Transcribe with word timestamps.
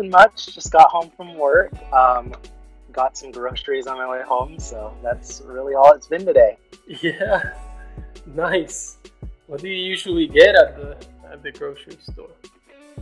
nothing 0.00 0.10
much. 0.10 0.54
Just 0.54 0.72
got 0.72 0.88
home 0.90 1.10
from 1.16 1.36
work. 1.36 1.72
Um, 1.92 2.32
got 2.92 3.16
some 3.16 3.30
groceries 3.30 3.86
on 3.86 3.96
my 3.98 4.08
way 4.08 4.22
home, 4.22 4.58
so 4.58 4.96
that's 5.02 5.42
really 5.46 5.74
all 5.74 5.92
it's 5.92 6.06
been 6.06 6.26
today. 6.26 6.56
Yeah, 7.02 7.52
nice. 8.34 8.96
What 9.46 9.60
do 9.60 9.68
you 9.68 9.76
usually 9.76 10.26
get 10.26 10.56
at 10.56 10.76
the 10.76 10.96
at 11.30 11.40
the 11.40 11.52
grocery 11.52 11.96
store? 12.00 12.30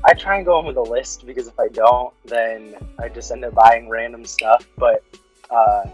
I 0.04 0.12
try 0.12 0.36
and 0.36 0.44
go 0.44 0.60
in 0.60 0.66
with 0.66 0.76
a 0.76 0.82
list 0.82 1.26
because 1.26 1.48
if 1.48 1.58
I 1.58 1.68
don't, 1.68 2.12
then 2.26 2.74
I 2.98 3.08
just 3.08 3.32
end 3.32 3.46
up 3.46 3.54
buying 3.54 3.88
random 3.88 4.26
stuff. 4.26 4.68
But 4.76 5.02
uh, 5.50 5.84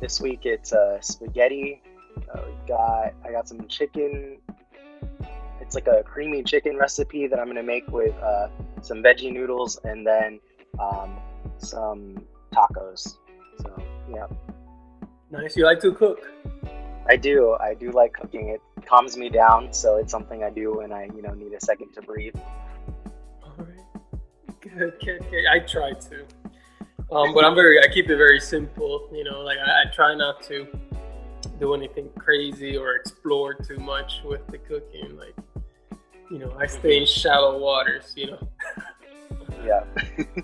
this 0.00 0.18
week 0.18 0.46
it's 0.46 0.72
uh, 0.72 0.98
spaghetti. 1.02 1.82
Uh, 2.34 2.40
we 2.46 2.68
got 2.68 3.12
I 3.22 3.32
got 3.32 3.46
some 3.46 3.68
chicken. 3.68 4.38
It's 5.60 5.74
like 5.74 5.88
a 5.88 6.02
creamy 6.02 6.42
chicken 6.42 6.78
recipe 6.78 7.26
that 7.26 7.38
I'm 7.38 7.48
gonna 7.48 7.62
make 7.62 7.86
with 7.88 8.14
uh, 8.22 8.48
some 8.80 9.02
veggie 9.02 9.30
noodles 9.30 9.78
and 9.84 10.06
then 10.06 10.40
um, 10.78 11.18
some 11.58 12.24
tacos. 12.52 13.16
So 13.58 13.82
yeah. 14.12 14.26
Nice. 15.30 15.56
You 15.56 15.64
like 15.64 15.80
to 15.80 15.92
cook? 15.92 16.30
I 17.08 17.16
do. 17.16 17.56
I 17.58 17.74
do 17.74 17.90
like 17.90 18.12
cooking. 18.12 18.48
It 18.48 18.60
calms 18.86 19.16
me 19.16 19.28
down, 19.28 19.72
so 19.72 19.96
it's 19.96 20.10
something 20.10 20.44
I 20.44 20.50
do 20.50 20.76
when 20.76 20.92
I, 20.92 21.04
you 21.06 21.22
know, 21.22 21.32
need 21.32 21.52
a 21.52 21.60
second 21.60 21.92
to 21.94 22.02
breathe. 22.02 22.36
All 23.42 23.54
right. 23.58 24.20
Good, 24.60 24.94
good, 25.04 25.30
good. 25.30 25.46
I 25.50 25.60
try 25.60 25.92
to. 25.92 26.26
Um, 27.10 27.34
but 27.34 27.44
I'm 27.44 27.54
very, 27.54 27.78
I 27.82 27.88
keep 27.92 28.08
it 28.08 28.16
very 28.16 28.40
simple. 28.40 29.08
You 29.12 29.24
know, 29.24 29.40
like 29.40 29.58
I, 29.58 29.82
I 29.82 29.92
try 29.92 30.14
not 30.14 30.42
to 30.44 30.66
do 31.58 31.74
anything 31.74 32.08
crazy 32.18 32.76
or 32.76 32.94
explore 32.94 33.54
too 33.54 33.78
much 33.78 34.20
with 34.24 34.46
the 34.48 34.58
cooking. 34.58 35.16
Like, 35.16 35.36
you 36.30 36.38
know, 36.38 36.54
I 36.58 36.66
stay 36.66 36.98
in 37.00 37.06
shallow 37.06 37.58
waters. 37.58 38.12
You 38.16 38.32
know. 38.32 38.48
Yeah. 39.64 39.84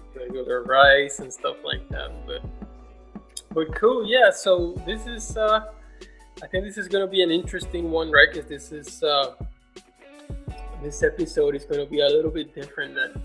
Regular 0.16 0.62
rice 0.64 1.20
and 1.20 1.32
stuff 1.32 1.56
like 1.64 1.88
that, 1.88 2.10
but 2.26 2.42
but 3.54 3.74
cool. 3.74 4.06
Yeah. 4.06 4.30
So 4.30 4.80
this 4.86 5.06
is. 5.06 5.36
uh 5.36 5.66
I 6.42 6.46
think 6.46 6.64
this 6.64 6.78
is 6.78 6.86
to 6.88 7.06
be 7.06 7.22
an 7.22 7.32
interesting 7.32 7.90
one, 7.90 8.12
right? 8.12 8.28
Because 8.32 8.48
this 8.48 8.70
is 8.70 9.02
uh, 9.02 9.34
this 10.82 11.02
episode 11.02 11.56
is 11.56 11.64
to 11.66 11.84
be 11.86 12.00
a 12.00 12.06
little 12.06 12.30
bit 12.30 12.54
different 12.54 12.94
than 12.94 13.20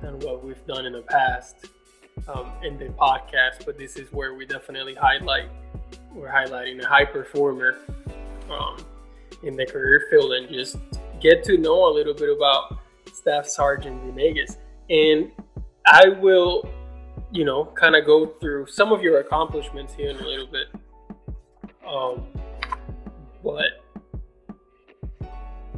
than 0.00 0.20
what 0.20 0.44
we've 0.44 0.64
done 0.66 0.86
in 0.86 0.92
the 0.92 1.02
past 1.02 1.66
um, 2.28 2.52
in 2.62 2.78
the 2.78 2.86
podcast. 2.90 3.66
But 3.66 3.76
this 3.76 3.96
is 3.96 4.12
where 4.12 4.34
we 4.34 4.46
definitely 4.46 4.94
highlight 4.94 5.48
we're 6.12 6.30
highlighting 6.30 6.82
a 6.82 6.86
high 6.86 7.04
performer 7.04 7.78
um, 8.48 8.76
in 9.42 9.56
the 9.56 9.66
career 9.66 10.06
field 10.08 10.32
and 10.32 10.48
just 10.48 10.76
get 11.20 11.42
to 11.44 11.58
know 11.58 11.88
a 11.88 11.92
little 11.92 12.14
bit 12.14 12.30
about 12.30 12.78
Staff 13.12 13.48
Sergeant 13.48 14.00
Venegas. 14.04 14.58
And 14.90 15.30
I 15.86 16.08
will, 16.08 16.68
you 17.32 17.44
know, 17.44 17.66
kind 17.74 17.96
of 17.96 18.04
go 18.04 18.26
through 18.40 18.66
some 18.66 18.92
of 18.92 19.02
your 19.02 19.20
accomplishments 19.20 19.94
here 19.94 20.10
in 20.10 20.16
a 20.16 20.26
little 20.26 20.46
bit. 20.46 20.68
Um, 21.86 22.26
but 23.42 23.84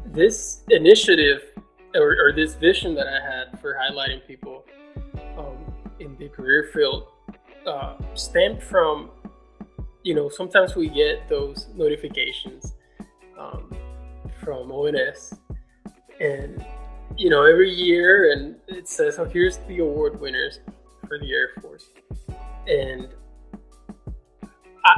this 0.06 0.62
initiative 0.70 1.42
or, 1.94 2.16
or, 2.20 2.32
this 2.32 2.54
vision 2.54 2.94
that 2.94 3.06
I 3.06 3.20
had 3.20 3.60
for 3.60 3.74
highlighting 3.74 4.26
people 4.26 4.64
um, 5.38 5.56
in 5.98 6.16
the 6.18 6.28
career 6.28 6.70
field 6.72 7.08
uh, 7.66 7.96
stemmed 8.14 8.62
from, 8.62 9.10
you 10.02 10.14
know, 10.14 10.28
sometimes 10.28 10.76
we 10.76 10.88
get 10.88 11.28
those 11.28 11.66
notifications 11.74 12.74
um, 13.38 13.74
from 14.42 14.70
ONS, 14.70 15.34
and 16.20 16.64
you 17.16 17.30
know, 17.30 17.44
every 17.44 17.70
year, 17.70 18.32
and 18.32 18.56
it 18.68 18.88
says, 18.88 19.18
"Oh, 19.18 19.24
here's 19.24 19.58
the 19.68 19.78
award 19.78 20.20
winners 20.20 20.60
for 21.08 21.18
the 21.18 21.32
Air 21.32 21.50
Force," 21.60 21.88
and 22.66 23.08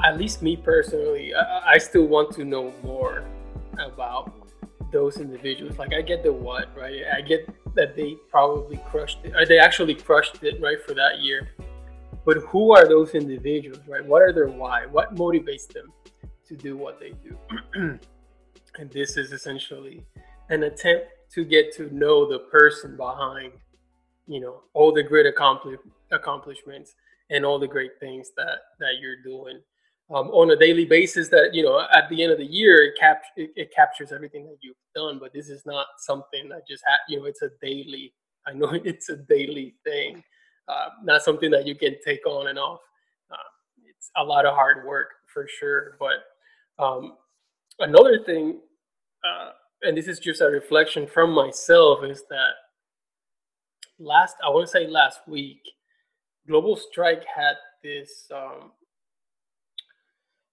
at 0.04 0.18
least 0.18 0.42
me 0.42 0.56
personally, 0.56 1.34
I, 1.34 1.72
I 1.74 1.78
still 1.78 2.06
want 2.06 2.32
to 2.34 2.44
know 2.44 2.72
more 2.82 3.24
about 3.78 4.32
those 4.92 5.18
individuals. 5.18 5.78
Like 5.78 5.92
I 5.94 6.02
get 6.02 6.22
the 6.22 6.32
what, 6.32 6.68
right? 6.76 7.02
I 7.14 7.20
get 7.20 7.48
that 7.74 7.96
they 7.96 8.16
probably 8.30 8.78
crushed 8.90 9.18
it, 9.24 9.34
or 9.34 9.46
they 9.46 9.58
actually 9.58 9.94
crushed 9.94 10.42
it, 10.42 10.60
right, 10.60 10.80
for 10.84 10.94
that 10.94 11.20
year. 11.20 11.50
But 12.24 12.38
who 12.38 12.74
are 12.74 12.86
those 12.86 13.14
individuals, 13.14 13.80
right? 13.88 14.04
What 14.04 14.22
are 14.22 14.32
their 14.32 14.48
why? 14.48 14.86
What 14.86 15.14
motivates 15.14 15.68
them 15.68 15.92
to 16.46 16.56
do 16.56 16.76
what 16.76 17.00
they 17.00 17.12
do? 17.12 17.38
and 18.78 18.90
this 18.90 19.16
is 19.16 19.32
essentially 19.32 20.04
an 20.50 20.64
attempt 20.64 21.06
to 21.34 21.44
get 21.44 21.75
to 21.77 21.94
know 21.94 22.28
the 22.28 22.41
person 22.50 22.97
behind, 22.97 23.53
you 24.27 24.41
know, 24.41 24.62
all 24.75 24.93
the 24.93 25.03
great 25.03 25.27
accompli- 25.27 25.77
accomplishments 26.11 26.94
and 27.31 27.44
all 27.44 27.59
the 27.59 27.66
great 27.66 27.93
things 28.00 28.31
that 28.37 28.59
that 28.81 28.94
you're 29.00 29.22
doing. 29.22 29.61
Um, 30.11 30.28
on 30.28 30.50
a 30.50 30.56
daily 30.56 30.87
basis 30.87 31.28
that 31.28 31.50
you 31.53 31.62
know 31.62 31.87
at 31.93 32.09
the 32.09 32.22
end 32.22 32.33
of 32.33 32.39
the 32.39 32.47
year 32.47 32.83
it, 32.83 32.99
cap- 32.99 33.25
it, 33.37 33.50
it 33.56 33.75
captures 33.75 34.11
everything 34.11 34.47
that 34.47 34.56
you've 34.62 34.75
done 34.94 35.19
but 35.19 35.34
this 35.34 35.50
is 35.50 35.66
not 35.66 35.84
something 35.99 36.49
that 36.49 36.66
just 36.66 36.83
ha- 36.89 36.97
you 37.11 37.19
know 37.19 37.27
it's 37.27 37.43
a 37.43 37.50
daily 37.60 38.15
i 38.47 38.53
know 38.55 38.71
it's 38.84 39.10
a 39.10 39.16
daily 39.16 39.75
thing. 39.84 40.22
Uh, 40.66 40.89
not 41.03 41.22
something 41.22 41.50
that 41.50 41.66
you 41.66 41.75
can 41.75 41.97
take 42.05 42.27
on 42.27 42.49
and 42.49 42.59
off. 42.59 42.81
Uh, 43.31 43.37
it's 43.87 44.10
a 44.16 44.25
lot 44.25 44.47
of 44.47 44.55
hard 44.55 44.87
work 44.87 45.09
for 45.27 45.47
sure 45.47 45.99
but 45.99 46.83
um, 46.83 47.19
another 47.81 48.25
thing 48.25 48.60
uh, 49.25 49.50
and 49.83 49.97
this 49.97 50.09
is 50.09 50.19
just 50.19 50.41
a 50.41 50.47
reflection 50.47 51.06
from 51.06 51.33
myself 51.33 52.05
is 52.05 52.25
that 52.31 52.53
last 53.99 54.37
i 54.44 54.49
want 54.49 54.66
to 54.66 54.71
say 54.71 54.87
last 54.87 55.21
week 55.27 55.61
global 56.47 56.77
strike 56.77 57.25
had 57.25 57.55
this 57.83 58.31
um, 58.34 58.72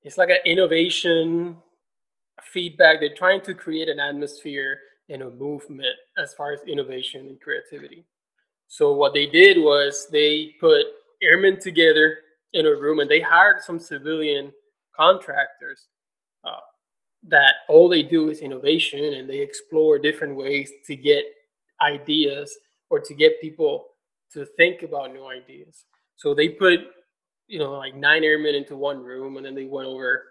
it's 0.03 0.19
like 0.19 0.29
an 0.29 0.37
innovation 0.45 1.57
feedback. 2.43 2.99
They're 2.99 3.15
trying 3.15 3.41
to 3.41 3.53
create 3.53 3.89
an 3.89 3.99
atmosphere 3.99 4.77
and 5.09 5.23
a 5.23 5.29
movement 5.31 5.95
as 6.17 6.33
far 6.33 6.53
as 6.53 6.61
innovation 6.67 7.27
and 7.27 7.41
creativity. 7.41 8.05
So 8.67 8.93
what 8.93 9.13
they 9.13 9.25
did 9.25 9.57
was 9.57 10.07
they 10.11 10.53
put 10.59 10.85
airmen 11.21 11.59
together 11.59 12.19
in 12.53 12.65
a 12.65 12.75
room 12.75 12.99
and 12.99 13.09
they 13.09 13.19
hired 13.19 13.61
some 13.61 13.79
civilian 13.79 14.51
contractors 14.95 15.87
uh, 16.43 16.59
that 17.27 17.53
all 17.69 17.89
they 17.89 18.03
do 18.03 18.29
is 18.29 18.39
innovation 18.39 19.03
and 19.15 19.29
they 19.29 19.39
explore 19.39 19.97
different 19.97 20.35
ways 20.35 20.71
to 20.85 20.95
get 20.95 21.23
ideas 21.81 22.57
or 22.89 22.99
to 22.99 23.13
get 23.13 23.41
people 23.41 23.87
to 24.31 24.45
think 24.57 24.83
about 24.83 25.13
new 25.13 25.25
ideas. 25.27 25.85
So 26.17 26.33
they 26.33 26.49
put 26.49 26.81
you 27.47 27.59
know, 27.59 27.73
like 27.73 27.95
nine 27.95 28.23
airmen 28.23 28.55
into 28.55 28.75
one 28.75 29.03
room, 29.03 29.37
and 29.37 29.45
then 29.45 29.55
they 29.55 29.65
went 29.65 29.87
over, 29.87 30.23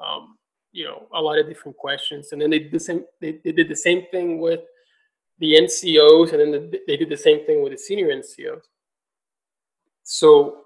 um, 0.00 0.36
you 0.72 0.84
know, 0.84 1.06
a 1.14 1.20
lot 1.20 1.38
of 1.38 1.48
different 1.48 1.76
questions, 1.76 2.32
and 2.32 2.40
then 2.40 2.50
they 2.50 2.60
did 2.60 2.72
the 2.72 2.80
same. 2.80 3.04
They, 3.20 3.40
they 3.44 3.52
did 3.52 3.68
the 3.68 3.76
same 3.76 4.06
thing 4.10 4.38
with 4.38 4.60
the 5.38 5.54
NCOs, 5.54 6.32
and 6.32 6.40
then 6.40 6.50
the, 6.52 6.80
they 6.86 6.96
did 6.96 7.08
the 7.08 7.16
same 7.16 7.44
thing 7.46 7.62
with 7.62 7.72
the 7.72 7.78
senior 7.78 8.08
NCOs. 8.08 8.62
So 10.02 10.62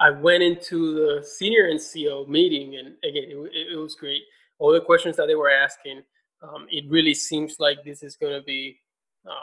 I 0.00 0.10
went 0.10 0.42
into 0.42 0.94
the 0.94 1.24
senior 1.24 1.70
NCO 1.70 2.26
meeting, 2.26 2.76
and 2.76 2.88
again, 3.04 3.24
it, 3.28 3.72
it 3.74 3.76
was 3.76 3.94
great. 3.94 4.22
All 4.60 4.72
the 4.72 4.80
questions 4.80 5.16
that 5.16 5.26
they 5.26 5.34
were 5.34 5.50
asking, 5.50 6.02
um, 6.42 6.66
it 6.70 6.84
really 6.88 7.14
seems 7.14 7.58
like 7.58 7.78
this 7.84 8.02
is 8.02 8.14
going 8.14 8.38
to 8.38 8.44
be 8.44 8.78
um, 9.26 9.34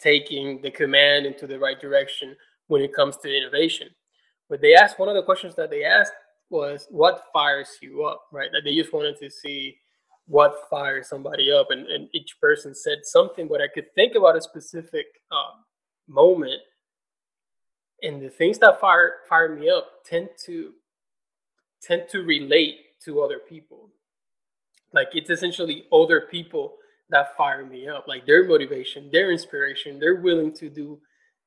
taking 0.00 0.62
the 0.62 0.70
command 0.70 1.26
into 1.26 1.46
the 1.46 1.58
right 1.58 1.80
direction 1.80 2.34
when 2.68 2.80
it 2.80 2.94
comes 2.94 3.16
to 3.18 3.36
innovation. 3.36 3.88
But 4.48 4.60
they 4.60 4.74
asked 4.74 4.98
one 4.98 5.08
of 5.08 5.16
the 5.16 5.22
questions 5.22 5.56
that 5.56 5.70
they 5.70 5.84
asked 5.84 6.12
was, 6.48 6.86
"What 6.90 7.24
fires 7.32 7.70
you 7.82 8.04
up?" 8.04 8.22
Right? 8.32 8.50
That 8.52 8.62
they 8.64 8.76
just 8.76 8.92
wanted 8.92 9.18
to 9.18 9.28
see 9.28 9.78
what 10.26 10.54
fires 10.70 11.08
somebody 11.08 11.50
up, 11.52 11.68
and, 11.70 11.86
and 11.88 12.08
each 12.12 12.40
person 12.40 12.74
said 12.74 12.98
something. 13.02 13.48
But 13.48 13.60
I 13.60 13.68
could 13.68 13.92
think 13.94 14.14
about 14.14 14.36
a 14.36 14.40
specific 14.40 15.06
um, 15.32 15.64
moment, 16.08 16.60
and 18.02 18.22
the 18.22 18.30
things 18.30 18.58
that 18.58 18.80
fire 18.80 19.14
fire 19.28 19.54
me 19.56 19.68
up 19.68 20.04
tend 20.04 20.28
to 20.46 20.72
tend 21.82 22.08
to 22.10 22.22
relate 22.22 22.76
to 23.04 23.20
other 23.20 23.38
people. 23.38 23.90
Like 24.94 25.08
it's 25.12 25.30
essentially 25.30 25.84
other 25.92 26.22
people 26.30 26.76
that 27.10 27.36
fire 27.36 27.66
me 27.66 27.88
up, 27.88 28.06
like 28.08 28.26
their 28.26 28.46
motivation, 28.46 29.10
their 29.12 29.30
inspiration. 29.30 29.98
They're 29.98 30.22
willing 30.22 30.54
to 30.54 30.70
do, 30.70 30.98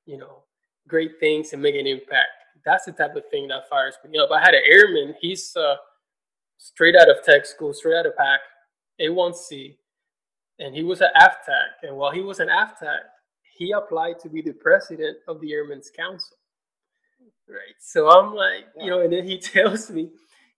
you 0.06 0.18
know, 0.18 0.44
great 0.88 1.20
things 1.20 1.54
and 1.54 1.62
make 1.62 1.76
an 1.76 1.88
impact 1.88 2.30
that's 2.68 2.86
the 2.86 2.92
type 2.92 3.16
of 3.16 3.24
thing 3.32 3.48
that 3.48 3.70
fires 3.70 3.96
me 4.08 4.20
up. 4.20 4.30
I 4.30 4.42
had 4.42 4.54
an 4.54 4.62
airman. 4.70 5.16
He's 5.22 5.56
uh, 5.56 5.76
straight 6.58 6.96
out 6.96 7.10
of 7.10 7.24
tech 7.24 7.46
school, 7.46 7.74
straight 7.74 7.98
out 7.98 8.06
of 8.06 8.16
PAC, 8.18 8.40
A1C, 9.02 9.78
and 10.60 10.76
he 10.76 10.84
was 10.84 11.00
an 11.00 11.10
AFTAC. 11.16 11.88
And 11.88 11.96
while 11.96 12.12
he 12.12 12.22
was 12.22 12.42
an 12.42 12.50
AFTAC, 12.50 13.00
he 13.58 13.72
applied 13.72 14.20
to 14.20 14.30
be 14.30 14.42
the 14.42 14.52
president 14.52 15.18
of 15.30 15.40
the 15.40 15.54
Airmen's 15.54 15.90
Council. 15.90 16.36
Right. 17.48 17.76
So 17.80 18.10
I'm 18.10 18.36
like, 18.36 18.66
yeah. 18.76 18.84
you 18.84 18.90
know, 18.90 19.02
and 19.02 19.14
then 19.14 19.26
he 19.26 19.40
tells 19.40 19.90
me, 19.90 20.10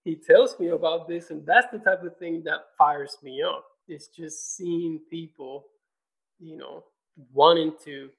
he 0.10 0.16
tells 0.16 0.60
me 0.60 0.70
about 0.70 1.08
this, 1.08 1.30
and 1.30 1.46
that's 1.46 1.68
the 1.72 1.78
type 1.78 2.04
of 2.04 2.18
thing 2.18 2.42
that 2.44 2.76
fires 2.76 3.16
me 3.22 3.44
up. 3.44 3.64
It's 3.88 4.08
just 4.08 4.56
seeing 4.56 5.02
people, 5.08 5.68
you 6.40 6.58
know, 6.58 6.84
wanting 7.32 7.74
to 7.86 8.10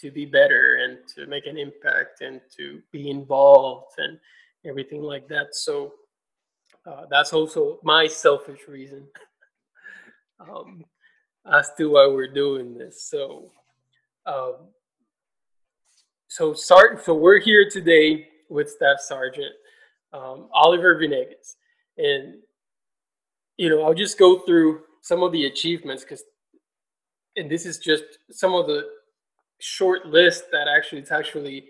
to 0.00 0.10
be 0.10 0.24
better 0.24 0.78
and 0.82 0.98
to 1.14 1.26
make 1.26 1.46
an 1.46 1.58
impact 1.58 2.22
and 2.22 2.40
to 2.56 2.80
be 2.92 3.10
involved 3.10 3.92
and 3.98 4.18
everything 4.64 5.02
like 5.02 5.28
that. 5.28 5.54
So 5.54 5.92
uh, 6.86 7.02
that's 7.10 7.34
also 7.34 7.78
my 7.84 8.06
selfish 8.06 8.60
reason 8.66 9.06
um, 10.40 10.82
as 11.46 11.70
to 11.76 11.90
why 11.90 12.06
we're 12.06 12.32
doing 12.32 12.76
this. 12.76 13.04
So, 13.04 13.52
um, 14.24 14.54
so 16.26 16.54
start. 16.54 17.04
So 17.04 17.14
we're 17.14 17.38
here 17.38 17.68
today 17.70 18.28
with 18.48 18.70
Staff 18.70 19.00
Sergeant 19.00 19.54
um, 20.12 20.48
Oliver 20.52 20.98
Venegas, 20.98 21.56
and 21.96 22.34
you 23.56 23.68
know 23.68 23.82
I'll 23.82 23.94
just 23.94 24.18
go 24.18 24.40
through 24.40 24.80
some 25.00 25.22
of 25.22 25.32
the 25.32 25.46
achievements 25.46 26.04
because, 26.04 26.22
and 27.36 27.50
this 27.50 27.66
is 27.66 27.78
just 27.78 28.04
some 28.30 28.54
of 28.54 28.66
the 28.66 28.86
short 29.58 30.06
list 30.06 30.44
that 30.52 30.66
actually 30.68 31.00
it's 31.00 31.12
actually 31.12 31.64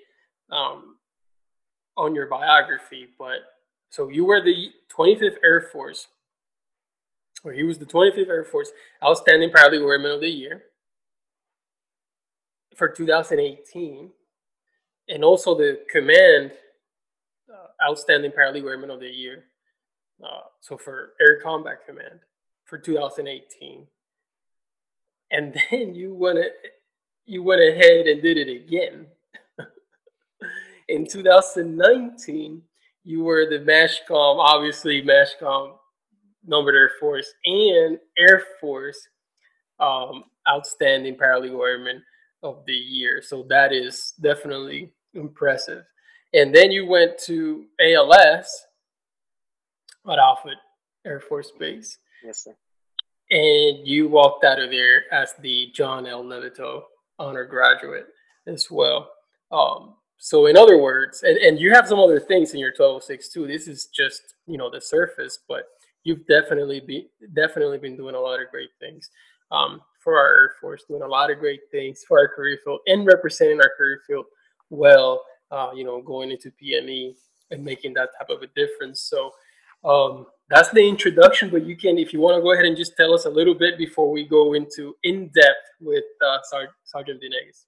um, 0.50 0.96
on 1.96 2.14
your 2.14 2.26
biography. 2.26 3.08
But 3.18 3.38
so 3.90 4.08
you 4.08 4.24
were 4.24 4.40
the 4.40 4.70
25th 4.96 5.36
Air 5.44 5.68
Force, 5.72 6.08
or 7.44 7.52
he 7.52 7.62
was 7.62 7.78
the 7.78 7.86
25th 7.86 8.28
Air 8.28 8.44
Force 8.44 8.70
Outstanding 9.04 9.50
Paralegal 9.50 9.90
Airman 9.90 10.12
of 10.12 10.20
the 10.20 10.28
Year 10.28 10.64
for 12.76 12.88
2018, 12.88 14.10
and 15.08 15.24
also 15.24 15.54
the 15.54 15.80
Command 15.90 16.52
Outstanding 17.86 18.32
Paralegal 18.32 18.70
Airman 18.70 18.90
of 18.90 19.00
the 19.00 19.08
Year. 19.08 19.44
Uh, 20.22 20.42
so 20.60 20.76
for 20.76 21.14
Air 21.20 21.40
Combat 21.42 21.78
Command 21.86 22.20
for 22.64 22.78
2018, 22.78 23.86
and 25.30 25.54
then 25.70 25.94
you 25.94 26.14
went 26.14 26.38
you 27.24 27.42
went 27.42 27.62
ahead 27.62 28.06
and 28.06 28.22
did 28.22 28.36
it 28.36 28.48
again. 28.48 29.06
In 30.88 31.06
2019, 31.06 32.62
you 33.04 33.22
were 33.22 33.46
the 33.48 33.58
MAJCOM, 33.58 34.38
obviously 34.38 35.02
MAJCOM 35.02 35.74
Numbered 36.44 36.74
Air 36.74 36.90
Force 36.98 37.32
and 37.44 37.98
Air 38.18 38.42
Force 38.60 39.08
um, 39.78 40.24
Outstanding 40.48 41.16
Paralegal 41.16 41.66
Airman 41.66 42.02
of 42.42 42.64
the 42.66 42.74
Year. 42.74 43.22
So 43.22 43.44
that 43.48 43.72
is 43.72 44.12
definitely 44.20 44.92
impressive. 45.14 45.84
And 46.34 46.54
then 46.54 46.70
you 46.70 46.86
went 46.86 47.18
to 47.26 47.66
ALS 47.80 48.66
at 50.10 50.18
Offutt 50.18 50.56
Air 51.04 51.20
Force 51.20 51.52
Base. 51.58 51.98
Yes, 52.24 52.44
sir. 52.44 52.54
And 53.30 53.86
you 53.86 54.08
walked 54.08 54.44
out 54.44 54.60
of 54.60 54.70
there 54.70 55.12
as 55.12 55.34
the 55.40 55.70
John 55.74 56.06
L. 56.06 56.24
Levitow 56.24 56.82
honor 57.18 57.44
graduate 57.44 58.06
as 58.46 58.70
well. 58.70 59.10
Um, 59.50 59.94
so 60.18 60.46
in 60.46 60.56
other 60.56 60.78
words, 60.78 61.22
and, 61.22 61.36
and 61.38 61.58
you 61.58 61.72
have 61.72 61.88
some 61.88 61.98
other 61.98 62.20
things 62.20 62.52
in 62.52 62.60
your 62.60 62.70
1206 62.70 63.28
too. 63.28 63.46
This 63.46 63.68
is 63.68 63.86
just, 63.86 64.34
you 64.46 64.56
know, 64.56 64.70
the 64.70 64.80
surface, 64.80 65.38
but 65.48 65.64
you've 66.04 66.26
definitely 66.26 66.80
be 66.80 67.08
definitely 67.34 67.78
been 67.78 67.96
doing 67.96 68.14
a 68.14 68.20
lot 68.20 68.40
of 68.40 68.50
great 68.50 68.70
things 68.80 69.10
um, 69.50 69.80
for 70.00 70.18
our 70.18 70.26
Air 70.26 70.52
Force, 70.60 70.84
doing 70.88 71.02
a 71.02 71.06
lot 71.06 71.30
of 71.30 71.38
great 71.38 71.60
things 71.70 72.04
for 72.06 72.18
our 72.18 72.28
career 72.28 72.58
field 72.64 72.80
and 72.86 73.06
representing 73.06 73.60
our 73.60 73.70
career 73.76 74.00
field 74.06 74.26
well. 74.70 75.22
Uh, 75.52 75.70
you 75.74 75.84
know, 75.84 76.00
going 76.00 76.30
into 76.30 76.50
PME 76.50 77.14
and 77.50 77.62
making 77.62 77.92
that 77.94 78.08
type 78.18 78.30
of 78.30 78.40
a 78.40 78.46
difference. 78.56 79.02
So 79.02 79.32
um, 79.84 80.26
that's 80.48 80.70
the 80.70 80.80
introduction. 80.88 81.50
But 81.50 81.66
you 81.66 81.76
can, 81.76 81.98
if 81.98 82.12
you 82.14 82.20
want 82.20 82.36
to 82.36 82.42
go 82.42 82.52
ahead 82.52 82.64
and 82.64 82.76
just 82.76 82.96
tell 82.96 83.12
us 83.12 83.26
a 83.26 83.30
little 83.30 83.54
bit 83.54 83.76
before 83.76 84.10
we 84.10 84.24
go 84.24 84.54
into 84.54 84.96
in 85.02 85.28
depth 85.28 85.68
with 85.80 86.04
uh, 86.26 86.38
Sar- 86.44 86.74
Sergeant 86.84 87.20
Venegas. 87.20 87.66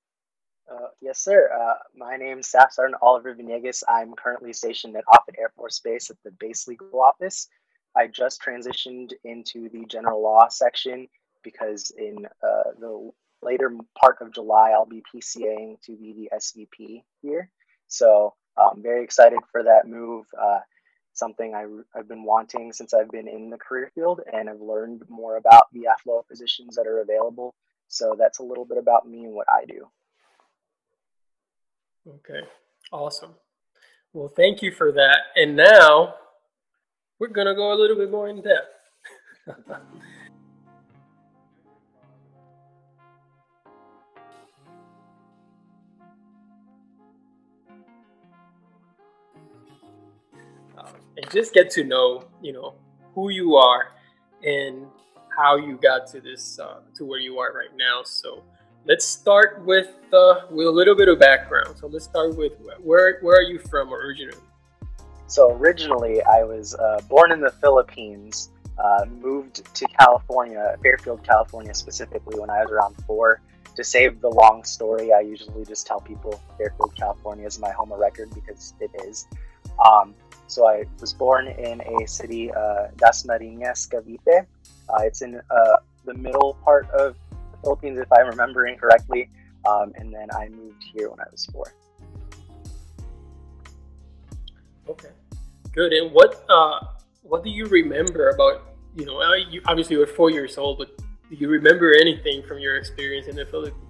Uh, 0.71 0.89
yes, 1.03 1.19
sir. 1.19 1.51
Uh, 1.53 1.75
my 1.95 2.17
is 2.17 2.49
Staff 2.49 2.73
Sergeant 2.73 2.99
Oliver 3.03 3.35
Venegas. 3.35 3.85
I'm 3.87 4.15
currently 4.15 4.53
stationed 4.53 4.97
at 4.97 5.05
Offutt 5.09 5.37
Air 5.39 5.53
Force 5.55 5.79
Base 5.81 6.09
at 6.09 6.17
the 6.25 6.31
base 6.31 6.67
legal 6.67 7.03
office. 7.03 7.49
I 7.97 8.07
just 8.07 8.43
transitioned 8.43 9.13
into 9.25 9.69
the 9.69 9.85
general 9.87 10.23
law 10.23 10.49
section 10.49 11.07
because 11.43 11.93
in 11.99 12.25
uh, 12.43 12.71
the 12.81 13.11
later 13.43 13.77
part 13.99 14.17
of 14.21 14.33
July, 14.33 14.71
I'll 14.71 14.87
be 14.87 15.03
PCAing 15.15 15.81
to 15.83 15.97
be 15.97 16.13
the 16.31 16.37
SVP 16.37 17.03
here. 17.21 17.51
So 17.89 18.35
I'm 18.57 18.83
very 18.83 19.05
excited 19.05 19.41
for 19.51 19.63
that 19.63 19.89
move. 19.89 20.27
Uh, 20.41 20.61
something 21.13 21.55
I, 21.55 21.67
have 21.97 22.09
been 22.09 22.25
wanting 22.25 22.73
since 22.73 22.93
I've 22.93 23.11
been 23.11 23.29
in 23.29 23.51
the 23.51 23.57
career 23.57 23.91
field 23.95 24.21
and 24.33 24.51
I've 24.51 24.61
learned 24.61 25.03
more 25.09 25.37
about 25.37 25.73
the 25.73 25.87
AFLO 25.89 26.27
positions 26.27 26.77
that 26.77 26.87
are 26.87 27.01
available. 27.01 27.55
So 27.89 28.17
that's 28.19 28.41
a 28.41 28.43
little 28.43 28.65
bit 28.65 28.79
about 28.79 29.09
me 29.09 29.25
and 29.25 29.35
what 29.35 29.47
I 29.51 29.65
do. 29.65 29.89
Okay, 32.07 32.41
awesome. 32.93 33.35
Well, 34.13 34.29
thank 34.29 34.63
you 34.63 34.73
for 34.73 34.93
that. 34.93 35.19
And 35.37 35.57
now 35.57 36.15
we're 37.19 37.29
going 37.29 37.47
to 37.47 37.55
go 37.55 37.73
a 37.73 37.79
little 37.79 37.97
bit 37.97 38.11
more 38.11 38.29
in 38.29 38.43
depth. 38.43 38.75
and 51.17 51.31
just 51.31 51.53
get 51.53 51.71
to 51.71 51.85
know, 51.85 52.25
you 52.43 52.53
know, 52.53 52.75
who 53.15 53.31
you 53.31 53.55
are 53.57 53.93
and 54.43 54.87
how 55.37 55.57
you 55.57 55.79
got 55.83 56.07
to 56.09 56.21
this, 56.21 56.59
uh, 56.59 56.81
to 56.97 57.05
where 57.05 57.21
you 57.21 57.39
are 57.39 57.53
right 57.53 57.75
now. 57.77 58.03
So, 58.05 58.43
let's 58.87 59.05
start 59.05 59.65
with 59.65 59.89
uh, 60.13 60.43
with 60.51 60.67
a 60.67 60.71
little 60.71 60.95
bit 60.95 61.09
of 61.09 61.19
background. 61.19 61.77
So 61.79 61.87
let's 61.87 62.05
start 62.05 62.37
with 62.37 62.53
where 62.83 63.19
where 63.21 63.37
are 63.37 63.43
you 63.43 63.59
from 63.59 63.93
originally? 63.93 64.39
So 65.27 65.53
originally, 65.53 66.23
I 66.23 66.45
was 66.45 66.75
uh, 66.75 67.01
born 67.09 67.33
in 67.33 67.41
the 67.41 67.51
Philippines. 67.51 68.51
Uh, 68.77 69.05
moved 69.21 69.63
to 69.73 69.87
California, 70.01 70.77
Fairfield, 70.83 71.23
California 71.23 71.73
specifically, 71.73 72.41
when 72.41 72.51
I 72.51 72.61
was 72.63 72.71
around 72.71 72.97
four. 73.07 73.41
To 73.77 73.83
save 73.83 74.21
the 74.21 74.29
long 74.29 74.63
story, 74.63 75.13
I 75.13 75.21
usually 75.21 75.65
just 75.65 75.87
tell 75.87 76.01
people 76.01 76.41
Fairfield, 76.59 76.95
California 76.97 77.47
is 77.47 77.59
my 77.59 77.71
home 77.71 77.91
of 77.93 77.99
record 77.99 78.33
because 78.35 78.75
it 78.81 78.91
is. 79.07 79.27
Um, 79.85 80.15
so 80.55 80.69
I 80.69 80.85
was 81.01 81.13
born 81.13 81.49
in 81.49 81.81
a 81.81 82.07
city, 82.07 82.53
uh, 82.53 82.87
Dasmariñas, 82.97 83.89
Cavite. 83.91 84.47
Uh, 84.89 85.03
it's 85.03 85.21
in 85.21 85.41
uh, 85.51 85.77
the 86.05 86.15
middle 86.15 86.57
part 86.65 86.89
of 86.91 87.17
the 87.31 87.59
Philippines, 87.63 87.99
if 87.99 88.11
I'm 88.13 88.29
remembering 88.29 88.79
correctly. 88.79 89.31
Um, 89.69 89.93
and 89.97 90.15
then 90.15 90.29
I 90.33 90.49
moved 90.49 90.85
here 90.95 91.11
when 91.11 91.19
I 91.19 91.25
was 91.33 91.47
four. 91.47 91.75
Okay, 94.89 95.09
good. 95.73 95.93
And 95.93 96.13
what 96.13 96.45
uh, 96.49 96.79
what 97.23 97.43
do 97.43 97.51
you 97.51 97.67
remember 97.67 98.29
about 98.29 98.77
you 98.95 99.07
know? 99.07 99.21
Uh, 99.21 99.35
you 99.35 99.61
obviously 99.67 99.97
were 99.97 100.07
four 100.07 100.31
years 100.31 100.59
old, 100.59 100.79
but 100.79 100.97
do 101.31 101.37
you 101.37 101.49
remember 101.49 101.95
anything 101.99 102.43
from 102.47 102.59
your 102.59 102.77
experience 102.77 103.27
in 103.27 103.35
the 103.35 103.47
Philippines? 103.47 103.81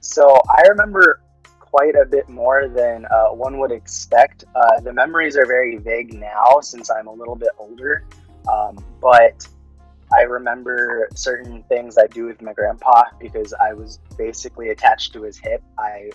So 0.00 0.42
I 0.50 0.62
remember 0.68 1.22
quite 1.70 1.94
a 1.94 2.04
bit 2.04 2.28
more 2.28 2.68
than 2.68 3.06
uh, 3.06 3.28
one 3.28 3.58
would 3.58 3.72
expect. 3.72 4.44
Uh, 4.54 4.80
the 4.80 4.92
memories 4.92 5.36
are 5.36 5.46
very 5.46 5.76
vague 5.78 6.12
now 6.12 6.60
since 6.60 6.90
I'm 6.90 7.06
a 7.06 7.12
little 7.12 7.36
bit 7.36 7.50
older, 7.58 8.04
um, 8.50 8.84
but 9.00 9.46
I 10.12 10.22
remember 10.22 11.08
certain 11.14 11.62
things 11.64 11.96
I 11.96 12.08
do 12.08 12.26
with 12.26 12.42
my 12.42 12.52
grandpa 12.52 13.04
because 13.20 13.54
I 13.54 13.72
was 13.72 14.00
basically 14.18 14.70
attached 14.70 15.12
to 15.12 15.22
his 15.22 15.38
hip. 15.38 15.62
I 15.78 16.10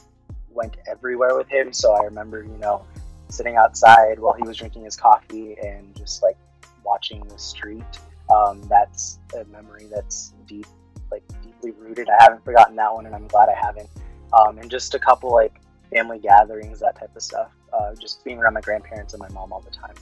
went 0.49 0.75
everywhere 0.87 1.37
with 1.37 1.47
him, 1.47 1.71
so 1.71 1.93
I 1.93 2.03
remember, 2.03 2.43
you 2.43 2.57
know, 2.57 2.85
sitting 3.29 3.55
outside 3.55 4.19
while 4.19 4.33
he 4.33 4.43
was 4.43 4.57
drinking 4.57 4.83
his 4.83 4.97
coffee 4.97 5.55
and 5.63 5.95
just 5.95 6.21
like 6.21 6.37
watching 6.83 7.25
the 7.27 7.37
street. 7.37 7.83
Um, 8.29 8.61
that's 8.63 9.19
a 9.39 9.45
memory 9.45 9.87
that's 9.93 10.33
deep, 10.45 10.65
like 11.11 11.23
deeply 11.41 11.71
rooted. 11.71 12.09
I 12.09 12.23
haven't 12.23 12.43
forgotten 12.43 12.75
that 12.75 12.93
one, 12.93 13.05
and 13.05 13.15
I'm 13.15 13.27
glad 13.27 13.47
I 13.47 13.55
haven't. 13.55 13.89
Um, 14.33 14.57
and 14.57 14.69
just 14.69 14.93
a 14.95 14.99
couple 14.99 15.31
like 15.31 15.61
family 15.93 16.19
gatherings, 16.19 16.79
that 16.79 16.97
type 16.99 17.15
of 17.15 17.21
stuff. 17.21 17.51
Uh, 17.73 17.93
just 17.95 18.23
being 18.23 18.39
around 18.39 18.53
my 18.53 18.61
grandparents 18.61 19.13
and 19.13 19.19
my 19.19 19.29
mom 19.29 19.51
all 19.51 19.59
the 19.61 19.71
time. 19.71 19.93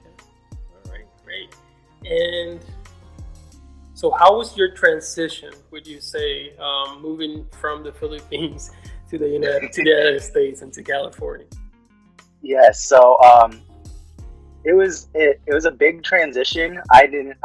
Okay. 0.00 0.24
All 0.86 0.92
right, 0.92 1.06
great. 1.24 1.54
And 2.10 2.60
so, 3.94 4.10
how 4.10 4.36
was 4.36 4.56
your 4.56 4.74
transition? 4.74 5.52
Would 5.70 5.86
you 5.86 6.00
say 6.00 6.56
um, 6.56 7.00
moving 7.00 7.46
from 7.60 7.82
the 7.82 7.92
Philippines 7.92 8.70
to 9.10 9.18
the 9.18 9.28
United 9.28 9.72
to 9.72 9.84
the 9.84 9.90
United 9.90 10.22
States 10.22 10.62
and 10.62 10.72
to 10.72 10.82
California? 10.82 11.46
Yes. 12.42 12.84
So, 12.84 13.18
um, 13.22 13.62
it 14.64 14.72
was 14.72 15.08
it, 15.14 15.40
it 15.46 15.54
was 15.54 15.64
a 15.64 15.70
big 15.70 16.02
transition. 16.02 16.80
I 16.90 17.06
didn't. 17.06 17.36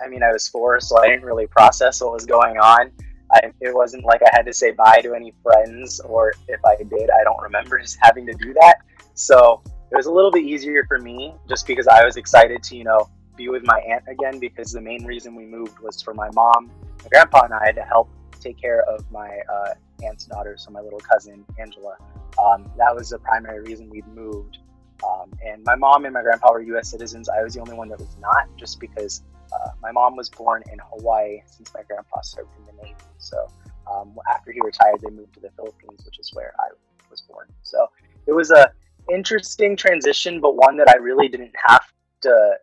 I 0.00 0.08
mean, 0.08 0.22
I 0.22 0.32
was 0.32 0.48
four, 0.48 0.80
so 0.80 0.98
I 0.98 1.08
didn't 1.08 1.24
really 1.24 1.46
process 1.46 2.00
what 2.00 2.12
was 2.12 2.24
going 2.24 2.56
on. 2.58 2.90
I, 3.32 3.52
it 3.60 3.74
wasn't 3.74 4.04
like 4.04 4.22
I 4.22 4.30
had 4.32 4.46
to 4.46 4.52
say 4.52 4.70
bye 4.70 5.00
to 5.02 5.14
any 5.14 5.32
friends, 5.42 6.00
or 6.00 6.32
if 6.48 6.64
I 6.64 6.76
did, 6.76 7.10
I 7.10 7.24
don't 7.24 7.40
remember 7.42 7.78
just 7.78 7.98
having 8.00 8.26
to 8.26 8.34
do 8.34 8.54
that. 8.54 8.76
So 9.14 9.62
it 9.90 9.96
was 9.96 10.06
a 10.06 10.12
little 10.12 10.30
bit 10.30 10.44
easier 10.44 10.84
for 10.86 10.98
me, 10.98 11.34
just 11.48 11.66
because 11.66 11.86
I 11.86 12.04
was 12.04 12.16
excited 12.16 12.62
to, 12.64 12.76
you 12.76 12.84
know, 12.84 13.08
be 13.36 13.48
with 13.48 13.64
my 13.64 13.80
aunt 13.88 14.04
again 14.08 14.38
because 14.38 14.72
the 14.72 14.80
main 14.80 15.04
reason 15.04 15.34
we 15.34 15.44
moved 15.44 15.78
was 15.80 16.02
for 16.02 16.14
my 16.14 16.28
mom, 16.34 16.70
my 17.02 17.08
grandpa, 17.10 17.44
and 17.44 17.54
I 17.54 17.72
to 17.72 17.82
help 17.82 18.10
take 18.40 18.60
care 18.60 18.82
of 18.82 19.10
my 19.10 19.40
uh, 19.50 19.74
aunt's 20.04 20.26
daughter, 20.26 20.56
so 20.58 20.70
my 20.70 20.80
little 20.80 21.00
cousin 21.00 21.44
Angela. 21.58 21.96
Um, 22.42 22.70
that 22.76 22.94
was 22.94 23.10
the 23.10 23.18
primary 23.18 23.60
reason 23.60 23.88
we 23.90 24.02
moved. 24.14 24.58
Um, 25.06 25.30
and 25.44 25.62
my 25.64 25.76
mom 25.76 26.04
and 26.04 26.14
my 26.14 26.22
grandpa 26.22 26.52
were 26.52 26.60
U.S. 26.60 26.90
citizens. 26.90 27.28
I 27.28 27.42
was 27.42 27.54
the 27.54 27.60
only 27.60 27.74
one 27.74 27.88
that 27.88 27.98
was 27.98 28.16
not, 28.20 28.48
just 28.56 28.80
because 28.80 29.22
uh, 29.52 29.70
my 29.82 29.92
mom 29.92 30.16
was 30.16 30.28
born 30.28 30.62
in 30.72 30.78
Hawaii 30.78 31.42
since 31.46 31.72
my 31.74 31.82
grandpa 31.82 32.20
served 32.22 32.50
in 32.58 32.66
the 32.66 32.82
Navy. 32.82 32.96
So 33.18 33.48
um, 33.90 34.16
after 34.28 34.52
he 34.52 34.60
retired, 34.62 35.00
they 35.02 35.10
moved 35.10 35.34
to 35.34 35.40
the 35.40 35.50
Philippines, 35.50 36.04
which 36.04 36.18
is 36.18 36.30
where 36.34 36.52
I 36.58 36.68
was 37.10 37.22
born. 37.22 37.48
So 37.62 37.86
it 38.26 38.32
was 38.32 38.50
a 38.50 38.70
interesting 39.10 39.76
transition, 39.76 40.40
but 40.40 40.56
one 40.56 40.76
that 40.76 40.88
I 40.88 40.96
really 40.96 41.28
didn't 41.28 41.54
have 41.66 41.92
to 42.22 42.58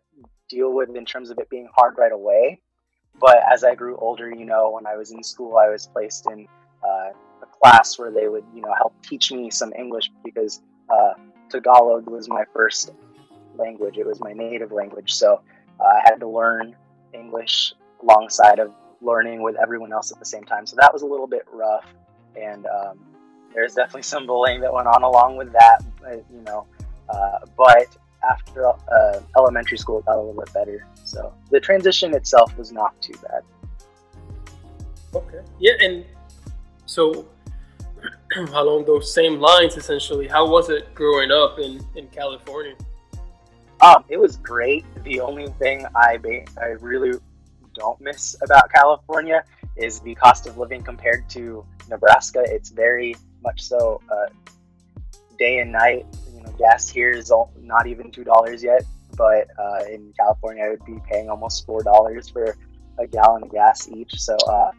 deal 0.48 0.72
with 0.72 0.94
in 0.94 1.04
terms 1.04 1.30
of 1.30 1.38
it 1.38 1.48
being 1.50 1.68
hard 1.74 1.94
right 1.98 2.12
away. 2.12 2.60
But 3.18 3.38
as 3.50 3.64
I 3.64 3.74
grew 3.74 3.96
older, 3.96 4.30
you 4.30 4.44
know, 4.44 4.70
when 4.70 4.86
I 4.86 4.96
was 4.96 5.10
in 5.10 5.22
school, 5.22 5.56
I 5.56 5.68
was 5.68 5.86
placed 5.86 6.26
in 6.30 6.46
uh, 6.84 7.10
a 7.42 7.46
class 7.60 7.98
where 7.98 8.10
they 8.10 8.28
would, 8.28 8.44
you 8.54 8.60
know, 8.60 8.72
help 8.74 8.94
teach 9.02 9.32
me 9.32 9.50
some 9.50 9.72
English 9.72 10.10
because 10.24 10.60
uh, 10.90 11.14
Tagalog 11.48 12.08
was 12.08 12.28
my 12.28 12.44
first 12.52 12.92
language. 13.56 13.96
It 13.96 14.06
was 14.06 14.20
my 14.20 14.32
native 14.32 14.70
language. 14.70 15.12
So 15.12 15.40
uh, 15.80 15.84
I 15.84 16.00
had 16.04 16.20
to 16.20 16.28
learn 16.28 16.74
English 17.12 17.74
alongside 18.02 18.58
of 18.58 18.72
learning 19.00 19.42
with 19.42 19.56
everyone 19.56 19.92
else 19.92 20.12
at 20.12 20.18
the 20.18 20.24
same 20.24 20.44
time. 20.44 20.66
So 20.66 20.76
that 20.76 20.92
was 20.92 21.02
a 21.02 21.06
little 21.06 21.26
bit 21.26 21.42
rough. 21.52 21.84
And 22.34 22.66
um, 22.66 22.98
there's 23.54 23.74
definitely 23.74 24.02
some 24.02 24.26
bullying 24.26 24.60
that 24.60 24.72
went 24.72 24.86
on 24.86 25.02
along 25.02 25.36
with 25.36 25.52
that, 25.52 25.82
you 26.30 26.42
know. 26.42 26.66
Uh, 27.08 27.38
but 27.56 27.96
after 28.28 28.66
uh, 28.66 29.20
elementary 29.36 29.78
school, 29.78 30.00
it 30.00 30.06
got 30.06 30.16
a 30.16 30.20
little 30.20 30.34
bit 30.34 30.52
better. 30.52 30.86
So 31.04 31.32
the 31.50 31.60
transition 31.60 32.14
itself 32.14 32.56
was 32.58 32.72
not 32.72 33.00
too 33.00 33.14
bad. 33.22 33.42
Okay. 35.14 35.40
Yeah, 35.58 35.72
and 35.80 36.04
so 36.84 37.26
along 38.36 38.84
those 38.84 39.12
same 39.12 39.40
lines, 39.40 39.76
essentially, 39.76 40.28
how 40.28 40.48
was 40.48 40.68
it 40.68 40.94
growing 40.94 41.30
up 41.30 41.58
in 41.58 41.80
in 41.94 42.08
California? 42.08 42.74
Um, 43.80 44.04
it 44.08 44.18
was 44.18 44.36
great. 44.38 44.84
The 45.04 45.20
only 45.20 45.48
thing 45.58 45.86
I 45.94 46.18
I 46.60 46.66
really 46.80 47.18
don't 47.74 48.00
miss 48.00 48.36
about 48.42 48.72
California 48.72 49.44
is 49.76 50.00
the 50.00 50.14
cost 50.14 50.46
of 50.46 50.56
living 50.56 50.82
compared 50.82 51.28
to 51.30 51.64
Nebraska. 51.88 52.42
It's 52.46 52.70
very 52.70 53.14
much 53.42 53.62
so 53.62 54.00
uh, 54.10 54.26
day 55.38 55.58
and 55.58 55.72
night 55.72 56.06
gas 56.58 56.88
here 56.88 57.10
is 57.10 57.32
not 57.60 57.86
even 57.86 58.10
two 58.10 58.24
dollars 58.24 58.62
yet, 58.62 58.84
but 59.16 59.48
uh, 59.58 59.84
in 59.90 60.12
California, 60.18 60.64
I 60.64 60.68
would 60.70 60.84
be 60.84 60.98
paying 61.10 61.28
almost 61.30 61.66
four 61.66 61.82
dollars 61.82 62.28
for 62.28 62.56
a 62.98 63.06
gallon 63.06 63.42
of 63.42 63.50
gas 63.50 63.88
each. 63.88 64.18
So 64.20 64.36
uh, 64.48 64.70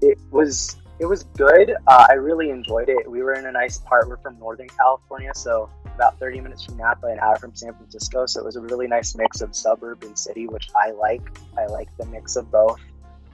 it 0.00 0.18
was 0.30 0.76
it 1.00 1.06
was 1.06 1.24
good. 1.36 1.74
Uh, 1.86 2.06
I 2.08 2.14
really 2.14 2.50
enjoyed 2.50 2.88
it. 2.88 3.08
We 3.08 3.22
were 3.22 3.34
in 3.34 3.46
a 3.46 3.52
nice 3.52 3.78
part. 3.78 4.08
We're 4.08 4.16
from 4.16 4.38
Northern 4.38 4.68
California, 4.68 5.32
so 5.34 5.70
about 5.94 6.18
30 6.18 6.40
minutes 6.40 6.64
from 6.64 6.76
Napa, 6.76 7.06
and 7.06 7.18
an 7.18 7.20
hour 7.20 7.36
from 7.36 7.54
San 7.54 7.74
Francisco. 7.74 8.26
So 8.26 8.40
it 8.40 8.44
was 8.44 8.56
a 8.56 8.60
really 8.60 8.86
nice 8.86 9.14
mix 9.14 9.40
of 9.40 9.54
suburb 9.54 10.02
and 10.02 10.18
city, 10.18 10.46
which 10.46 10.68
I 10.76 10.90
like. 10.90 11.22
I 11.56 11.66
like 11.66 11.88
the 11.98 12.06
mix 12.06 12.36
of 12.36 12.50
both. 12.50 12.80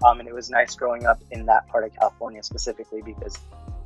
Um, 0.05 0.21
and 0.21 0.29
it 0.29 0.35
was 0.35 0.51
nice 0.51 0.75
growing 0.75 1.07
up 1.07 1.23
in 1.31 1.47
that 1.47 1.67
part 1.69 1.85
of 1.85 1.95
California 1.95 2.43
specifically 2.43 3.01
because 3.01 3.39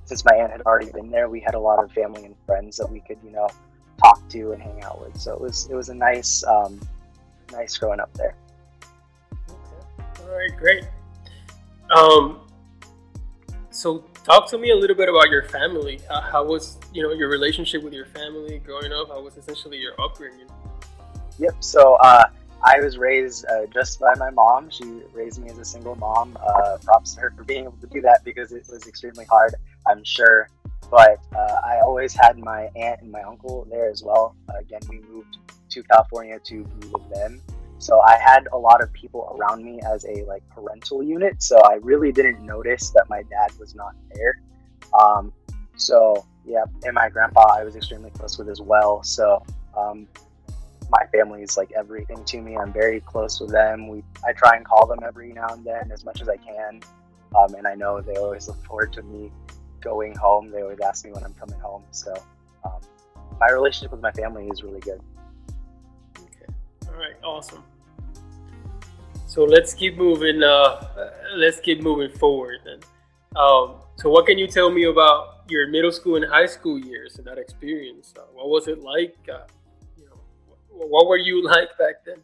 since 0.05 0.25
my 0.25 0.35
aunt 0.35 0.51
had 0.51 0.63
already 0.63 0.91
been 0.91 1.11
there, 1.11 1.29
we 1.29 1.39
had 1.39 1.55
a 1.55 1.61
lot 1.61 1.83
of 1.83 1.93
family 1.93 2.25
and 2.25 2.35
friends 2.47 2.77
that 2.79 2.91
we 2.91 3.01
could, 3.01 3.19
you 3.23 3.31
know, 3.31 3.49
talk 4.03 4.27
to 4.31 4.53
and 4.53 4.63
hang 4.63 4.83
out 4.83 5.01
with. 5.01 5.17
So 5.21 5.35
it 5.35 5.41
was 5.41 5.69
it 5.71 5.75
was 5.75 5.89
a 5.91 5.95
nice 5.95 6.43
um, 6.45 6.81
nice 7.53 7.77
growing 7.77 8.01
up 8.01 8.13
there. 8.15 8.35
All 10.21 10.37
right, 10.37 10.57
great. 10.57 10.85
Um, 11.95 12.41
so 13.79 14.05
talk 14.25 14.49
to 14.51 14.59
me 14.59 14.71
a 14.71 14.77
little 14.77 14.97
bit 14.97 15.09
about 15.09 15.31
your 15.31 15.45
family. 15.45 16.01
Uh, 16.11 16.21
how 16.21 16.45
was 16.45 16.79
you 16.93 17.03
know 17.03 17.13
your 17.13 17.29
relationship 17.29 17.83
with 17.85 17.93
your 17.93 18.07
family 18.07 18.59
growing 18.59 18.93
up? 18.93 19.09
How 19.09 19.23
was 19.23 19.37
essentially 19.37 19.79
your 19.79 19.93
upbringing? 20.01 20.49
Yep. 21.39 21.55
So 21.61 21.95
uh, 21.95 22.25
I 22.65 22.81
was 22.81 22.99
raised 22.99 23.47
uh, 23.47 23.67
just 23.67 24.01
by 24.01 24.15
my 24.17 24.31
mom. 24.31 24.69
She 24.69 24.85
raised 25.13 25.41
me 25.41 25.49
as 25.51 25.59
a 25.59 25.65
single 25.65 25.95
mom. 25.95 26.37
Uh, 26.45 26.79
props 26.83 27.15
to 27.15 27.21
her 27.21 27.33
for 27.37 27.45
being 27.45 27.65
able 27.65 27.79
to 27.81 27.87
do 27.87 28.01
that 28.01 28.25
because 28.25 28.51
it 28.51 28.67
was 28.69 28.89
extremely 28.89 29.25
hard, 29.27 29.55
I'm 29.87 30.03
sure. 30.03 30.49
But 30.91 31.21
uh, 31.37 31.61
I 31.65 31.79
always 31.81 32.15
had 32.15 32.37
my 32.37 32.71
aunt 32.75 33.03
and 33.03 33.13
my 33.13 33.23
uncle 33.23 33.65
there 33.71 33.89
as 33.89 34.03
well. 34.03 34.35
again, 34.59 34.81
we 34.89 35.01
moved 35.03 35.37
to 35.71 35.83
California 35.85 36.41
to 36.41 36.65
be 36.65 36.89
with 36.89 37.09
them. 37.11 37.41
So 37.79 38.01
I 38.01 38.17
had 38.19 38.49
a 38.53 38.59
lot 38.59 38.83
of 38.83 38.93
people 38.93 39.37
around 39.39 39.65
me 39.65 39.81
as 39.87 40.05
a 40.05 40.25
like 40.25 40.43
parental 40.51 41.03
unit. 41.03 41.43
So 41.43 41.59
I 41.59 41.75
really 41.75 42.13
didn't 42.13 42.45
notice 42.45 42.91
that 42.91 43.09
my 43.09 43.23
dad 43.23 43.53
was 43.59 43.75
not 43.75 43.95
there. 44.15 44.41
Um, 44.99 45.33
so 45.77 46.27
yeah, 46.45 46.65
and 46.85 46.95
my 46.95 47.09
grandpa 47.09 47.45
I 47.53 47.65
was 47.65 47.77
extremely 47.77 48.11
close 48.11 48.39
with 48.39 48.49
as 48.49 48.61
well. 48.61 49.03
So 49.03 49.45
um, 49.77 50.09
my 50.91 51.07
family 51.13 51.43
is 51.43 51.57
like 51.57 51.71
everything 51.73 52.25
to 52.25 52.41
me. 52.41 52.57
I'm 52.57 52.73
very 52.73 53.01
close 53.01 53.41
with 53.41 53.51
them. 53.51 53.89
We 53.89 54.03
I 54.27 54.33
try 54.33 54.57
and 54.57 54.65
call 54.65 54.87
them 54.87 54.99
every 55.07 55.33
now 55.33 55.49
and 55.49 55.65
then 55.65 55.91
as 55.93 56.05
much 56.05 56.21
as 56.21 56.29
I 56.29 56.37
can, 56.37 56.81
um, 57.37 57.55
and 57.55 57.67
I 57.67 57.75
know 57.75 58.01
they 58.01 58.17
always 58.17 58.49
look 58.49 58.63
forward 58.65 58.93
to 58.95 59.03
me 59.03 59.31
going 59.81 60.17
home. 60.17 60.51
They 60.51 60.63
always 60.63 60.81
ask 60.81 61.05
me 61.05 61.13
when 61.13 61.23
I'm 61.23 61.35
coming 61.35 61.61
home. 61.61 61.85
So 61.93 62.15
um, 62.65 62.81
my 63.39 63.51
relationship 63.51 63.93
with 63.93 64.01
my 64.01 64.13
family 64.13 64.49
is 64.49 64.63
really 64.63 64.81
good. 64.81 65.01
Right. 66.99 67.15
Awesome. 67.23 67.63
So 69.29 69.45
let's 69.45 69.73
keep 69.73 69.97
moving. 69.97 70.43
Uh, 70.43 70.85
let's 71.37 71.61
keep 71.61 71.81
moving 71.81 72.11
forward 72.19 72.59
then. 72.65 72.81
Um, 73.37 73.77
so 73.95 74.11
what 74.11 74.27
can 74.27 74.37
you 74.37 74.49
tell 74.49 74.69
me 74.69 74.85
about 74.85 75.45
your 75.49 75.69
middle 75.69 75.93
school 75.93 76.17
and 76.17 76.25
high 76.25 76.47
school 76.47 76.77
years 76.77 77.19
and 77.19 77.27
that 77.29 77.39
experience? 77.39 78.13
Uh, 78.19 78.23
what 78.33 78.49
was 78.49 78.67
it 78.67 78.81
like? 78.81 79.17
Uh, 79.33 79.45
what 80.71 81.07
were 81.07 81.19
you 81.19 81.45
like 81.55 81.69
back 81.79 82.05
then? 82.05 82.17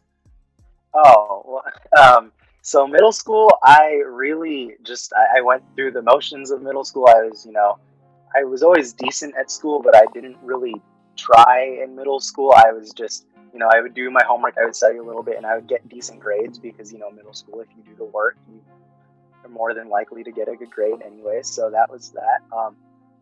Oh, 0.93 1.61
um, 1.97 2.33
so 2.61 2.85
middle 2.85 3.13
school, 3.13 3.49
I 3.63 4.01
really 4.05 4.73
just 4.83 5.13
I, 5.13 5.39
I, 5.39 5.41
went 5.41 5.63
through 5.75 5.91
the 5.91 6.01
motions 6.01 6.51
of 6.51 6.61
middle 6.61 6.83
school. 6.83 7.07
I 7.07 7.29
was, 7.29 7.45
you 7.45 7.53
know, 7.53 7.77
I 8.35 8.43
was 8.43 8.61
always 8.61 8.91
decent 8.91 9.35
at 9.39 9.49
school, 9.51 9.81
but 9.81 9.95
I 9.95 10.03
didn't 10.13 10.37
really 10.41 10.75
try 11.15 11.79
in 11.81 11.95
middle 11.95 12.19
school. 12.19 12.53
I 12.53 12.71
was 12.73 12.91
just, 12.91 13.25
you 13.55 13.59
know, 13.59 13.69
I 13.73 13.79
would 13.79 13.93
do 13.93 14.11
my 14.11 14.21
homework, 14.27 14.55
I 14.61 14.65
would 14.65 14.75
study 14.75 14.97
a 14.97 15.01
little 15.01 15.23
bit, 15.23 15.37
and 15.37 15.45
I 15.45 15.55
would 15.55 15.65
get 15.65 15.87
decent 15.87 16.19
grades 16.19 16.59
because, 16.59 16.91
you 16.91 16.99
know, 16.99 17.09
middle 17.09 17.31
school, 17.31 17.61
if 17.61 17.67
you 17.77 17.83
do 17.89 17.95
the 17.95 18.03
work, 18.03 18.35
you 18.51 18.59
are 19.45 19.49
more 19.49 19.73
than 19.73 19.87
likely 19.87 20.25
to 20.25 20.31
get 20.33 20.49
a 20.49 20.57
good 20.57 20.69
grade 20.69 21.01
anyway. 21.05 21.39
So 21.41 21.69
that 21.69 21.89
was 21.89 22.09
that. 22.09 22.41
Um, 22.53 22.75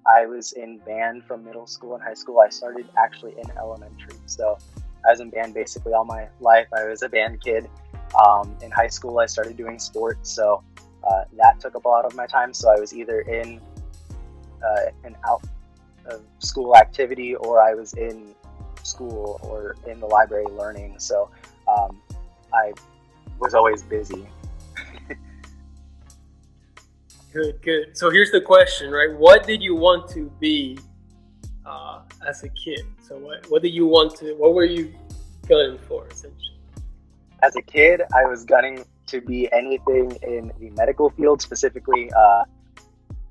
I 0.07 0.25
was 0.25 0.53
in 0.53 0.79
band 0.79 1.23
from 1.25 1.45
middle 1.45 1.67
school 1.67 1.93
and 1.93 2.03
high 2.03 2.15
school. 2.15 2.39
I 2.39 2.49
started 2.49 2.89
actually 2.97 3.33
in 3.33 3.43
elementary. 3.59 4.15
So 4.25 4.57
I 5.07 5.11
was 5.11 5.19
in 5.19 5.29
band 5.29 5.53
basically 5.53 5.93
all 5.93 6.03
my 6.03 6.27
life. 6.39 6.65
I 6.75 6.85
was 6.85 7.03
a 7.03 7.09
band 7.09 7.39
kid. 7.43 7.69
Um, 8.19 8.57
in 8.63 8.71
high 8.71 8.87
school, 8.87 9.19
I 9.19 9.27
started 9.27 9.55
doing 9.55 9.77
sports, 9.77 10.31
so 10.31 10.63
uh, 11.03 11.25
that 11.37 11.59
took 11.59 11.75
up 11.75 11.85
a 11.85 11.87
lot 11.87 12.05
of 12.05 12.15
my 12.15 12.25
time. 12.25 12.55
So 12.55 12.71
I 12.75 12.79
was 12.79 12.91
either 12.91 13.21
in 13.21 13.61
uh, 14.65 14.85
an 15.03 15.15
out 15.27 15.43
of 16.07 16.23
school 16.39 16.75
activity 16.75 17.35
or 17.35 17.61
I 17.61 17.75
was 17.75 17.93
in 17.93 18.33
school 18.83 19.39
or 19.43 19.75
in 19.87 19.99
the 19.99 20.05
library 20.05 20.45
learning. 20.51 20.95
So 20.99 21.29
um, 21.67 22.01
I 22.53 22.73
was 23.39 23.53
always 23.53 23.83
busy. 23.83 24.27
good, 27.33 27.61
good. 27.61 27.97
So 27.97 28.09
here's 28.09 28.31
the 28.31 28.41
question, 28.41 28.91
right? 28.91 29.11
What 29.11 29.45
did 29.45 29.61
you 29.61 29.75
want 29.75 30.09
to 30.11 30.31
be 30.39 30.77
uh, 31.65 32.01
as 32.27 32.43
a 32.43 32.49
kid? 32.49 32.85
So 33.01 33.17
what 33.17 33.49
what 33.49 33.61
did 33.61 33.73
you 33.73 33.87
want 33.87 34.15
to? 34.17 34.33
What 34.33 34.53
were 34.53 34.65
you 34.65 34.93
gunning 35.47 35.79
for 35.87 36.07
essentially? 36.07 36.39
As 37.41 37.55
a 37.55 37.61
kid, 37.61 38.01
I 38.15 38.25
was 38.25 38.45
gunning 38.45 38.85
to 39.07 39.21
be 39.21 39.51
anything 39.51 40.17
in 40.23 40.51
the 40.59 40.69
medical 40.71 41.09
field, 41.09 41.41
specifically. 41.41 42.09
Uh, 42.11 42.45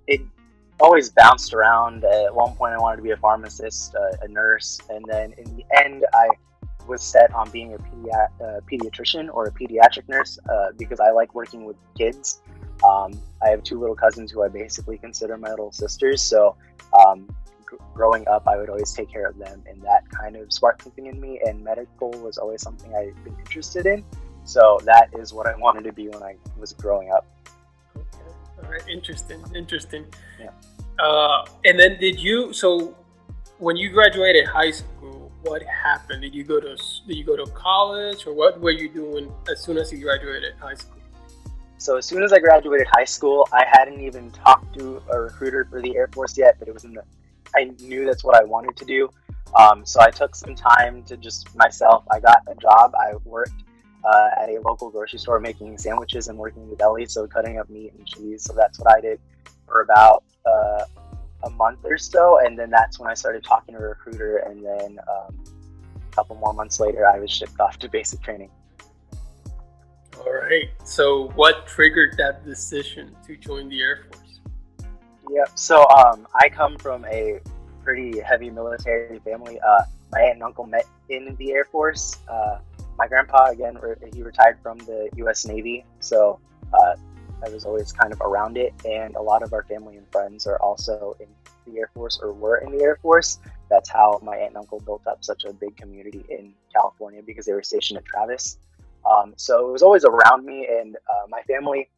it 0.06 0.20
always 0.80 1.10
bounced 1.10 1.54
around. 1.54 2.04
At 2.04 2.34
one 2.34 2.54
point, 2.54 2.74
I 2.74 2.78
wanted 2.78 2.96
to 2.96 3.02
be 3.02 3.10
a 3.10 3.16
pharmacist, 3.16 3.94
uh, 3.94 4.16
a 4.22 4.28
nurse, 4.28 4.80
and 4.90 5.04
then 5.08 5.32
in 5.38 5.56
the 5.56 5.64
end, 5.76 6.04
I 6.12 6.28
was 6.86 7.02
set 7.02 7.32
on 7.34 7.48
being 7.50 7.74
a 7.74 7.76
uh, 7.76 8.60
pediatrician 8.70 9.32
or 9.32 9.46
a 9.46 9.52
pediatric 9.52 10.08
nurse 10.08 10.38
uh, 10.50 10.72
because 10.76 11.00
I 11.00 11.10
like 11.10 11.34
working 11.34 11.64
with 11.64 11.76
kids. 11.96 12.42
Um, 12.84 13.12
I 13.42 13.48
have 13.50 13.62
two 13.62 13.78
little 13.78 13.94
cousins 13.94 14.32
who 14.32 14.42
I 14.42 14.48
basically 14.48 14.98
consider 14.98 15.36
my 15.36 15.50
little 15.50 15.70
sisters. 15.70 16.20
So 16.20 16.56
um, 16.92 17.28
growing 17.94 18.26
up, 18.26 18.48
I 18.48 18.56
would 18.56 18.68
always 18.68 18.92
take 18.92 19.10
care 19.10 19.26
of 19.26 19.38
them, 19.38 19.62
and 19.68 19.80
that 19.82 20.08
kind 20.10 20.36
of 20.36 20.52
sparked 20.52 20.82
something 20.82 21.06
in 21.06 21.20
me. 21.20 21.40
And 21.46 21.62
medical 21.62 22.10
was 22.10 22.38
always 22.38 22.62
something 22.62 22.94
I've 22.94 23.22
been 23.24 23.36
interested 23.38 23.86
in, 23.86 24.04
so 24.44 24.80
that 24.84 25.10
is 25.18 25.32
what 25.32 25.46
I 25.46 25.56
wanted 25.56 25.84
to 25.84 25.92
be 25.92 26.08
when 26.08 26.22
I 26.22 26.36
was 26.58 26.72
growing 26.72 27.12
up. 27.12 27.26
Right, 28.68 28.82
interesting, 28.88 29.42
interesting. 29.54 30.06
Yeah. 30.40 30.50
Uh, 30.98 31.44
and 31.64 31.78
then 31.78 31.98
did 31.98 32.20
you? 32.20 32.52
So 32.52 32.96
when 33.58 33.76
you 33.76 33.90
graduated 33.90 34.46
high 34.46 34.70
school, 34.70 35.32
what 35.42 35.62
happened? 35.62 36.22
Did 36.22 36.34
you 36.34 36.44
go 36.44 36.60
to 36.60 36.76
Did 37.06 37.16
you 37.16 37.24
go 37.24 37.36
to 37.36 37.46
college, 37.52 38.26
or 38.26 38.32
what 38.32 38.60
were 38.60 38.70
you 38.70 38.88
doing 38.88 39.32
as 39.50 39.62
soon 39.62 39.76
as 39.78 39.92
you 39.92 39.98
graduated 39.98 40.54
high 40.60 40.74
school? 40.74 40.98
so 41.82 41.96
as 41.96 42.06
soon 42.06 42.22
as 42.22 42.32
I 42.32 42.38
graduated 42.38 42.86
high 42.92 43.04
school, 43.04 43.48
I 43.52 43.64
hadn't 43.68 44.00
even 44.00 44.30
talked 44.30 44.78
to 44.78 45.02
a 45.10 45.20
recruiter 45.20 45.66
for 45.68 45.82
the 45.82 45.96
Air 45.96 46.08
Force 46.12 46.38
yet, 46.38 46.56
but 46.58 46.68
it 46.68 46.74
was 46.74 46.84
in 46.84 46.94
the. 46.94 47.02
I 47.56 47.64
knew 47.80 48.04
that's 48.04 48.22
what 48.22 48.36
I 48.36 48.44
wanted 48.44 48.76
to 48.76 48.84
do. 48.84 49.10
Um, 49.58 49.84
so 49.84 50.00
I 50.00 50.10
took 50.10 50.34
some 50.34 50.54
time 50.54 51.02
to 51.04 51.16
just 51.16 51.54
myself. 51.56 52.04
I 52.10 52.20
got 52.20 52.38
a 52.46 52.54
job. 52.54 52.94
I 52.94 53.16
worked 53.24 53.64
uh, 54.04 54.28
at 54.40 54.48
a 54.48 54.60
local 54.60 54.90
grocery 54.90 55.18
store 55.18 55.40
making 55.40 55.78
sandwiches 55.78 56.28
and 56.28 56.38
working 56.38 56.62
in 56.62 56.70
the 56.70 56.76
deli, 56.76 57.06
so 57.06 57.26
cutting 57.26 57.58
up 57.58 57.68
meat 57.70 57.92
and 57.96 58.06
cheese. 58.06 58.44
So 58.44 58.52
that's 58.54 58.78
what 58.78 58.90
I 58.90 59.00
did 59.00 59.20
for 59.66 59.82
about 59.82 60.24
uh, 60.46 60.84
a 61.44 61.50
month 61.50 61.80
or 61.84 61.98
so, 61.98 62.40
and 62.44 62.58
then 62.58 62.70
that's 62.70 62.98
when 62.98 63.10
I 63.10 63.14
started 63.14 63.44
talking 63.44 63.74
to 63.74 63.80
a 63.80 63.88
recruiter. 63.88 64.38
And 64.38 64.64
then 64.64 64.98
um, 65.08 65.44
a 65.96 66.14
couple 66.14 66.36
more 66.36 66.52
months 66.52 66.80
later, 66.80 67.06
I 67.06 67.18
was 67.18 67.30
shipped 67.30 67.58
off 67.60 67.78
to 67.80 67.88
basic 67.88 68.22
training. 68.22 68.50
All 70.18 70.32
right. 70.32 70.70
So, 70.84 71.30
what 71.34 71.66
triggered 71.66 72.16
that 72.18 72.44
decision 72.44 73.16
to 73.26 73.36
join 73.36 73.68
the 73.68 73.80
Air 73.80 74.04
Force? 74.10 74.40
Yep. 75.30 75.50
So, 75.54 75.88
um, 75.88 76.28
I 76.34 76.48
come 76.48 76.76
from 76.76 77.04
a 77.06 77.40
pretty 77.82 78.20
heavy 78.20 78.50
military 78.50 79.18
family. 79.20 79.58
Uh, 79.60 79.82
my 80.12 80.20
aunt 80.20 80.34
and 80.34 80.42
uncle 80.42 80.66
met 80.66 80.86
in 81.08 81.34
the 81.36 81.52
Air 81.52 81.64
Force. 81.64 82.18
Uh, 82.28 82.58
my 83.02 83.08
grandpa, 83.08 83.46
again, 83.46 83.76
he 84.14 84.22
retired 84.22 84.60
from 84.62 84.78
the 84.78 85.08
U.S. 85.16 85.44
Navy, 85.44 85.84
so 85.98 86.38
uh, 86.72 86.94
I 87.44 87.48
was 87.48 87.64
always 87.64 87.90
kind 87.90 88.12
of 88.12 88.20
around 88.20 88.56
it. 88.56 88.72
And 88.84 89.16
a 89.16 89.20
lot 89.20 89.42
of 89.42 89.52
our 89.52 89.64
family 89.64 89.96
and 89.96 90.06
friends 90.12 90.46
are 90.46 90.56
also 90.58 91.16
in 91.18 91.26
the 91.66 91.80
Air 91.80 91.90
Force 91.94 92.20
or 92.22 92.32
were 92.32 92.58
in 92.58 92.70
the 92.70 92.80
Air 92.84 93.00
Force. 93.02 93.40
That's 93.68 93.90
how 93.90 94.20
my 94.22 94.36
aunt 94.36 94.50
and 94.50 94.58
uncle 94.58 94.78
built 94.78 95.04
up 95.08 95.24
such 95.24 95.44
a 95.44 95.52
big 95.52 95.76
community 95.76 96.24
in 96.28 96.54
California 96.72 97.22
because 97.26 97.44
they 97.44 97.52
were 97.52 97.64
stationed 97.64 97.98
at 97.98 98.04
Travis. 98.04 98.58
Um, 99.04 99.34
so 99.36 99.68
it 99.68 99.72
was 99.72 99.82
always 99.82 100.04
around 100.04 100.46
me, 100.46 100.68
and 100.70 100.94
uh, 100.94 101.26
my 101.28 101.42
family 101.42 101.88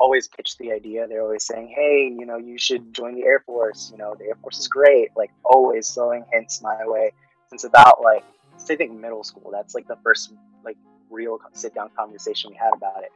always 0.00 0.26
pitched 0.26 0.58
the 0.58 0.72
idea. 0.72 1.06
They're 1.06 1.22
always 1.22 1.44
saying, 1.44 1.68
"Hey, 1.68 2.12
you 2.18 2.26
know, 2.26 2.38
you 2.38 2.58
should 2.58 2.92
join 2.92 3.14
the 3.14 3.22
Air 3.22 3.44
Force. 3.46 3.90
You 3.92 3.98
know, 3.98 4.16
the 4.18 4.24
Air 4.24 4.38
Force 4.42 4.58
is 4.58 4.66
great." 4.66 5.10
Like 5.14 5.30
always 5.44 5.88
throwing 5.88 6.24
hints 6.32 6.60
my 6.60 6.84
way 6.84 7.12
since 7.48 7.62
about 7.62 8.02
like 8.02 8.24
I 8.58 8.76
think 8.76 8.92
middle 8.92 9.24
school. 9.24 9.50
That's 9.52 9.74
like 9.74 9.86
the 9.86 9.96
first 10.02 10.32
like 10.64 10.76
real 11.10 11.38
sit 11.52 11.74
down 11.74 11.90
conversation 11.96 12.50
we 12.50 12.56
had 12.56 12.72
about 12.74 13.02
it. 13.02 13.12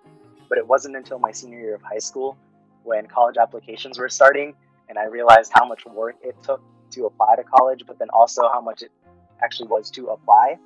But 0.48 0.58
it 0.58 0.66
wasn't 0.66 0.96
until 0.96 1.18
my 1.18 1.32
senior 1.32 1.58
year 1.58 1.74
of 1.74 1.82
high 1.82 1.98
school 1.98 2.36
when 2.84 3.06
college 3.06 3.36
applications 3.36 3.98
were 3.98 4.08
starting, 4.08 4.54
and 4.88 4.98
I 4.98 5.04
realized 5.04 5.50
how 5.54 5.66
much 5.66 5.84
work 5.86 6.16
it 6.22 6.36
took 6.42 6.62
to 6.92 7.06
apply 7.06 7.36
to 7.36 7.42
college, 7.44 7.84
but 7.86 7.98
then 7.98 8.08
also 8.10 8.42
how 8.52 8.60
much 8.60 8.82
it 8.82 8.92
actually 9.42 9.68
was 9.68 9.90
to 9.92 10.08
apply. 10.08 10.56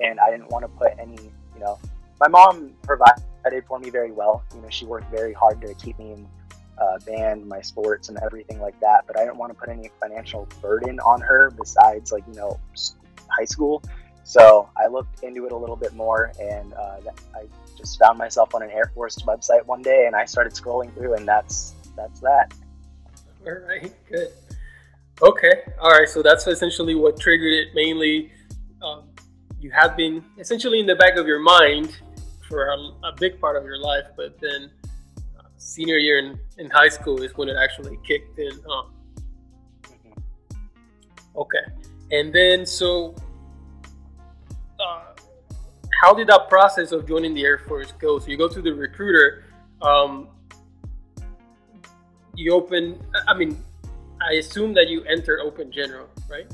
And 0.00 0.18
I 0.20 0.30
didn't 0.30 0.48
want 0.48 0.64
to 0.64 0.68
put 0.68 0.92
any, 0.98 1.18
you 1.54 1.60
know, 1.60 1.78
my 2.20 2.28
mom 2.28 2.74
provided 2.82 3.22
for 3.66 3.78
me 3.78 3.90
very 3.90 4.12
well. 4.12 4.42
You 4.54 4.62
know, 4.62 4.68
she 4.70 4.86
worked 4.86 5.10
very 5.10 5.32
hard 5.32 5.60
to 5.60 5.74
keep 5.74 5.98
me 5.98 6.12
in 6.12 6.28
uh, 6.80 6.98
band, 7.00 7.46
my 7.46 7.60
sports, 7.60 8.08
and 8.08 8.18
everything 8.22 8.60
like 8.60 8.78
that. 8.80 9.04
But 9.06 9.18
I 9.18 9.24
didn't 9.24 9.36
want 9.36 9.52
to 9.52 9.58
put 9.58 9.68
any 9.68 9.90
financial 10.00 10.48
burden 10.62 11.00
on 11.00 11.20
her 11.20 11.50
besides, 11.50 12.12
like, 12.12 12.24
you 12.28 12.34
know, 12.34 12.58
high 13.28 13.44
school. 13.44 13.82
So 14.28 14.68
I 14.76 14.88
looked 14.88 15.22
into 15.22 15.46
it 15.46 15.52
a 15.52 15.56
little 15.56 15.74
bit 15.74 15.94
more, 15.94 16.32
and 16.38 16.74
uh, 16.74 16.98
I 17.34 17.46
just 17.78 17.98
found 17.98 18.18
myself 18.18 18.54
on 18.54 18.62
an 18.62 18.70
Air 18.70 18.92
Force 18.94 19.16
website 19.22 19.64
one 19.64 19.80
day, 19.80 20.04
and 20.04 20.14
I 20.14 20.26
started 20.26 20.52
scrolling 20.52 20.92
through, 20.92 21.14
and 21.14 21.26
that's 21.26 21.72
that's 21.96 22.20
that. 22.20 22.52
All 23.46 23.54
right, 23.66 23.90
good. 24.06 24.28
Okay, 25.22 25.62
all 25.80 25.92
right. 25.92 26.06
So 26.06 26.22
that's 26.22 26.46
essentially 26.46 26.94
what 26.94 27.18
triggered 27.18 27.54
it. 27.54 27.68
Mainly, 27.74 28.30
um, 28.82 29.04
you 29.62 29.70
have 29.70 29.96
been 29.96 30.22
essentially 30.36 30.78
in 30.78 30.84
the 30.84 30.96
back 30.96 31.16
of 31.16 31.26
your 31.26 31.40
mind 31.40 31.98
for 32.46 32.68
a, 32.68 32.76
a 33.08 33.12
big 33.18 33.40
part 33.40 33.56
of 33.56 33.64
your 33.64 33.78
life, 33.78 34.08
but 34.14 34.38
then 34.42 34.70
uh, 35.40 35.44
senior 35.56 35.96
year 35.96 36.18
in, 36.18 36.38
in 36.58 36.68
high 36.68 36.90
school 36.90 37.22
is 37.22 37.34
when 37.38 37.48
it 37.48 37.56
actually 37.56 37.98
kicked 38.06 38.38
in, 38.38 38.52
huh? 38.68 38.82
Mm-hmm. 39.84 40.20
Okay. 41.34 41.64
And 42.10 42.30
then, 42.30 42.66
so 42.66 43.14
how 46.00 46.14
did 46.14 46.28
that 46.28 46.48
process 46.48 46.92
of 46.92 47.06
joining 47.06 47.34
the 47.34 47.44
Air 47.44 47.58
Force 47.58 47.92
go? 47.92 48.18
So 48.18 48.28
you 48.28 48.36
go 48.36 48.48
to 48.48 48.62
the 48.62 48.72
recruiter, 48.72 49.44
um, 49.82 50.28
you 52.36 52.52
open, 52.52 53.00
I 53.26 53.34
mean, 53.34 53.60
I 54.20 54.34
assume 54.34 54.74
that 54.74 54.88
you 54.88 55.02
enter 55.04 55.40
Open 55.40 55.72
General, 55.72 56.08
right? 56.30 56.46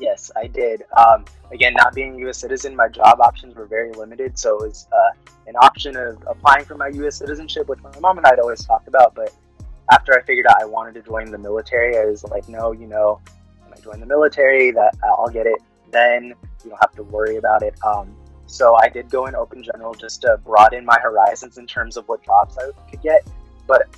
Yes, 0.00 0.32
I 0.36 0.48
did. 0.48 0.82
Um, 0.96 1.24
again, 1.52 1.74
not 1.74 1.94
being 1.94 2.16
a 2.16 2.18
U.S. 2.20 2.38
citizen, 2.38 2.74
my 2.74 2.88
job 2.88 3.20
options 3.20 3.54
were 3.54 3.66
very 3.66 3.92
limited. 3.92 4.36
So 4.36 4.56
it 4.56 4.68
was 4.68 4.88
uh, 4.92 5.30
an 5.46 5.54
option 5.56 5.96
of 5.96 6.22
applying 6.26 6.64
for 6.64 6.76
my 6.76 6.88
U.S. 6.88 7.16
citizenship, 7.16 7.68
which 7.68 7.80
my 7.80 7.96
mom 8.00 8.18
and 8.18 8.26
I 8.26 8.30
had 8.30 8.40
always 8.40 8.64
talked 8.64 8.88
about. 8.88 9.14
But 9.14 9.32
after 9.92 10.18
I 10.18 10.22
figured 10.22 10.46
out 10.46 10.60
I 10.60 10.64
wanted 10.64 10.94
to 10.94 11.02
join 11.02 11.30
the 11.30 11.38
military, 11.38 11.96
I 11.96 12.06
was 12.06 12.24
like, 12.24 12.48
no, 12.48 12.72
you 12.72 12.88
know, 12.88 13.20
when 13.62 13.78
I 13.78 13.80
join 13.80 14.00
the 14.00 14.06
military, 14.06 14.72
that 14.72 14.96
I'll 15.04 15.28
get 15.28 15.46
it 15.46 15.60
then. 15.92 16.34
You 16.64 16.70
don't 16.70 16.80
have 16.80 16.94
to 16.96 17.04
worry 17.04 17.36
about 17.36 17.62
it. 17.62 17.74
Um, 17.84 18.16
so 18.54 18.76
I 18.76 18.88
did 18.88 19.10
go 19.10 19.26
in 19.26 19.34
open 19.34 19.64
general 19.64 19.94
just 19.94 20.20
to 20.20 20.38
broaden 20.44 20.84
my 20.84 20.96
horizons 21.02 21.58
in 21.58 21.66
terms 21.66 21.96
of 21.96 22.06
what 22.06 22.22
jobs 22.22 22.56
I 22.56 22.70
could 22.88 23.02
get. 23.02 23.26
But 23.66 23.88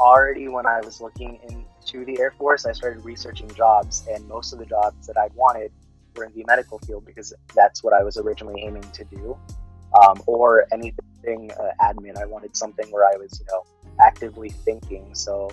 already 0.00 0.48
when 0.48 0.66
I 0.66 0.80
was 0.80 1.00
looking 1.00 1.38
into 1.48 2.04
the 2.04 2.18
Air 2.18 2.32
Force, 2.32 2.66
I 2.66 2.72
started 2.72 3.04
researching 3.04 3.48
jobs, 3.54 4.04
and 4.10 4.26
most 4.26 4.52
of 4.52 4.58
the 4.58 4.66
jobs 4.66 5.06
that 5.06 5.16
I 5.16 5.28
wanted 5.36 5.70
were 6.16 6.24
in 6.24 6.32
the 6.34 6.42
medical 6.48 6.80
field 6.80 7.06
because 7.06 7.32
that's 7.54 7.84
what 7.84 7.92
I 7.92 8.02
was 8.02 8.16
originally 8.16 8.64
aiming 8.64 8.82
to 8.82 9.04
do. 9.04 9.38
Um, 10.02 10.20
or 10.26 10.66
anything 10.72 11.52
uh, 11.52 11.70
admin. 11.80 12.16
I 12.16 12.26
wanted 12.26 12.56
something 12.56 12.90
where 12.90 13.04
I 13.04 13.16
was, 13.16 13.38
you 13.38 13.46
know, 13.46 13.64
actively 14.00 14.48
thinking. 14.48 15.14
So 15.14 15.50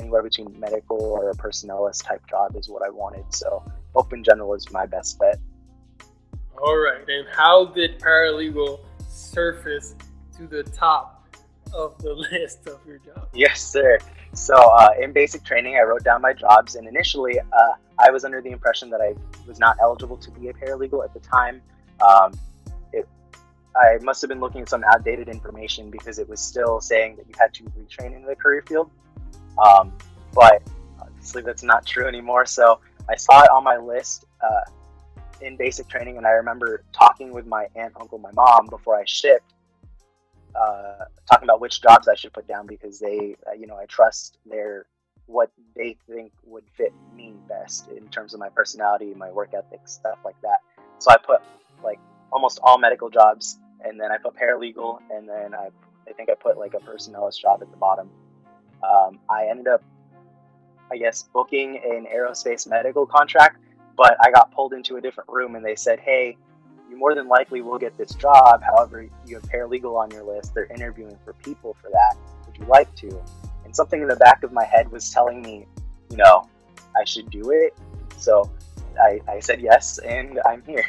anywhere 0.00 0.22
between 0.24 0.58
medical 0.58 1.00
or 1.00 1.30
a 1.30 1.34
personnelist 1.34 2.04
type 2.04 2.26
job 2.28 2.56
is 2.56 2.68
what 2.68 2.82
I 2.84 2.90
wanted. 2.90 3.32
So 3.32 3.64
open 3.94 4.24
general 4.24 4.54
is 4.54 4.68
my 4.72 4.84
best 4.84 5.16
bet. 5.20 5.38
All 6.62 6.76
right. 6.76 7.08
And 7.08 7.26
how 7.32 7.66
did 7.66 7.98
paralegal 8.00 8.80
surface 9.08 9.94
to 10.36 10.46
the 10.46 10.62
top 10.62 11.26
of 11.72 11.98
the 11.98 12.14
list 12.32 12.66
of 12.66 12.80
your 12.86 12.98
jobs? 12.98 13.28
Yes, 13.34 13.62
sir. 13.62 13.98
So 14.32 14.54
uh, 14.54 14.90
in 15.00 15.12
basic 15.12 15.44
training, 15.44 15.76
I 15.76 15.82
wrote 15.82 16.04
down 16.04 16.20
my 16.20 16.32
jobs, 16.32 16.74
and 16.74 16.88
initially, 16.88 17.38
uh, 17.38 17.72
I 17.98 18.10
was 18.10 18.24
under 18.24 18.40
the 18.40 18.50
impression 18.50 18.90
that 18.90 19.00
I 19.00 19.14
was 19.46 19.58
not 19.58 19.76
eligible 19.80 20.16
to 20.16 20.30
be 20.32 20.48
a 20.48 20.52
paralegal 20.52 21.04
at 21.04 21.14
the 21.14 21.20
time. 21.20 21.62
Um, 22.06 22.32
it, 22.92 23.08
I 23.76 23.98
must 24.02 24.20
have 24.22 24.28
been 24.28 24.40
looking 24.40 24.62
at 24.62 24.68
some 24.68 24.82
outdated 24.84 25.28
information 25.28 25.90
because 25.90 26.18
it 26.18 26.28
was 26.28 26.40
still 26.40 26.80
saying 26.80 27.16
that 27.16 27.28
you 27.28 27.34
had 27.38 27.54
to 27.54 27.64
retrain 27.64 28.16
in 28.16 28.24
the 28.24 28.34
career 28.34 28.64
field. 28.66 28.90
Um, 29.64 29.92
but 30.32 30.62
obviously, 31.00 31.42
that's 31.42 31.62
not 31.62 31.86
true 31.86 32.06
anymore. 32.06 32.44
So 32.46 32.80
I 33.08 33.16
saw 33.16 33.42
it 33.42 33.50
on 33.50 33.62
my 33.62 33.76
list 33.76 34.24
uh, 34.40 34.70
in 35.40 35.56
basic 35.56 35.88
training, 35.88 36.16
and 36.16 36.26
I 36.26 36.30
remember 36.30 36.82
talking 36.92 37.32
with 37.32 37.46
my 37.46 37.68
aunt, 37.74 37.94
uncle, 38.00 38.18
my 38.18 38.32
mom 38.32 38.66
before 38.68 38.96
I 38.96 39.04
shipped 39.06 39.54
uh, 40.54 41.04
talking 41.30 41.46
about 41.46 41.60
which 41.60 41.82
jobs 41.82 42.08
I 42.08 42.14
should 42.14 42.32
put 42.32 42.46
down 42.46 42.66
because 42.66 42.98
they, 42.98 43.36
uh, 43.46 43.52
you 43.52 43.66
know, 43.66 43.76
I 43.76 43.86
trust 43.86 44.38
their 44.46 44.86
what 45.26 45.50
they 45.74 45.96
think 46.06 46.32
would 46.44 46.64
fit 46.76 46.92
me 47.16 47.34
best 47.48 47.88
in 47.88 48.06
terms 48.08 48.34
of 48.34 48.40
my 48.40 48.50
personality, 48.50 49.14
my 49.14 49.30
work 49.30 49.54
ethic, 49.54 49.80
stuff 49.86 50.18
like 50.24 50.36
that. 50.42 50.58
So 50.98 51.10
I 51.10 51.16
put 51.16 51.40
like 51.82 51.98
almost 52.30 52.60
all 52.62 52.78
medical 52.78 53.08
jobs, 53.08 53.58
and 53.84 53.98
then 53.98 54.12
I 54.12 54.18
put 54.18 54.34
paralegal, 54.36 54.98
and 55.10 55.28
then 55.28 55.54
I, 55.54 55.70
I 56.08 56.12
think 56.12 56.28
I 56.28 56.34
put 56.34 56.58
like 56.58 56.74
a 56.74 56.78
personnelist 56.78 57.40
job 57.40 57.62
at 57.62 57.70
the 57.70 57.76
bottom. 57.76 58.10
Um, 58.82 59.18
I 59.30 59.46
ended 59.46 59.66
up, 59.66 59.82
I 60.92 60.98
guess, 60.98 61.24
booking 61.32 61.78
an 61.78 62.06
aerospace 62.14 62.68
medical 62.68 63.06
contract, 63.06 63.63
but 63.96 64.16
I 64.24 64.30
got 64.30 64.52
pulled 64.52 64.72
into 64.72 64.96
a 64.96 65.00
different 65.00 65.28
room, 65.28 65.54
and 65.54 65.64
they 65.64 65.76
said, 65.76 66.00
"Hey, 66.00 66.36
you 66.90 66.96
more 66.96 67.14
than 67.14 67.28
likely 67.28 67.62
will 67.62 67.78
get 67.78 67.96
this 67.96 68.14
job. 68.14 68.62
However, 68.62 69.08
you 69.26 69.34
have 69.34 69.44
paralegal 69.44 69.96
on 69.96 70.10
your 70.10 70.24
list. 70.24 70.54
They're 70.54 70.66
interviewing 70.66 71.18
for 71.24 71.32
people 71.34 71.76
for 71.80 71.90
that. 71.90 72.16
Would 72.46 72.58
you 72.58 72.66
like 72.66 72.94
to? 72.96 73.22
And 73.64 73.74
something 73.74 74.00
in 74.00 74.08
the 74.08 74.16
back 74.16 74.42
of 74.42 74.52
my 74.52 74.64
head 74.64 74.90
was 74.90 75.10
telling 75.10 75.42
me, 75.42 75.66
you 76.10 76.16
know, 76.16 76.48
I 76.96 77.04
should 77.04 77.30
do 77.30 77.50
it. 77.50 77.76
So 78.18 78.50
I, 79.00 79.20
I 79.28 79.40
said 79.40 79.60
yes, 79.60 79.98
and 79.98 80.40
I'm 80.46 80.62
here. 80.62 80.86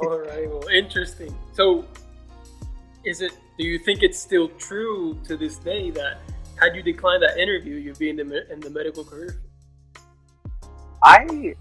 All 0.00 0.18
right. 0.18 0.48
Well, 0.48 0.66
interesting. 0.68 1.34
So, 1.52 1.84
is 3.04 3.20
it? 3.20 3.32
Do 3.58 3.66
you 3.66 3.78
think 3.78 4.02
it's 4.02 4.18
still 4.18 4.48
true 4.58 5.18
to 5.24 5.36
this 5.36 5.56
day 5.56 5.90
that 5.90 6.18
had 6.60 6.74
you 6.74 6.82
declined 6.82 7.22
that 7.22 7.38
interview, 7.38 7.76
you'd 7.76 7.98
be 7.98 8.08
in 8.08 8.16
the 8.16 8.50
in 8.52 8.60
the 8.60 8.70
medical 8.70 9.04
career? 9.04 9.40
I 11.02 11.54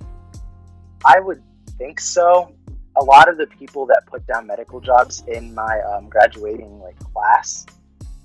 I 1.06 1.20
would 1.20 1.42
think 1.78 2.00
so. 2.00 2.54
A 2.98 3.04
lot 3.04 3.30
of 3.30 3.38
the 3.38 3.48
people 3.48 3.86
that 3.88 4.04
put 4.06 4.26
down 4.28 4.46
medical 4.48 4.80
jobs 4.82 5.24
in 5.28 5.56
my 5.56 5.80
um, 5.82 6.10
graduating 6.10 6.80
like 6.80 7.00
class, 7.14 7.66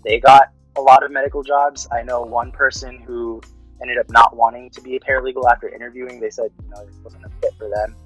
they 0.04 0.18
got 0.18 0.50
a 0.76 0.80
lot 0.80 1.02
of 1.02 1.10
medical 1.10 1.42
jobs. 1.42 1.88
I 1.92 2.02
know 2.02 2.22
one 2.22 2.50
person 2.52 3.00
who 3.00 3.40
ended 3.80 3.98
up 3.98 4.10
not 4.10 4.36
wanting 4.36 4.70
to 4.70 4.80
be 4.80 4.96
a 4.96 5.00
paralegal 5.00 5.50
after 5.50 5.68
interviewing. 5.68 6.20
They 6.20 6.30
said 6.30 6.50
you 6.62 6.70
know 6.70 6.82
it 6.82 6.94
wasn't 7.02 7.24
a 7.24 7.30
fit 7.40 7.54
for 7.56 7.68
them. 7.68 7.96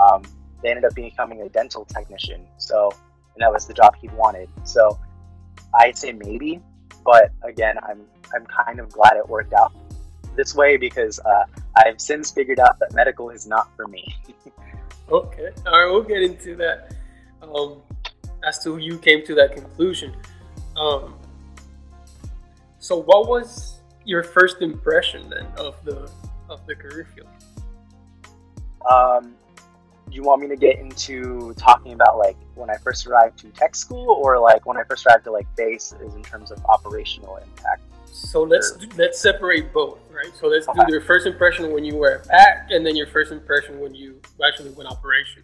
Um, 0.00 0.22
they 0.62 0.70
ended 0.70 0.84
up 0.84 0.94
becoming 0.94 1.42
a 1.42 1.48
dental 1.48 1.84
technician. 1.84 2.46
So, 2.56 2.90
and 3.34 3.42
that 3.42 3.52
was 3.52 3.66
the 3.66 3.74
job 3.74 3.94
he 4.00 4.08
wanted. 4.08 4.48
So, 4.64 4.98
I'd 5.78 5.98
say 5.98 6.12
maybe, 6.12 6.60
but 7.04 7.30
again, 7.42 7.76
I'm 7.86 8.02
I'm 8.34 8.46
kind 8.46 8.80
of 8.80 8.90
glad 8.90 9.16
it 9.16 9.28
worked 9.28 9.52
out 9.52 9.72
this 10.36 10.54
way 10.54 10.76
because 10.76 11.20
uh, 11.20 11.44
I've 11.76 12.00
since 12.00 12.30
figured 12.30 12.60
out 12.60 12.78
that 12.80 12.92
medical 12.94 13.30
is 13.30 13.46
not 13.46 13.74
for 13.76 13.86
me. 13.88 14.16
okay, 15.10 15.50
all 15.66 15.72
right, 15.72 15.90
we'll 15.90 16.02
get 16.02 16.22
into 16.22 16.56
that. 16.56 16.94
Um, 17.42 17.82
as 18.46 18.62
to 18.64 18.78
you 18.78 18.98
came 18.98 19.24
to 19.24 19.34
that 19.34 19.52
conclusion. 19.52 20.14
Um, 20.76 21.14
so, 22.78 22.98
what 22.98 23.28
was 23.28 23.80
your 24.04 24.22
first 24.22 24.60
impression 24.60 25.28
then 25.30 25.46
of 25.56 25.82
the 25.84 26.10
of 26.48 26.66
the 26.66 26.74
career 26.74 27.06
field? 27.14 27.28
Um, 28.88 29.34
you 30.10 30.22
want 30.22 30.42
me 30.42 30.48
to 30.48 30.56
get 30.56 30.78
into 30.78 31.54
talking 31.54 31.92
about 31.92 32.18
like 32.18 32.36
when 32.54 32.70
I 32.70 32.76
first 32.76 33.06
arrived 33.06 33.38
to 33.40 33.48
tech 33.48 33.74
school, 33.74 34.20
or 34.22 34.38
like 34.38 34.66
when 34.66 34.76
I 34.76 34.84
first 34.84 35.06
arrived 35.06 35.24
to 35.24 35.32
like 35.32 35.46
base 35.56 35.94
is 36.00 36.14
in 36.14 36.22
terms 36.22 36.50
of 36.50 36.64
operational 36.66 37.36
impact? 37.36 37.82
So 38.14 38.44
let's 38.44 38.70
do, 38.70 38.86
let's 38.96 39.20
separate 39.20 39.72
both, 39.72 39.98
right? 40.08 40.30
So 40.36 40.46
let's 40.46 40.68
okay. 40.68 40.84
do 40.86 40.92
your 40.92 41.00
first 41.00 41.26
impression 41.26 41.72
when 41.72 41.84
you 41.84 41.96
were 41.96 42.12
at 42.12 42.28
PAC, 42.28 42.68
and 42.70 42.86
then 42.86 42.94
your 42.94 43.08
first 43.08 43.32
impression 43.32 43.80
when 43.80 43.92
you 43.92 44.20
actually 44.46 44.70
went 44.70 44.88
operation. 44.88 45.42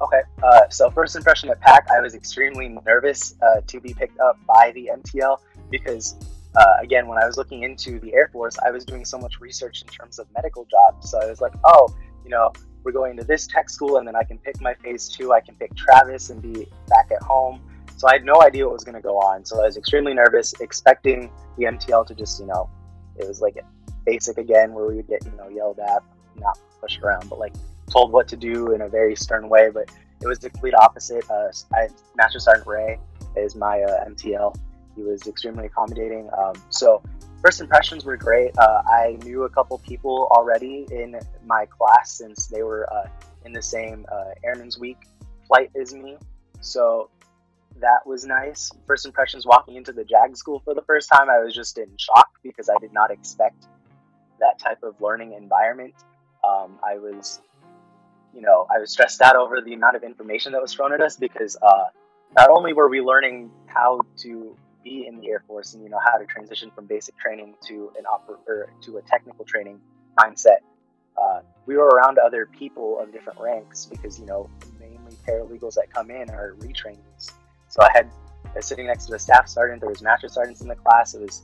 Okay, 0.00 0.20
uh, 0.42 0.68
so 0.70 0.90
first 0.90 1.14
impression 1.14 1.50
at 1.50 1.60
PAC, 1.60 1.86
I 1.96 2.00
was 2.00 2.16
extremely 2.16 2.68
nervous 2.84 3.36
uh, 3.42 3.60
to 3.68 3.80
be 3.80 3.94
picked 3.94 4.18
up 4.18 4.44
by 4.44 4.72
the 4.74 4.90
MTL 4.92 5.38
because, 5.70 6.16
uh, 6.56 6.78
again, 6.82 7.06
when 7.06 7.16
I 7.16 7.26
was 7.26 7.36
looking 7.36 7.62
into 7.62 8.00
the 8.00 8.12
Air 8.12 8.28
Force, 8.32 8.56
I 8.66 8.72
was 8.72 8.84
doing 8.84 9.04
so 9.04 9.16
much 9.16 9.40
research 9.40 9.82
in 9.82 9.86
terms 9.86 10.18
of 10.18 10.26
medical 10.34 10.64
jobs. 10.64 11.08
So 11.08 11.20
I 11.20 11.26
was 11.26 11.40
like, 11.40 11.54
oh, 11.64 11.94
you 12.24 12.30
know, 12.30 12.52
we're 12.82 12.90
going 12.90 13.16
to 13.18 13.24
this 13.24 13.46
tech 13.46 13.70
school, 13.70 13.98
and 13.98 14.06
then 14.06 14.16
I 14.16 14.24
can 14.24 14.38
pick 14.38 14.60
my 14.60 14.74
phase 14.74 15.08
two. 15.08 15.32
I 15.32 15.40
can 15.40 15.54
pick 15.54 15.76
Travis 15.76 16.30
and 16.30 16.42
be 16.42 16.66
back 16.88 17.12
at 17.12 17.22
home. 17.22 17.60
So 17.98 18.06
I 18.08 18.12
had 18.12 18.24
no 18.24 18.40
idea 18.42 18.64
what 18.64 18.74
was 18.74 18.84
going 18.84 18.94
to 18.94 19.00
go 19.00 19.18
on. 19.18 19.44
So 19.44 19.60
I 19.60 19.66
was 19.66 19.76
extremely 19.76 20.14
nervous, 20.14 20.54
expecting 20.60 21.32
the 21.56 21.64
MTL 21.64 22.06
to 22.06 22.14
just, 22.14 22.38
you 22.38 22.46
know, 22.46 22.70
it 23.16 23.26
was 23.26 23.40
like 23.40 23.56
basic 24.06 24.38
again, 24.38 24.72
where 24.72 24.86
we 24.86 24.94
would 24.94 25.08
get, 25.08 25.24
you 25.24 25.32
know, 25.36 25.48
yelled 25.48 25.80
at, 25.80 26.04
not 26.36 26.60
pushed 26.80 27.02
around, 27.02 27.28
but 27.28 27.40
like 27.40 27.54
told 27.90 28.12
what 28.12 28.28
to 28.28 28.36
do 28.36 28.72
in 28.72 28.82
a 28.82 28.88
very 28.88 29.16
stern 29.16 29.48
way. 29.48 29.70
But 29.74 29.90
it 30.22 30.28
was 30.28 30.38
the 30.38 30.48
complete 30.48 30.74
opposite. 30.74 31.28
Uh, 31.28 31.48
I, 31.74 31.88
Master 32.16 32.38
Sergeant 32.38 32.68
Ray 32.68 33.00
is 33.36 33.56
my 33.56 33.82
uh, 33.82 34.08
MTL. 34.08 34.56
He 34.94 35.02
was 35.02 35.26
extremely 35.26 35.66
accommodating. 35.66 36.30
Um, 36.38 36.54
so 36.70 37.02
first 37.42 37.60
impressions 37.60 38.04
were 38.04 38.16
great. 38.16 38.56
Uh, 38.58 38.82
I 38.86 39.18
knew 39.24 39.42
a 39.42 39.48
couple 39.48 39.76
people 39.78 40.28
already 40.30 40.86
in 40.92 41.18
my 41.44 41.66
class 41.66 42.16
since 42.16 42.46
they 42.46 42.62
were 42.62 42.88
uh, 42.92 43.08
in 43.44 43.52
the 43.52 43.62
same 43.62 44.06
uh, 44.12 44.34
Airman's 44.44 44.78
Week 44.78 44.98
flight 45.48 45.72
as 45.74 45.92
me. 45.92 46.16
So 46.60 47.10
that 47.80 48.06
was 48.06 48.24
nice. 48.24 48.70
First 48.86 49.06
impressions 49.06 49.46
walking 49.46 49.76
into 49.76 49.92
the 49.92 50.04
JAG 50.04 50.36
school 50.36 50.60
for 50.64 50.74
the 50.74 50.82
first 50.82 51.08
time, 51.12 51.30
I 51.30 51.38
was 51.38 51.54
just 51.54 51.78
in 51.78 51.88
shock 51.96 52.28
because 52.42 52.68
I 52.68 52.78
did 52.80 52.92
not 52.92 53.10
expect 53.10 53.66
that 54.40 54.58
type 54.58 54.82
of 54.82 55.00
learning 55.00 55.34
environment. 55.34 55.94
Um, 56.48 56.78
I 56.84 56.98
was, 56.98 57.40
you 58.34 58.40
know, 58.40 58.66
I 58.74 58.78
was 58.78 58.92
stressed 58.92 59.20
out 59.20 59.36
over 59.36 59.60
the 59.60 59.74
amount 59.74 59.96
of 59.96 60.02
information 60.02 60.52
that 60.52 60.62
was 60.62 60.72
thrown 60.72 60.92
at 60.92 61.00
us 61.00 61.16
because 61.16 61.56
uh, 61.62 61.84
not 62.36 62.50
only 62.50 62.72
were 62.72 62.88
we 62.88 63.00
learning 63.00 63.50
how 63.66 64.00
to 64.18 64.56
be 64.84 65.06
in 65.06 65.20
the 65.20 65.28
Air 65.28 65.42
Force 65.46 65.74
and 65.74 65.82
you 65.82 65.90
know 65.90 65.98
how 66.04 66.18
to 66.18 66.26
transition 66.26 66.70
from 66.70 66.86
basic 66.86 67.16
training 67.18 67.54
to 67.66 67.92
an 67.98 68.04
oper- 68.04 68.38
or 68.46 68.70
to 68.82 68.98
a 68.98 69.02
technical 69.02 69.44
training 69.44 69.80
mindset, 70.18 70.58
uh, 71.20 71.40
we 71.66 71.76
were 71.76 71.86
around 71.86 72.18
other 72.18 72.46
people 72.46 72.98
of 73.00 73.12
different 73.12 73.40
ranks 73.40 73.86
because 73.86 74.18
you 74.20 74.26
know 74.26 74.48
mainly 74.78 75.16
paralegals 75.26 75.74
that 75.74 75.92
come 75.92 76.10
in 76.10 76.30
are 76.30 76.54
retrainees 76.60 77.32
so 77.68 77.82
I 77.82 77.90
had 77.94 78.10
I 78.44 78.56
was 78.56 78.66
sitting 78.66 78.86
next 78.86 79.06
to 79.06 79.14
a 79.14 79.18
staff 79.18 79.48
sergeant. 79.48 79.80
There 79.80 79.90
was 79.90 80.02
master 80.02 80.28
sergeants 80.28 80.60
in 80.62 80.68
the 80.68 80.76
class. 80.76 81.14
It 81.14 81.20
was 81.20 81.42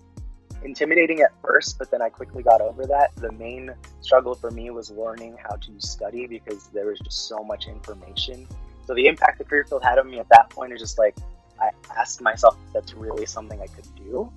intimidating 0.64 1.20
at 1.20 1.32
first, 1.42 1.78
but 1.78 1.90
then 1.90 2.00
I 2.00 2.08
quickly 2.08 2.42
got 2.42 2.60
over 2.60 2.86
that. 2.86 3.14
The 3.16 3.32
main 3.32 3.74
struggle 4.00 4.34
for 4.34 4.50
me 4.50 4.70
was 4.70 4.90
learning 4.90 5.36
how 5.42 5.56
to 5.56 5.80
study 5.80 6.26
because 6.26 6.68
there 6.68 6.86
was 6.86 6.98
just 7.00 7.28
so 7.28 7.44
much 7.44 7.66
information. 7.66 8.48
So 8.86 8.94
the 8.94 9.06
impact 9.06 9.38
the 9.38 9.44
career 9.44 9.64
field 9.68 9.84
had 9.84 9.98
on 9.98 10.10
me 10.10 10.18
at 10.18 10.28
that 10.30 10.50
point 10.50 10.72
is 10.72 10.80
just 10.80 10.98
like 10.98 11.16
I 11.60 11.70
asked 11.96 12.20
myself 12.20 12.56
if 12.66 12.72
that's 12.72 12.94
really 12.94 13.26
something 13.26 13.60
I 13.60 13.66
could 13.66 13.86
do. 13.96 14.30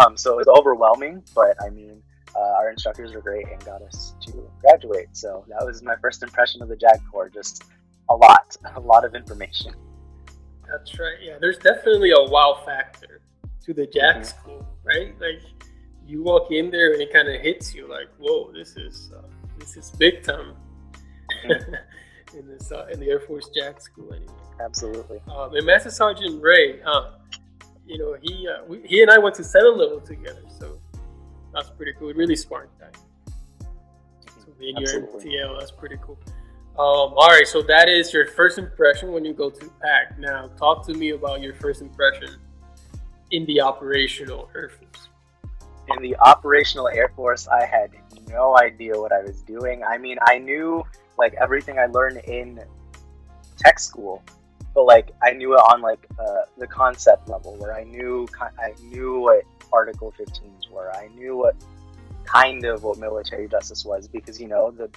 Um, 0.00 0.16
so 0.16 0.32
it 0.38 0.46
was 0.46 0.58
overwhelming, 0.58 1.22
but 1.34 1.56
I 1.62 1.70
mean, 1.70 2.02
uh, 2.34 2.54
our 2.58 2.70
instructors 2.70 3.12
were 3.12 3.20
great 3.20 3.46
and 3.48 3.64
got 3.64 3.82
us 3.82 4.14
to 4.22 4.50
graduate. 4.60 5.08
So 5.12 5.44
that 5.48 5.64
was 5.64 5.82
my 5.82 5.94
first 6.00 6.22
impression 6.22 6.62
of 6.62 6.68
the 6.68 6.76
JAG 6.76 7.00
Corps. 7.10 7.28
Just 7.28 7.64
a 8.08 8.14
lot, 8.14 8.56
a 8.76 8.80
lot 8.80 9.04
of 9.04 9.14
information. 9.14 9.74
That's 10.70 10.98
right. 10.98 11.16
Yeah, 11.22 11.38
there's 11.40 11.58
definitely 11.58 12.10
a 12.10 12.30
wow 12.30 12.62
factor 12.64 13.20
to 13.64 13.74
the 13.74 13.86
JAG 13.86 14.16
mm-hmm. 14.16 14.22
school, 14.22 14.68
right? 14.84 15.14
Like 15.20 15.42
you 16.06 16.22
walk 16.22 16.50
in 16.50 16.70
there 16.70 16.92
and 16.92 17.00
it 17.00 17.12
kind 17.12 17.28
of 17.28 17.40
hits 17.40 17.74
you 17.74 17.88
like, 17.88 18.08
whoa, 18.18 18.52
this 18.52 18.76
is 18.76 19.10
uh, 19.16 19.22
this 19.58 19.76
is 19.76 19.90
big 19.92 20.22
time 20.22 20.54
mm-hmm. 21.44 21.74
in 22.38 22.46
this 22.48 22.72
uh, 22.72 22.86
in 22.92 23.00
the 23.00 23.08
Air 23.08 23.20
Force 23.20 23.50
JAG 23.54 23.80
school 23.80 24.12
anyway. 24.12 24.32
Absolutely. 24.60 25.20
Um, 25.34 25.54
and 25.54 25.66
Master 25.66 25.90
Sergeant 25.90 26.42
Ray, 26.42 26.80
uh, 26.82 27.12
you 27.86 27.98
know, 27.98 28.16
he 28.20 28.48
uh, 28.48 28.64
we, 28.66 28.82
he 28.86 29.02
and 29.02 29.10
I 29.10 29.18
went 29.18 29.34
to 29.36 29.44
seven 29.44 29.76
level 29.78 30.00
together, 30.00 30.42
so 30.58 30.78
that's 31.52 31.70
pretty 31.70 31.92
cool. 31.98 32.12
Really 32.12 32.36
smart 32.36 32.70
guy. 32.78 32.86
So 34.26 34.52
being 34.58 34.76
your 34.76 34.88
MTL, 34.88 35.58
that's 35.58 35.70
pretty 35.70 35.96
cool. 36.02 36.18
Um, 36.76 37.14
all 37.14 37.28
right, 37.28 37.46
so 37.46 37.62
that 37.62 37.88
is 37.88 38.12
your 38.12 38.26
first 38.26 38.58
impression 38.58 39.12
when 39.12 39.24
you 39.24 39.32
go 39.32 39.48
to 39.48 39.70
PAC. 39.80 40.18
Now, 40.18 40.48
talk 40.58 40.84
to 40.88 40.94
me 40.94 41.10
about 41.10 41.40
your 41.40 41.54
first 41.54 41.80
impression 41.80 42.30
in 43.30 43.46
the 43.46 43.60
operational 43.60 44.50
Air 44.56 44.70
Force. 44.70 45.08
In 45.94 46.02
the 46.02 46.16
operational 46.16 46.88
Air 46.88 47.12
Force, 47.14 47.46
I 47.46 47.64
had 47.64 47.92
no 48.28 48.58
idea 48.58 48.98
what 49.00 49.12
I 49.12 49.22
was 49.22 49.40
doing. 49.42 49.84
I 49.84 49.98
mean, 49.98 50.18
I 50.26 50.38
knew 50.38 50.82
like 51.16 51.34
everything 51.34 51.78
I 51.78 51.86
learned 51.86 52.18
in 52.24 52.60
tech 53.56 53.78
school, 53.78 54.24
but 54.74 54.82
like 54.82 55.12
I 55.22 55.30
knew 55.30 55.54
it 55.54 55.60
on 55.60 55.80
like 55.80 56.04
uh, 56.18 56.42
the 56.58 56.66
concept 56.66 57.28
level, 57.28 57.54
where 57.56 57.72
I 57.72 57.84
knew 57.84 58.26
I 58.40 58.72
knew 58.82 59.20
what 59.20 59.42
Article 59.72 60.12
15s 60.18 60.68
were. 60.72 60.92
I 60.92 61.06
knew 61.14 61.36
what 61.36 61.54
kind 62.24 62.64
of 62.64 62.82
what 62.82 62.98
military 62.98 63.46
justice 63.46 63.84
was 63.84 64.08
because 64.08 64.40
you 64.40 64.48
know 64.48 64.72
the 64.72 64.90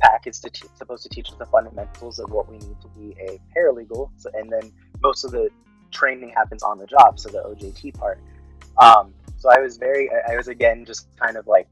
PAC 0.00 0.26
is 0.26 0.40
to 0.40 0.50
t- 0.50 0.68
supposed 0.74 1.02
to 1.04 1.08
teach 1.08 1.28
us 1.28 1.36
the 1.38 1.46
fundamentals 1.46 2.18
of 2.18 2.30
what 2.30 2.50
we 2.50 2.58
need 2.58 2.80
to 2.80 2.88
be 2.88 3.16
a 3.20 3.40
paralegal, 3.56 4.10
so, 4.16 4.30
and 4.34 4.50
then 4.50 4.72
most 5.02 5.24
of 5.24 5.30
the 5.30 5.48
training 5.90 6.30
happens 6.30 6.62
on 6.62 6.78
the 6.78 6.86
job, 6.86 7.18
so 7.18 7.28
the 7.28 7.42
OJT 7.42 7.98
part. 7.98 8.20
Um, 8.80 9.14
so 9.36 9.50
I 9.50 9.60
was 9.60 9.76
very, 9.76 10.10
I 10.28 10.36
was 10.36 10.48
again 10.48 10.84
just 10.84 11.08
kind 11.16 11.36
of 11.36 11.46
like 11.46 11.68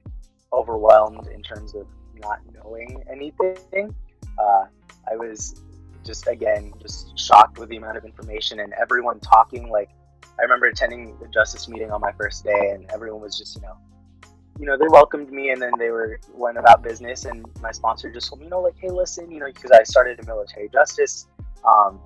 overwhelmed 0.52 1.26
in 1.28 1.42
terms 1.42 1.74
of 1.74 1.86
not 2.14 2.40
knowing 2.54 3.02
anything. 3.10 3.94
Uh, 4.38 4.64
I 5.10 5.16
was 5.16 5.62
just 6.04 6.26
again 6.26 6.72
just 6.80 7.18
shocked 7.18 7.58
with 7.58 7.68
the 7.68 7.76
amount 7.76 7.96
of 7.96 8.04
information 8.04 8.60
and 8.60 8.72
everyone 8.74 9.20
talking. 9.20 9.68
Like 9.68 9.90
I 10.38 10.42
remember 10.42 10.66
attending 10.66 11.18
the 11.18 11.28
justice 11.28 11.68
meeting 11.68 11.90
on 11.90 12.00
my 12.00 12.12
first 12.12 12.44
day, 12.44 12.70
and 12.70 12.88
everyone 12.92 13.20
was 13.20 13.36
just 13.38 13.56
you 13.56 13.62
know 13.62 13.76
you 14.58 14.66
know, 14.66 14.76
they 14.76 14.88
welcomed 14.88 15.30
me 15.30 15.50
and 15.50 15.60
then 15.60 15.72
they 15.78 15.90
were 15.90 16.18
went 16.32 16.58
about 16.58 16.82
business. 16.82 17.24
And 17.24 17.44
my 17.60 17.72
sponsor 17.72 18.10
just 18.10 18.28
told 18.28 18.40
me, 18.40 18.46
you 18.46 18.50
know, 18.50 18.60
like, 18.60 18.76
hey, 18.78 18.90
listen, 18.90 19.30
you 19.30 19.40
know, 19.40 19.46
because 19.46 19.70
I 19.70 19.82
started 19.82 20.18
in 20.18 20.26
military 20.26 20.68
justice, 20.68 21.26
um, 21.66 22.00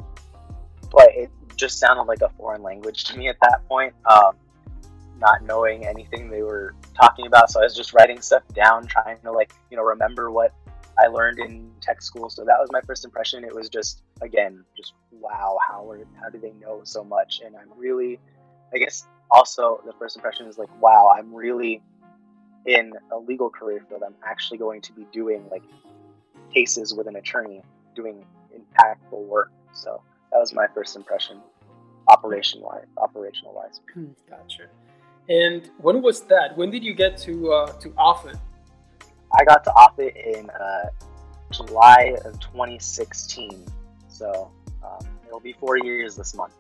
but 0.91 1.09
it 1.15 1.31
just 1.57 1.79
sounded 1.79 2.05
like 2.05 2.23
a 2.23 2.29
foreign 2.31 2.63
language 2.63 3.05
to 3.05 3.17
me 3.17 3.29
at 3.29 3.37
that 3.43 3.67
point, 3.69 3.95
um, 4.11 4.35
not 5.19 5.43
knowing 5.43 5.87
anything 5.87 6.31
they 6.31 6.43
were 6.43 6.75
talking 6.95 7.27
about. 7.27 7.51
So 7.51 7.61
I 7.61 7.65
was 7.65 7.77
just 7.77 7.93
writing 7.93 8.21
stuff 8.21 8.43
down, 8.55 8.87
trying 8.87 9.19
to 9.21 9.31
like, 9.31 9.53
you 9.71 9.77
know, 9.77 9.83
remember 9.83 10.31
what 10.31 10.53
I 10.99 11.07
learned 11.07 11.39
in 11.39 11.71
tech 11.81 12.03
school. 12.03 12.31
So 12.31 12.45
that 12.45 12.57
was 12.59 12.69
my 12.73 12.81
first 12.81 13.05
impression. 13.05 13.45
It 13.45 13.55
was 13.55 13.69
just, 13.69 14.03
again, 14.23 14.65
just 14.77 14.95
wow, 15.13 15.59
how 15.69 15.89
are, 15.91 16.01
how 16.21 16.31
do 16.31 16.39
they 16.39 16.53
know 16.53 16.81
so 16.85 17.05
much? 17.05 17.43
And 17.45 17.55
I'm 17.57 17.69
really, 17.77 18.19
I 18.75 18.79
guess, 18.79 19.07
also 19.31 19.81
the 19.87 19.93
first 19.99 20.17
impression 20.17 20.47
is 20.47 20.59
like, 20.59 20.69
wow, 20.81 21.13
I'm 21.17 21.33
really 21.33 21.83
in 22.67 22.93
a 23.13 23.19
legal 23.19 23.51
career 23.51 23.85
field, 23.89 24.03
I'm 24.05 24.15
actually 24.25 24.59
going 24.59 24.81
to 24.83 24.93
be 24.93 25.07
doing 25.13 25.45
like 25.51 25.63
cases 26.53 26.95
with 26.95 27.07
an 27.07 27.17
attorney, 27.17 27.63
doing 27.95 28.25
impactful 28.55 29.27
work. 29.27 29.51
So 29.73 30.03
that 30.33 30.39
was 30.39 30.53
my 30.53 30.67
first 30.75 30.97
impression, 30.97 31.41
operation 32.09 32.61
wise, 32.61 32.87
operational 32.97 33.55
wise. 33.55 33.81
Hmm, 33.95 34.07
gotcha. 34.29 34.65
And 35.29 35.71
when 35.79 36.03
was 36.03 36.23
that? 36.23 36.57
When 36.57 36.71
did 36.71 36.83
you 36.83 36.95
get 36.95 37.17
to 37.19 37.53
uh, 37.53 37.73
to 37.79 37.91
Offutt? 37.91 38.37
I 39.33 39.45
got 39.45 39.63
to 39.65 39.71
Offutt 39.71 40.17
in 40.17 40.51
uh, 40.51 40.91
July 41.53 42.17
of 42.25 42.39
2016. 42.41 43.65
So 44.09 44.51
um, 44.85 45.07
it'll 45.27 45.41
be 45.41 45.53
four 45.53 45.79
years 45.79 46.17
this 46.17 46.35
month. 46.35 46.55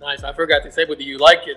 Nice. 0.00 0.22
I 0.22 0.32
forgot 0.32 0.62
to 0.62 0.70
say, 0.70 0.84
but 0.84 0.98
do 0.98 1.04
you 1.04 1.18
like 1.18 1.46
it? 1.46 1.56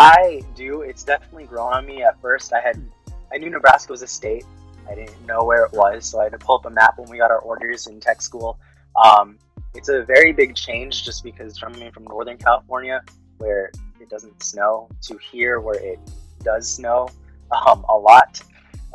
I 0.00 0.40
do. 0.56 0.80
It's 0.80 1.04
definitely 1.04 1.44
grown 1.44 1.74
on 1.74 1.84
me. 1.84 2.02
At 2.02 2.18
first, 2.22 2.54
I 2.54 2.60
had 2.60 2.82
I 3.30 3.36
knew 3.36 3.50
Nebraska 3.50 3.92
was 3.92 4.00
a 4.00 4.06
state. 4.06 4.46
I 4.90 4.94
didn't 4.94 5.26
know 5.26 5.44
where 5.44 5.66
it 5.66 5.72
was, 5.74 6.06
so 6.06 6.20
I 6.20 6.24
had 6.24 6.32
to 6.32 6.38
pull 6.38 6.56
up 6.56 6.64
a 6.64 6.70
map 6.70 6.98
when 6.98 7.10
we 7.10 7.18
got 7.18 7.30
our 7.30 7.40
orders 7.40 7.86
in 7.86 8.00
tech 8.00 8.22
school. 8.22 8.58
Um, 8.96 9.38
it's 9.74 9.90
a 9.90 10.02
very 10.02 10.32
big 10.32 10.56
change 10.56 11.04
just 11.04 11.22
because 11.22 11.60
coming 11.60 11.92
from 11.92 12.04
Northern 12.04 12.38
California, 12.38 13.02
where 13.36 13.70
it 14.00 14.08
doesn't 14.08 14.42
snow, 14.42 14.88
to 15.02 15.18
here 15.18 15.60
where 15.60 15.78
it 15.78 16.00
does 16.42 16.68
snow 16.68 17.10
um, 17.52 17.84
a 17.90 17.94
lot. 17.94 18.40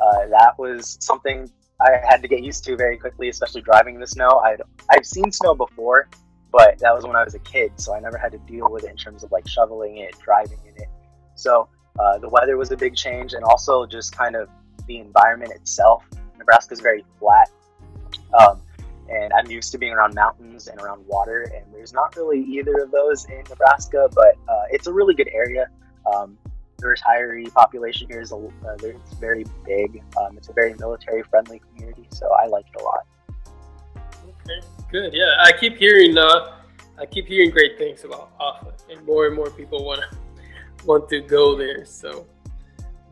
Uh, 0.02 0.28
that 0.30 0.58
was 0.58 0.98
something 1.00 1.50
I 1.80 2.00
had 2.04 2.24
to 2.24 2.28
get 2.28 2.44
used 2.44 2.66
to 2.66 2.76
very 2.76 2.98
quickly, 2.98 3.30
especially 3.30 3.62
driving 3.62 3.94
in 3.94 4.02
the 4.02 4.08
snow. 4.08 4.42
I'd 4.44 4.64
I've 4.90 5.06
seen 5.06 5.32
snow 5.32 5.54
before, 5.54 6.10
but 6.56 6.80
that 6.80 6.96
was 6.96 7.06
when 7.06 7.18
I 7.18 7.24
was 7.26 7.36
a 7.36 7.40
kid, 7.40 7.74
so 7.76 7.94
I 7.94 8.00
never 8.00 8.18
had 8.18 8.32
to 8.32 8.38
deal 8.38 8.72
with 8.72 8.86
it 8.86 8.90
in 8.90 8.96
terms 8.96 9.26
of 9.26 9.32
like 9.34 9.46
shoveling 9.46 9.98
it, 9.98 10.18
driving 10.24 10.60
in 10.66 10.82
it. 10.82 10.88
So 11.36 11.68
uh, 12.00 12.18
the 12.18 12.30
weather 12.30 12.56
was 12.56 12.72
a 12.72 12.78
big 12.78 12.96
change, 12.96 13.34
and 13.34 13.44
also 13.44 13.86
just 13.86 14.16
kind 14.16 14.38
of 14.38 14.48
the 14.88 15.00
environment 15.00 15.52
itself. 15.52 16.06
Nebraska 16.38 16.74
is 16.74 16.80
very 16.80 17.04
flat, 17.20 17.52
um, 18.40 18.62
and 19.10 19.34
I'm 19.34 19.52
used 19.52 19.74
to 19.74 19.78
being 19.78 19.92
around 19.92 20.14
mountains 20.16 20.68
and 20.68 20.80
around 20.80 21.06
water, 21.08 21.52
and 21.54 21.66
there's 21.74 21.92
not 21.92 22.16
really 22.16 22.40
either 22.44 22.78
of 22.82 22.90
those 22.92 23.26
in 23.26 23.44
Nebraska, 23.50 24.08
but 24.16 24.36
uh, 24.48 24.64
it's 24.72 24.88
a 24.88 24.94
really 24.94 25.14
good 25.14 25.30
area. 25.34 25.68
Um, 26.16 26.38
the 26.78 26.88
retiree 26.88 27.52
population 27.54 28.08
here 28.10 28.22
is 28.22 28.32
a, 28.32 28.38
uh, 28.38 28.78
it's 28.82 29.14
very 29.16 29.46
big. 29.66 30.02
Um, 30.22 30.38
it's 30.38 30.48
a 30.48 30.54
very 30.54 30.74
military 30.76 31.24
friendly 31.24 31.62
community, 31.68 32.08
so 32.12 32.30
I 32.42 32.48
like 32.48 32.66
it 32.74 32.82
a 32.82 32.84
lot. 32.84 33.06
Okay, 34.46 34.68
good. 34.92 35.14
Yeah, 35.14 35.36
I 35.42 35.52
keep 35.52 35.78
hearing 35.78 36.18
uh, 36.18 36.60
I 37.00 37.06
keep 37.06 37.28
hearing 37.28 37.50
great 37.50 37.78
things 37.78 38.04
about 38.04 38.38
Offutt, 38.40 38.84
and 38.90 39.06
more 39.06 39.28
and 39.28 39.36
more 39.36 39.50
people 39.50 39.84
want 39.84 40.02
to 40.02 40.18
want 40.86 41.10
to 41.10 41.22
go 41.22 41.58
there. 41.58 41.86
So 41.86 42.28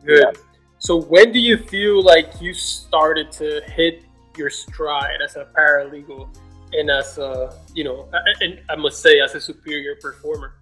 good. 0.04 0.20
Yeah. 0.20 0.40
So 0.78 1.00
when 1.00 1.32
do 1.32 1.38
you 1.38 1.56
feel 1.56 2.02
like 2.02 2.40
you 2.40 2.54
started 2.54 3.32
to 3.32 3.62
hit 3.66 4.04
your 4.36 4.50
stride 4.50 5.22
as 5.24 5.36
a 5.36 5.46
paralegal 5.56 6.28
and 6.72 6.90
as 6.90 7.18
a 7.18 7.58
you 7.74 7.84
know, 7.84 8.08
and 8.40 8.60
I 8.68 8.76
must 8.76 9.02
say 9.02 9.20
as 9.20 9.34
a 9.34 9.40
superior 9.40 9.96
performer? 9.96 10.54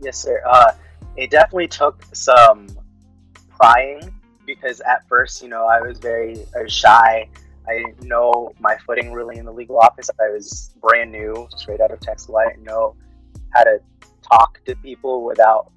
Yes, 0.00 0.18
sir. 0.18 0.40
Uh, 0.46 0.72
it 1.16 1.30
definitely 1.30 1.68
took 1.68 2.04
some 2.14 2.68
prying 3.50 4.14
because 4.46 4.80
at 4.80 5.06
first, 5.08 5.42
you 5.42 5.48
know, 5.48 5.66
I 5.66 5.80
was 5.80 5.98
very 5.98 6.46
I 6.56 6.62
was 6.62 6.72
shy. 6.72 7.28
I 7.68 7.76
didn't 7.78 8.02
know 8.04 8.52
my 8.58 8.76
footing 8.86 9.12
really 9.12 9.36
in 9.36 9.44
the 9.44 9.52
legal 9.52 9.78
office. 9.78 10.08
I 10.20 10.30
was 10.30 10.70
brand 10.80 11.12
new, 11.12 11.48
straight 11.56 11.80
out 11.80 11.90
of 11.90 12.00
tech 12.00 12.18
school. 12.20 12.38
I 12.38 12.48
didn't 12.48 12.64
know 12.64 12.96
how 13.50 13.64
to 13.64 13.80
talk 14.22 14.60
to 14.64 14.74
people 14.76 15.24
without 15.24 15.70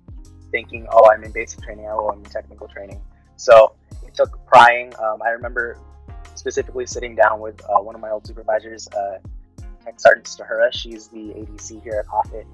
thinking, 0.52 0.88
"Oh, 0.92 1.10
I'm 1.12 1.24
in 1.24 1.32
basic 1.32 1.62
training. 1.62 1.88
Oh, 1.88 2.10
I'm 2.10 2.20
in 2.20 2.26
technical 2.26 2.68
training." 2.68 3.02
So 3.36 3.74
it 4.06 4.14
took 4.14 4.46
prying. 4.46 4.94
Um, 5.00 5.22
I 5.22 5.30
remember 5.30 5.78
specifically 6.36 6.86
sitting 6.86 7.16
down 7.16 7.40
with 7.40 7.62
uh, 7.66 7.82
one 7.82 7.96
of 7.96 8.02
my 8.02 8.10
old 8.10 8.26
supervisors, 8.26 8.88
uh, 8.90 9.18
Tech 9.84 10.00
Sergeant 10.00 10.26
Stahura. 10.26 10.72
She's 10.72 11.08
the 11.08 11.34
ADC 11.34 11.84
here 11.84 12.04
at 12.04 12.08
Offutt, 12.08 12.46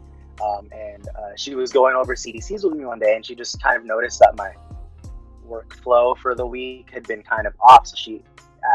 um, 0.44 0.70
and 0.72 1.08
uh, 1.10 1.36
she 1.36 1.56
was 1.56 1.72
going 1.72 1.96
over 1.96 2.16
CDCs 2.16 2.64
with 2.64 2.78
me 2.78 2.86
one 2.86 3.00
day, 3.00 3.16
and 3.16 3.26
she 3.26 3.36
just 3.36 3.62
kind 3.62 3.78
of 3.78 3.86
noticed 3.86 4.20
that 4.20 4.36
my 4.36 4.54
workflow 5.48 6.18
for 6.18 6.36
the 6.36 6.46
week 6.46 6.90
had 6.92 7.08
been 7.08 7.24
kind 7.24 7.48
of 7.48 7.54
off. 7.62 7.88
So 7.88 7.96
she 7.96 8.24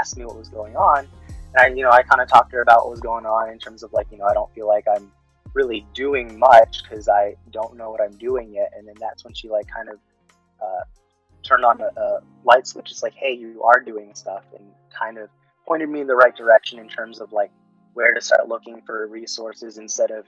asked 0.03 0.19
me 0.19 0.25
what 0.25 0.37
was 0.37 0.49
going 0.49 0.77
on, 0.77 1.07
and 1.55 1.57
I, 1.57 1.67
you 1.69 1.83
know, 1.83 1.91
I 1.91 2.03
kind 2.03 2.21
of 2.21 2.29
talked 2.29 2.51
to 2.51 2.57
her 2.57 2.62
about 2.62 2.81
what 2.81 2.91
was 2.91 3.01
going 3.01 3.25
on 3.25 3.51
in 3.51 3.59
terms 3.59 3.85
of 3.85 3.93
like, 3.93 4.09
you 4.11 4.19
know, 4.19 4.25
I 4.25 4.35
don't 4.35 4.53
feel 4.53 4.67
like 4.67 4.87
I'm 4.88 5.12
really 5.55 5.87
doing 5.95 6.38
much 6.38 6.83
because 6.83 7.09
I 7.09 7.37
don't 7.51 7.77
know 7.77 7.91
what 7.91 8.01
I'm 8.01 8.17
doing 8.17 8.53
yet. 8.53 8.73
And 8.77 8.88
then 8.88 8.95
that's 8.99 9.23
when 9.25 9.35
she 9.35 9.49
like 9.49 9.69
kind 9.69 9.88
of 9.88 9.99
uh, 10.61 10.85
turned 11.43 11.65
on 11.65 11.81
a, 11.81 12.01
a 12.01 12.21
light 12.45 12.67
switch. 12.67 12.91
It's 12.91 13.03
like, 13.03 13.15
hey, 13.15 13.33
you 13.33 13.62
are 13.62 13.81
doing 13.81 14.15
stuff, 14.15 14.45
and 14.59 14.67
kind 14.99 15.19
of 15.19 15.29
pointed 15.67 15.88
me 15.88 16.01
in 16.01 16.07
the 16.07 16.17
right 16.17 16.35
direction 16.37 16.79
in 16.79 16.88
terms 16.88 17.21
of 17.21 17.33
like 17.33 17.51
where 17.95 18.15
to 18.15 18.21
start 18.21 18.49
looking 18.49 18.81
for 18.83 19.07
resources 19.07 19.79
instead 19.79 20.11
of 20.11 20.27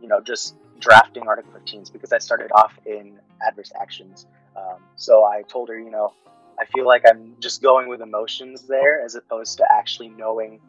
you 0.00 0.08
know 0.08 0.20
just 0.20 0.56
drafting 0.80 1.26
article 1.28 1.52
15s 1.52 1.92
because 1.92 2.12
i 2.12 2.18
started 2.18 2.50
off 2.52 2.72
in 2.86 3.18
adverse 3.46 3.72
actions 3.80 4.26
um, 4.56 4.78
so 4.96 5.24
i 5.24 5.42
told 5.48 5.68
her 5.68 5.78
you 5.78 5.90
know 5.90 6.12
i 6.60 6.64
feel 6.66 6.86
like 6.86 7.02
i'm 7.08 7.34
just 7.40 7.62
going 7.62 7.88
with 7.88 8.00
emotions 8.00 8.62
there 8.62 9.02
as 9.04 9.14
opposed 9.14 9.58
to 9.58 9.66
actually 9.72 10.08
knowing 10.10 10.60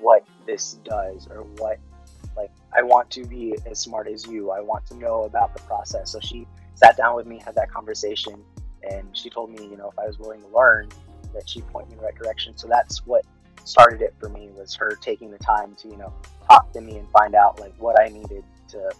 what 0.00 0.24
this 0.46 0.74
does 0.84 1.26
or 1.30 1.42
what 1.58 1.78
like 2.36 2.50
i 2.76 2.82
want 2.82 3.10
to 3.10 3.24
be 3.24 3.56
as 3.70 3.78
smart 3.78 4.08
as 4.08 4.26
you. 4.26 4.50
I 4.50 4.60
want 4.60 4.86
to 4.86 4.96
know 4.96 5.24
about 5.24 5.54
the 5.54 5.62
process. 5.62 6.12
So 6.12 6.20
she 6.20 6.46
sat 6.74 6.96
down 6.96 7.16
with 7.16 7.26
me 7.26 7.40
had 7.44 7.54
that 7.54 7.70
conversation 7.70 8.42
and 8.88 9.16
she 9.16 9.30
told 9.30 9.50
me 9.50 9.64
you 9.64 9.76
know 9.76 9.88
if 9.90 9.98
i 9.98 10.06
was 10.06 10.18
willing 10.18 10.42
to 10.42 10.48
learn 10.48 10.88
that 11.34 11.48
she'd 11.48 11.66
point 11.68 11.88
me 11.88 11.94
in 11.94 11.98
the 11.98 12.04
right 12.04 12.14
direction. 12.14 12.56
So 12.56 12.66
that's 12.68 13.06
what 13.06 13.24
started 13.64 14.00
it 14.00 14.14
for 14.20 14.28
me 14.28 14.48
was 14.56 14.74
her 14.74 14.92
taking 15.00 15.30
the 15.30 15.38
time 15.38 15.74
to 15.76 15.88
you 15.88 15.96
know 15.96 16.12
talk 16.48 16.72
to 16.72 16.80
me 16.80 16.96
and 16.98 17.08
find 17.10 17.34
out 17.34 17.58
like 17.58 17.74
what 17.78 18.00
i 18.00 18.08
needed 18.08 18.44
to 18.68 18.90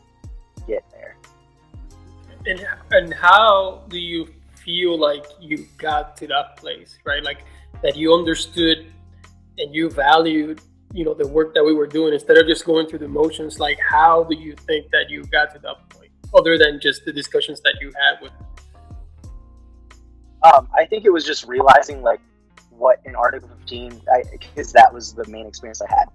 get 0.67 0.85
there. 0.91 1.17
And 2.47 2.67
and 2.91 3.15
how 3.15 3.83
do 3.89 3.99
you 3.99 4.29
feel 4.67 4.99
like 4.99 5.25
you 5.41 5.67
got 5.79 6.17
to 6.19 6.27
that 6.27 6.57
place 6.59 6.99
right? 7.07 7.25
Like 7.25 7.45
that 7.83 7.97
you 7.97 8.13
understood 8.13 8.93
and 9.59 9.75
you 9.75 9.89
valued 9.89 10.61
you 10.93 11.05
know 11.05 11.15
the 11.15 11.27
work 11.27 11.55
that 11.55 11.65
we 11.65 11.73
were 11.73 11.87
doing 11.87 12.13
instead 12.13 12.37
of 12.37 12.47
just 12.47 12.67
going 12.67 12.87
through 12.87 12.99
the 12.99 13.09
motions. 13.09 13.59
Like 13.59 13.79
how 13.89 14.25
do 14.25 14.37
you 14.37 14.55
think 14.67 14.91
that 14.91 15.09
you 15.09 15.25
got 15.25 15.55
to 15.55 15.59
that 15.61 15.89
point 15.89 16.07
other 16.35 16.59
than 16.59 16.81
just 16.81 17.05
the 17.05 17.13
discussions 17.13 17.61
that 17.63 17.75
you 17.81 17.93
had 17.97 18.21
with 18.23 18.33
um, 20.43 20.69
i 20.77 20.85
think 20.85 21.05
it 21.05 21.11
was 21.11 21.25
just 21.25 21.47
realizing 21.47 22.03
like 22.03 22.21
what 22.71 23.01
in 23.05 23.15
article 23.15 23.49
15 23.61 24.03
because 24.33 24.73
that 24.73 24.93
was 24.93 25.15
the 25.15 25.27
main 25.29 25.47
experience 25.47 25.81
i 25.81 25.89
had. 25.89 26.07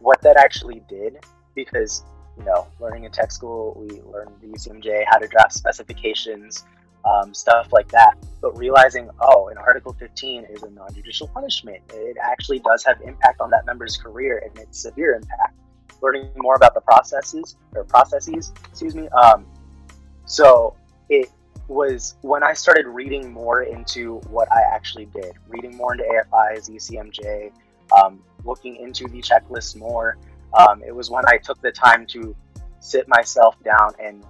What 0.00 0.22
that 0.22 0.36
actually 0.36 0.82
did 0.88 1.18
because 1.54 2.04
you 2.38 2.44
know 2.44 2.68
learning 2.80 3.04
in 3.04 3.12
tech 3.12 3.32
school 3.32 3.74
we 3.76 4.00
learned 4.02 4.30
the 4.40 4.46
ucmj 4.48 5.04
how 5.06 5.18
to 5.18 5.26
draft 5.26 5.52
specifications 5.52 6.64
um, 7.04 7.34
stuff 7.34 7.68
like 7.72 7.88
that. 7.88 8.16
But 8.40 8.56
realizing, 8.56 9.10
oh, 9.20 9.48
an 9.48 9.58
Article 9.58 9.92
15 9.92 10.46
is 10.50 10.62
a 10.62 10.70
non 10.70 10.92
judicial 10.94 11.28
punishment. 11.28 11.82
It 11.92 12.16
actually 12.22 12.60
does 12.60 12.84
have 12.84 13.00
impact 13.02 13.40
on 13.40 13.50
that 13.50 13.66
member's 13.66 13.96
career 13.96 14.42
and 14.44 14.56
it's 14.58 14.80
severe 14.80 15.14
impact. 15.14 15.56
Learning 16.00 16.30
more 16.36 16.54
about 16.54 16.74
the 16.74 16.80
processes 16.80 17.56
or 17.74 17.84
processes, 17.84 18.52
excuse 18.70 18.94
me. 18.94 19.08
Um, 19.08 19.46
so 20.26 20.76
it 21.08 21.30
was 21.66 22.16
when 22.22 22.42
I 22.42 22.52
started 22.52 22.86
reading 22.86 23.32
more 23.32 23.62
into 23.62 24.18
what 24.30 24.50
I 24.52 24.62
actually 24.72 25.06
did, 25.06 25.32
reading 25.48 25.76
more 25.76 25.92
into 25.92 26.04
AFIs, 26.04 26.70
UCMJ, 26.70 27.50
um, 27.96 28.22
looking 28.44 28.76
into 28.76 29.08
the 29.08 29.20
checklist 29.20 29.76
more. 29.76 30.16
Um, 30.56 30.82
it 30.82 30.94
was 30.94 31.10
when 31.10 31.24
I 31.26 31.38
took 31.38 31.60
the 31.60 31.72
time 31.72 32.06
to 32.08 32.34
sit 32.80 33.08
myself 33.08 33.56
down 33.64 33.92
and 34.02 34.24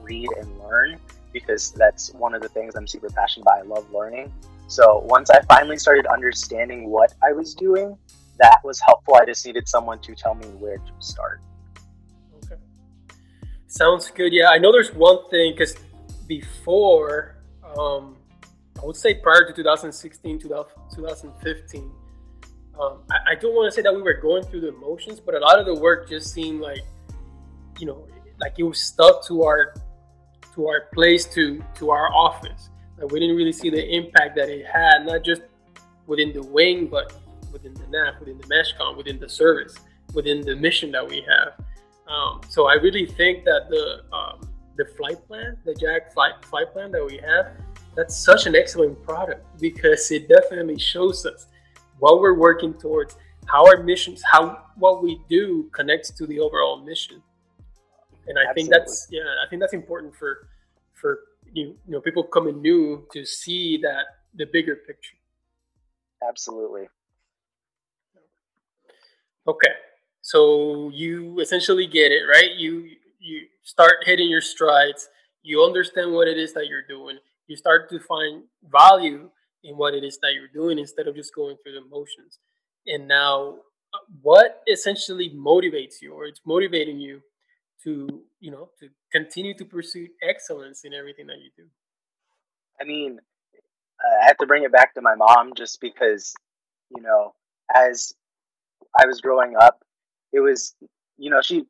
read 0.00 0.28
and 0.40 0.58
learn 0.60 0.98
because 1.32 1.72
that's 1.72 2.12
one 2.14 2.34
of 2.34 2.42
the 2.42 2.48
things 2.48 2.74
I'm 2.74 2.86
super 2.86 3.10
passionate 3.10 3.42
about. 3.42 3.58
I 3.58 3.62
love 3.62 3.90
learning. 3.92 4.32
So 4.66 4.98
once 5.06 5.30
I 5.30 5.40
finally 5.42 5.78
started 5.78 6.06
understanding 6.06 6.90
what 6.90 7.14
I 7.22 7.32
was 7.32 7.54
doing, 7.54 7.96
that 8.38 8.58
was 8.64 8.80
helpful. 8.80 9.14
I 9.14 9.24
just 9.24 9.44
needed 9.46 9.68
someone 9.68 9.98
to 10.00 10.14
tell 10.14 10.34
me 10.34 10.46
where 10.46 10.76
to 10.76 10.92
start. 10.98 11.40
Okay. 12.44 12.60
Sounds 13.66 14.10
good. 14.10 14.32
Yeah, 14.32 14.48
I 14.48 14.58
know 14.58 14.70
there's 14.72 14.94
one 14.94 15.28
thing 15.30 15.52
because 15.52 15.76
before, 16.26 17.36
um, 17.78 18.16
I 18.80 18.84
would 18.84 18.96
say 18.96 19.14
prior 19.14 19.46
to 19.46 19.52
2016, 19.52 20.38
2015, 20.38 21.92
um, 22.80 22.98
I, 23.10 23.32
I 23.32 23.34
don't 23.34 23.54
want 23.54 23.72
to 23.72 23.74
say 23.74 23.82
that 23.82 23.94
we 23.94 24.02
were 24.02 24.20
going 24.20 24.44
through 24.44 24.60
the 24.60 24.72
motions, 24.72 25.18
but 25.18 25.34
a 25.34 25.40
lot 25.40 25.58
of 25.58 25.66
the 25.66 25.74
work 25.74 26.08
just 26.08 26.32
seemed 26.32 26.60
like, 26.60 26.82
you 27.80 27.86
know, 27.86 28.06
like 28.40 28.54
it 28.58 28.62
was 28.62 28.80
stuck 28.80 29.26
to 29.26 29.42
our 29.42 29.74
to 30.58 30.66
our 30.66 30.86
place 30.92 31.24
to 31.24 31.62
to 31.76 31.90
our 31.90 32.12
office. 32.12 32.68
Like 32.98 33.12
we 33.12 33.20
didn't 33.20 33.36
really 33.36 33.52
see 33.52 33.70
the 33.70 33.84
impact 33.94 34.34
that 34.36 34.48
it 34.48 34.66
had, 34.66 35.06
not 35.06 35.22
just 35.24 35.42
within 36.08 36.32
the 36.32 36.42
wing, 36.42 36.88
but 36.88 37.14
within 37.52 37.74
the 37.74 37.84
NAF, 37.84 38.18
within 38.18 38.38
the 38.38 38.48
MAJCOM, 38.48 38.96
within 38.96 39.20
the 39.20 39.28
service, 39.28 39.76
within 40.14 40.40
the 40.40 40.56
mission 40.56 40.90
that 40.90 41.08
we 41.08 41.24
have. 41.32 41.50
Um, 42.08 42.40
so 42.48 42.66
I 42.66 42.74
really 42.74 43.06
think 43.06 43.44
that 43.44 43.68
the 43.70 44.02
um, 44.12 44.48
the 44.76 44.86
flight 44.96 45.24
plan, 45.28 45.56
the 45.64 45.74
JAG 45.74 46.12
flight 46.12 46.44
flight 46.44 46.72
plan 46.72 46.90
that 46.90 47.06
we 47.06 47.18
have, 47.18 47.52
that's 47.94 48.16
such 48.16 48.46
an 48.46 48.56
excellent 48.56 49.00
product 49.04 49.46
because 49.60 50.10
it 50.10 50.28
definitely 50.28 50.78
shows 50.78 51.24
us 51.24 51.46
what 52.00 52.20
we're 52.20 52.34
working 52.34 52.74
towards, 52.74 53.16
how 53.46 53.64
our 53.64 53.84
missions, 53.84 54.22
how 54.32 54.64
what 54.76 55.04
we 55.04 55.20
do 55.28 55.70
connects 55.72 56.10
to 56.10 56.26
the 56.26 56.40
overall 56.40 56.82
mission 56.84 57.22
and 58.28 58.38
I 58.38 58.42
Absolutely. 58.42 58.62
think 58.62 58.70
that's 58.70 59.08
yeah, 59.10 59.34
I 59.44 59.48
think 59.48 59.60
that's 59.60 59.72
important 59.72 60.14
for 60.14 60.48
for 60.94 61.20
you, 61.52 61.76
you 61.86 61.92
know 61.92 62.00
people 62.00 62.22
coming 62.22 62.60
new 62.60 63.06
to 63.12 63.24
see 63.24 63.78
that 63.82 64.04
the 64.34 64.46
bigger 64.46 64.76
picture. 64.76 65.16
Absolutely. 66.26 66.88
Okay, 69.46 69.72
so 70.20 70.90
you 70.92 71.40
essentially 71.40 71.86
get 71.86 72.12
it 72.12 72.24
right. 72.28 72.54
You 72.56 72.90
you 73.18 73.46
start 73.62 74.04
hitting 74.04 74.28
your 74.28 74.42
strides. 74.42 75.08
You 75.42 75.64
understand 75.64 76.12
what 76.12 76.28
it 76.28 76.36
is 76.36 76.52
that 76.52 76.66
you're 76.66 76.86
doing. 76.86 77.18
You 77.46 77.56
start 77.56 77.88
to 77.90 77.98
find 77.98 78.42
value 78.70 79.30
in 79.64 79.76
what 79.76 79.94
it 79.94 80.04
is 80.04 80.18
that 80.18 80.34
you're 80.34 80.52
doing 80.52 80.78
instead 80.78 81.08
of 81.08 81.16
just 81.16 81.34
going 81.34 81.56
through 81.62 81.74
the 81.74 81.88
motions. 81.88 82.40
And 82.86 83.08
now 83.08 83.56
uh, 83.94 83.98
what 84.20 84.62
essentially 84.70 85.30
motivates 85.30 86.02
you, 86.02 86.12
or 86.12 86.26
it's 86.26 86.42
motivating 86.44 86.98
you 86.98 87.22
to 87.84 88.22
you 88.40 88.50
know 88.50 88.70
to 88.80 88.88
continue 89.12 89.54
to 89.56 89.64
pursue 89.64 90.08
excellence 90.22 90.84
in 90.84 90.94
everything 90.94 91.26
that 91.26 91.38
you 91.38 91.50
do? 91.56 91.64
I 92.80 92.84
mean, 92.84 93.18
I 94.00 94.26
have 94.26 94.36
to 94.38 94.46
bring 94.46 94.64
it 94.64 94.72
back 94.72 94.94
to 94.94 95.02
my 95.02 95.14
mom 95.14 95.52
just 95.56 95.80
because 95.80 96.34
you 96.94 97.02
know 97.02 97.34
as 97.74 98.12
I 98.98 99.06
was 99.06 99.20
growing 99.20 99.56
up, 99.56 99.82
it 100.32 100.40
was 100.40 100.74
you 101.16 101.30
know 101.30 101.40
she 101.42 101.64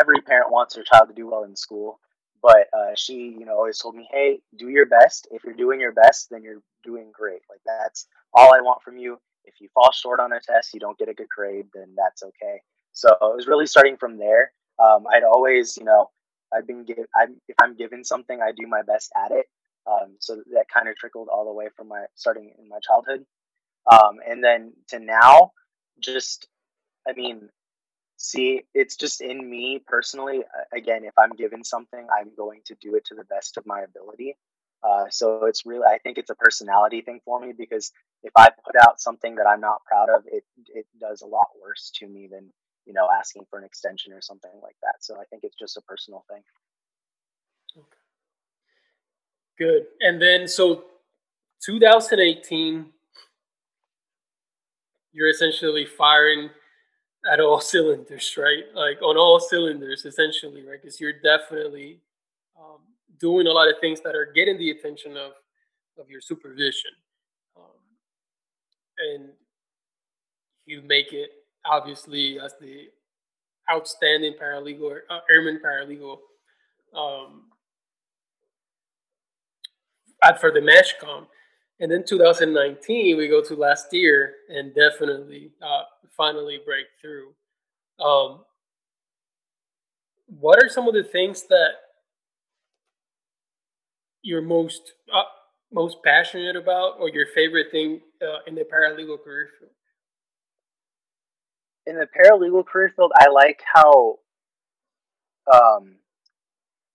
every 0.00 0.20
parent 0.22 0.50
wants 0.50 0.74
their 0.74 0.84
child 0.84 1.08
to 1.08 1.14
do 1.14 1.28
well 1.28 1.44
in 1.44 1.56
school 1.56 2.00
but 2.42 2.68
uh, 2.72 2.94
she 2.96 3.14
you 3.38 3.44
know 3.44 3.54
always 3.54 3.78
told 3.78 3.94
me 3.94 4.08
hey 4.10 4.40
do 4.56 4.68
your 4.68 4.86
best. 4.86 5.28
If 5.30 5.44
you're 5.44 5.54
doing 5.54 5.80
your 5.80 5.92
best 5.92 6.28
then 6.30 6.42
you're 6.42 6.62
doing 6.82 7.10
great. 7.12 7.40
Like 7.48 7.60
that's 7.66 8.06
all 8.32 8.54
i 8.54 8.60
want 8.60 8.82
from 8.82 8.96
you. 8.98 9.18
If 9.44 9.54
you 9.60 9.68
fall 9.74 9.90
short 9.92 10.20
on 10.20 10.32
a 10.32 10.40
test 10.40 10.74
you 10.74 10.80
don't 10.80 10.98
get 10.98 11.08
a 11.08 11.14
good 11.14 11.28
grade 11.28 11.66
then 11.74 11.94
that's 11.96 12.22
okay. 12.22 12.62
So 12.92 13.10
it 13.10 13.36
was 13.36 13.46
really 13.46 13.66
starting 13.66 13.96
from 13.96 14.18
there 14.18 14.52
um, 14.80 15.06
i'd 15.12 15.24
always 15.24 15.76
you 15.76 15.84
know 15.84 16.10
i've 16.54 16.66
been 16.66 16.84
give 16.84 16.98
I'm, 17.14 17.40
if 17.48 17.56
i'm 17.62 17.76
given 17.76 18.04
something 18.04 18.40
i 18.40 18.52
do 18.52 18.66
my 18.66 18.82
best 18.82 19.12
at 19.16 19.32
it. 19.32 19.46
Um, 19.90 20.16
so 20.18 20.36
that 20.52 20.66
kind 20.72 20.88
of 20.88 20.96
trickled 20.96 21.28
all 21.32 21.46
the 21.46 21.52
way 21.52 21.66
from 21.74 21.88
my 21.88 22.04
starting 22.14 22.52
in 22.58 22.68
my 22.68 22.78
childhood. 22.86 23.24
Um, 23.90 24.18
and 24.28 24.44
then 24.44 24.72
to 24.88 24.98
now 24.98 25.52
just 26.00 26.48
i 27.08 27.12
mean 27.12 27.48
see 28.16 28.62
it's 28.74 28.96
just 28.96 29.20
in 29.20 29.48
me 29.48 29.80
personally 29.86 30.40
again 30.74 31.04
if 31.04 31.12
i'm 31.18 31.30
given 31.30 31.64
something 31.64 32.06
i'm 32.18 32.30
going 32.36 32.60
to 32.66 32.74
do 32.80 32.94
it 32.94 33.04
to 33.06 33.14
the 33.14 33.24
best 33.24 33.56
of 33.56 33.66
my 33.66 33.80
ability. 33.80 34.36
Uh, 34.82 35.04
so 35.10 35.44
it's 35.44 35.66
really 35.66 35.84
i 35.86 35.98
think 35.98 36.18
it's 36.18 36.30
a 36.30 36.34
personality 36.34 37.02
thing 37.02 37.20
for 37.24 37.40
me 37.40 37.52
because 37.56 37.92
if 38.22 38.32
i 38.36 38.48
put 38.64 38.76
out 38.76 39.00
something 39.00 39.34
that 39.36 39.46
i'm 39.46 39.60
not 39.60 39.84
proud 39.84 40.08
of 40.08 40.22
it 40.26 40.44
it 40.74 40.86
does 40.98 41.22
a 41.22 41.26
lot 41.26 41.48
worse 41.62 41.90
to 41.94 42.06
me 42.06 42.28
than 42.30 42.50
you 42.86 42.92
know 42.92 43.08
asking 43.18 43.44
for 43.48 43.58
an 43.58 43.64
extension 43.64 44.12
or 44.12 44.20
something 44.20 44.50
like 44.62 44.76
that 44.82 44.96
so 45.00 45.16
i 45.20 45.24
think 45.24 45.44
it's 45.44 45.58
just 45.58 45.76
a 45.76 45.82
personal 45.82 46.24
thing 46.30 46.42
okay. 47.76 47.86
good 49.58 49.86
and 50.00 50.20
then 50.20 50.46
so 50.48 50.84
2018 51.62 52.86
you're 55.12 55.28
essentially 55.28 55.84
firing 55.84 56.50
at 57.30 57.40
all 57.40 57.60
cylinders, 57.60 58.36
right? 58.38 58.64
Like 58.74 59.02
on 59.02 59.16
all 59.16 59.40
cylinders, 59.40 60.04
essentially, 60.04 60.64
right? 60.66 60.80
Because 60.80 61.00
you're 61.00 61.20
definitely 61.20 62.00
um, 62.58 62.78
doing 63.18 63.46
a 63.46 63.50
lot 63.50 63.68
of 63.68 63.74
things 63.80 64.00
that 64.02 64.14
are 64.14 64.30
getting 64.34 64.58
the 64.58 64.70
attention 64.70 65.16
of 65.16 65.32
of 65.98 66.08
your 66.08 66.20
supervision, 66.20 66.92
um, 67.56 67.64
and 68.98 69.28
you 70.64 70.80
make 70.82 71.12
it 71.12 71.30
obviously 71.64 72.38
as 72.40 72.54
the 72.60 72.88
outstanding 73.70 74.34
paralegal, 74.40 74.98
uh, 75.08 75.20
airman 75.30 75.60
paralegal. 75.64 76.18
Um, 76.94 77.44
at 80.22 80.40
for 80.40 80.50
the 80.50 80.60
MAJCOM. 80.60 81.26
And 81.80 81.90
then 81.90 82.04
2019, 82.04 83.16
we 83.16 83.28
go 83.28 83.42
to 83.42 83.54
last 83.54 83.86
year 83.92 84.34
and 84.48 84.74
definitely 84.74 85.52
uh, 85.62 85.82
finally 86.14 86.60
break 86.64 86.86
through. 87.00 87.32
Um, 88.04 88.40
what 90.26 90.62
are 90.62 90.68
some 90.68 90.86
of 90.86 90.94
the 90.94 91.04
things 91.04 91.44
that 91.48 91.70
you're 94.22 94.42
most 94.42 94.92
uh, 95.12 95.22
most 95.72 95.98
passionate 96.04 96.56
about, 96.56 96.96
or 97.00 97.08
your 97.08 97.26
favorite 97.34 97.70
thing 97.70 98.00
uh, 98.20 98.40
in 98.46 98.54
the 98.54 98.62
paralegal 98.62 99.22
career 99.22 99.48
field? 99.58 99.70
In 101.86 101.96
the 101.96 102.06
paralegal 102.06 102.66
career 102.66 102.92
field, 102.94 103.12
I 103.14 103.28
like 103.30 103.62
how 103.74 104.18
um, 105.52 105.96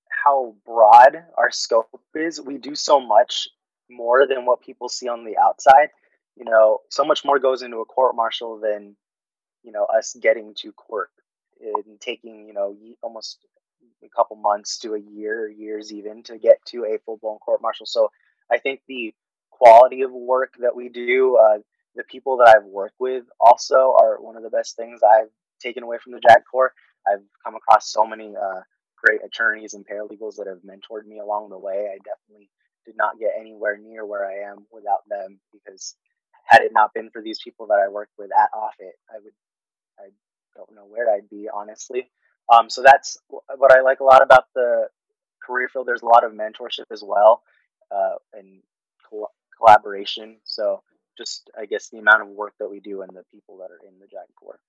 how 0.10 0.56
broad 0.65 1.24
our 1.38 1.52
scope 1.52 1.89
is. 2.13 2.41
We 2.41 2.58
do 2.58 2.76
so 2.76 3.00
much 3.00 3.48
more 3.89 4.26
than 4.28 4.45
what 4.45 4.62
people 4.62 4.89
see 4.89 5.08
on 5.08 5.26
the 5.26 5.38
outside. 5.38 5.89
You 6.36 6.45
know, 6.45 6.80
so 6.89 7.04
much 7.04 7.24
more 7.24 7.39
goes 7.39 7.62
into 7.62 7.78
a 7.78 7.86
court 7.86 8.15
martial 8.15 8.60
than, 8.60 8.95
you 9.63 9.71
know, 9.71 9.86
us 9.86 10.15
getting 10.19 10.54
to 10.56 10.71
court 10.74 11.10
and 11.62 12.00
taking, 12.00 12.48
you 12.48 12.54
know, 12.54 12.76
almost 13.02 13.39
a 14.04 14.10
couple 14.10 14.36
months 14.36 14.80
to 14.80 14.95
a 14.95 15.00
year, 15.00 15.48
years 15.48 15.93
even 15.93 16.24
to 16.24 16.38
get 16.38 16.58
to 16.67 16.86
a 16.86 17.00
full 17.06 17.17
blown 17.17 17.38
court 17.38 17.62
martial. 17.62 17.86
So 17.86 18.12
I 18.52 18.58
think 18.58 18.82
the 18.88 19.13
quality 19.50 20.02
of 20.02 20.12
work 20.12 20.56
that 20.60 20.76
we 20.76 20.89
do, 20.89 21.38
uh, 21.38 21.60
the 21.96 22.04
people 22.04 22.38
that 22.38 22.54
I've 22.56 22.66
worked 22.66 23.00
with 23.00 23.24
also 23.40 23.96
are 24.00 24.22
one 24.22 24.36
of 24.36 24.44
the 24.44 24.50
best 24.50 24.76
things 24.76 25.02
I've 25.04 25.30
taken 25.62 25.84
away 25.84 25.98
from 26.04 26.14
the 26.14 26.20
JAG 26.20 26.44
Corps. 26.50 26.74
I've 27.08 27.24
come 27.44 27.56
across 27.56 27.92
so 27.92 28.06
many 28.06 28.36
uh, 28.36 28.62
great 29.04 29.22
attorneys 29.24 29.74
and 29.74 29.86
paralegals 29.86 30.36
that 30.38 30.48
have 30.48 30.60
mentored 30.60 31.06
me 31.06 31.20
along 31.20 31.50
the 31.50 31.58
way. 31.58 31.90
I 31.94 31.98
definitely 32.04 32.50
did 32.86 32.96
not 32.98 33.20
get 33.20 33.32
anywhere 33.40 33.78
near 33.78 34.06
where 34.06 34.26
I 34.26 34.52
am 34.52 34.66
without 34.72 35.08
them 35.10 35.40
because 35.54 35.96
had 36.46 36.62
it 36.62 36.72
not 36.74 36.94
been 36.94 37.10
for 37.10 37.22
these 37.22 37.40
people 37.44 37.68
that 37.68 37.82
I 37.84 37.90
worked 37.90 38.14
with 38.18 38.30
at 38.32 38.50
Offutt, 38.54 38.94
I 39.10 39.20
would 39.24 39.34
I 40.00 40.10
don't 40.56 40.76
know 40.76 40.86
where 40.86 41.14
I'd 41.14 41.30
be 41.30 41.50
honestly. 41.54 42.10
Um, 42.54 42.70
so 42.70 42.84
that's 42.84 43.18
what 43.30 43.76
I 43.76 43.82
like 43.82 44.00
a 44.02 44.04
lot 44.04 44.22
about 44.22 44.46
the 44.54 44.88
career 45.44 45.70
field. 45.70 45.88
There's 45.88 46.04
a 46.04 46.08
lot 46.08 46.24
of 46.24 46.34
mentorship 46.34 46.86
as 46.92 47.04
well 47.04 47.42
uh, 47.92 48.16
and 48.34 48.62
col- 49.10 49.32
collaboration. 49.58 50.38
So 50.44 50.84
just 51.17 51.49
I 51.58 51.65
guess 51.65 51.89
the 51.89 51.99
amount 51.99 52.21
of 52.21 52.30
work 52.30 52.54
that 52.60 52.69
we 52.69 52.80
do 52.80 53.01
and 53.01 53.12
the 53.12 53.23
people 53.32 53.58
that 53.58 53.71
are 53.71 53.80
in 53.88 53.99
the 53.99 54.08
JAG 54.08 54.28
Corps. 54.36 54.60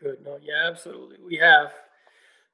Good. 0.00 0.18
No, 0.24 0.38
yeah, 0.42 0.68
absolutely. 0.68 1.18
We 1.24 1.36
have 1.36 1.72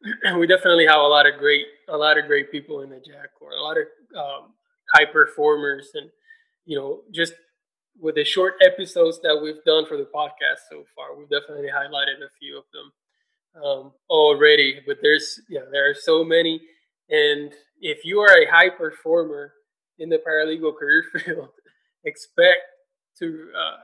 we 0.38 0.46
definitely 0.46 0.86
have 0.86 1.00
a 1.00 1.08
lot 1.08 1.26
of 1.26 1.38
great 1.38 1.66
a 1.88 1.96
lot 1.96 2.18
of 2.18 2.26
great 2.26 2.50
people 2.50 2.82
in 2.82 2.90
the 2.90 2.96
JAG 2.96 3.28
Corps, 3.38 3.52
a 3.52 3.62
lot 3.62 3.76
of 3.76 3.84
um, 4.16 4.52
high 4.94 5.04
performers, 5.04 5.90
and 5.94 6.10
you 6.64 6.76
know 6.76 7.00
just 7.12 7.34
with 7.98 8.14
the 8.14 8.24
short 8.24 8.54
episodes 8.64 9.20
that 9.22 9.38
we've 9.42 9.62
done 9.64 9.84
for 9.86 9.96
the 9.96 10.08
podcast 10.14 10.68
so 10.70 10.84
far, 10.94 11.16
we've 11.16 11.28
definitely 11.28 11.68
highlighted 11.68 12.24
a 12.24 12.30
few 12.38 12.58
of 12.58 12.64
them 12.72 13.62
um, 13.62 13.92
already. 14.08 14.80
But 14.86 14.98
there's 15.02 15.40
yeah, 15.48 15.62
there 15.70 15.90
are 15.90 15.94
so 15.94 16.24
many, 16.24 16.60
and 17.08 17.52
if 17.80 18.04
you 18.04 18.20
are 18.20 18.38
a 18.38 18.50
high 18.50 18.70
performer 18.70 19.52
in 19.98 20.08
the 20.08 20.18
paralegal 20.18 20.76
career 20.76 21.04
field, 21.24 21.48
expect 22.04 22.60
to 23.18 23.50
uh, 23.56 23.76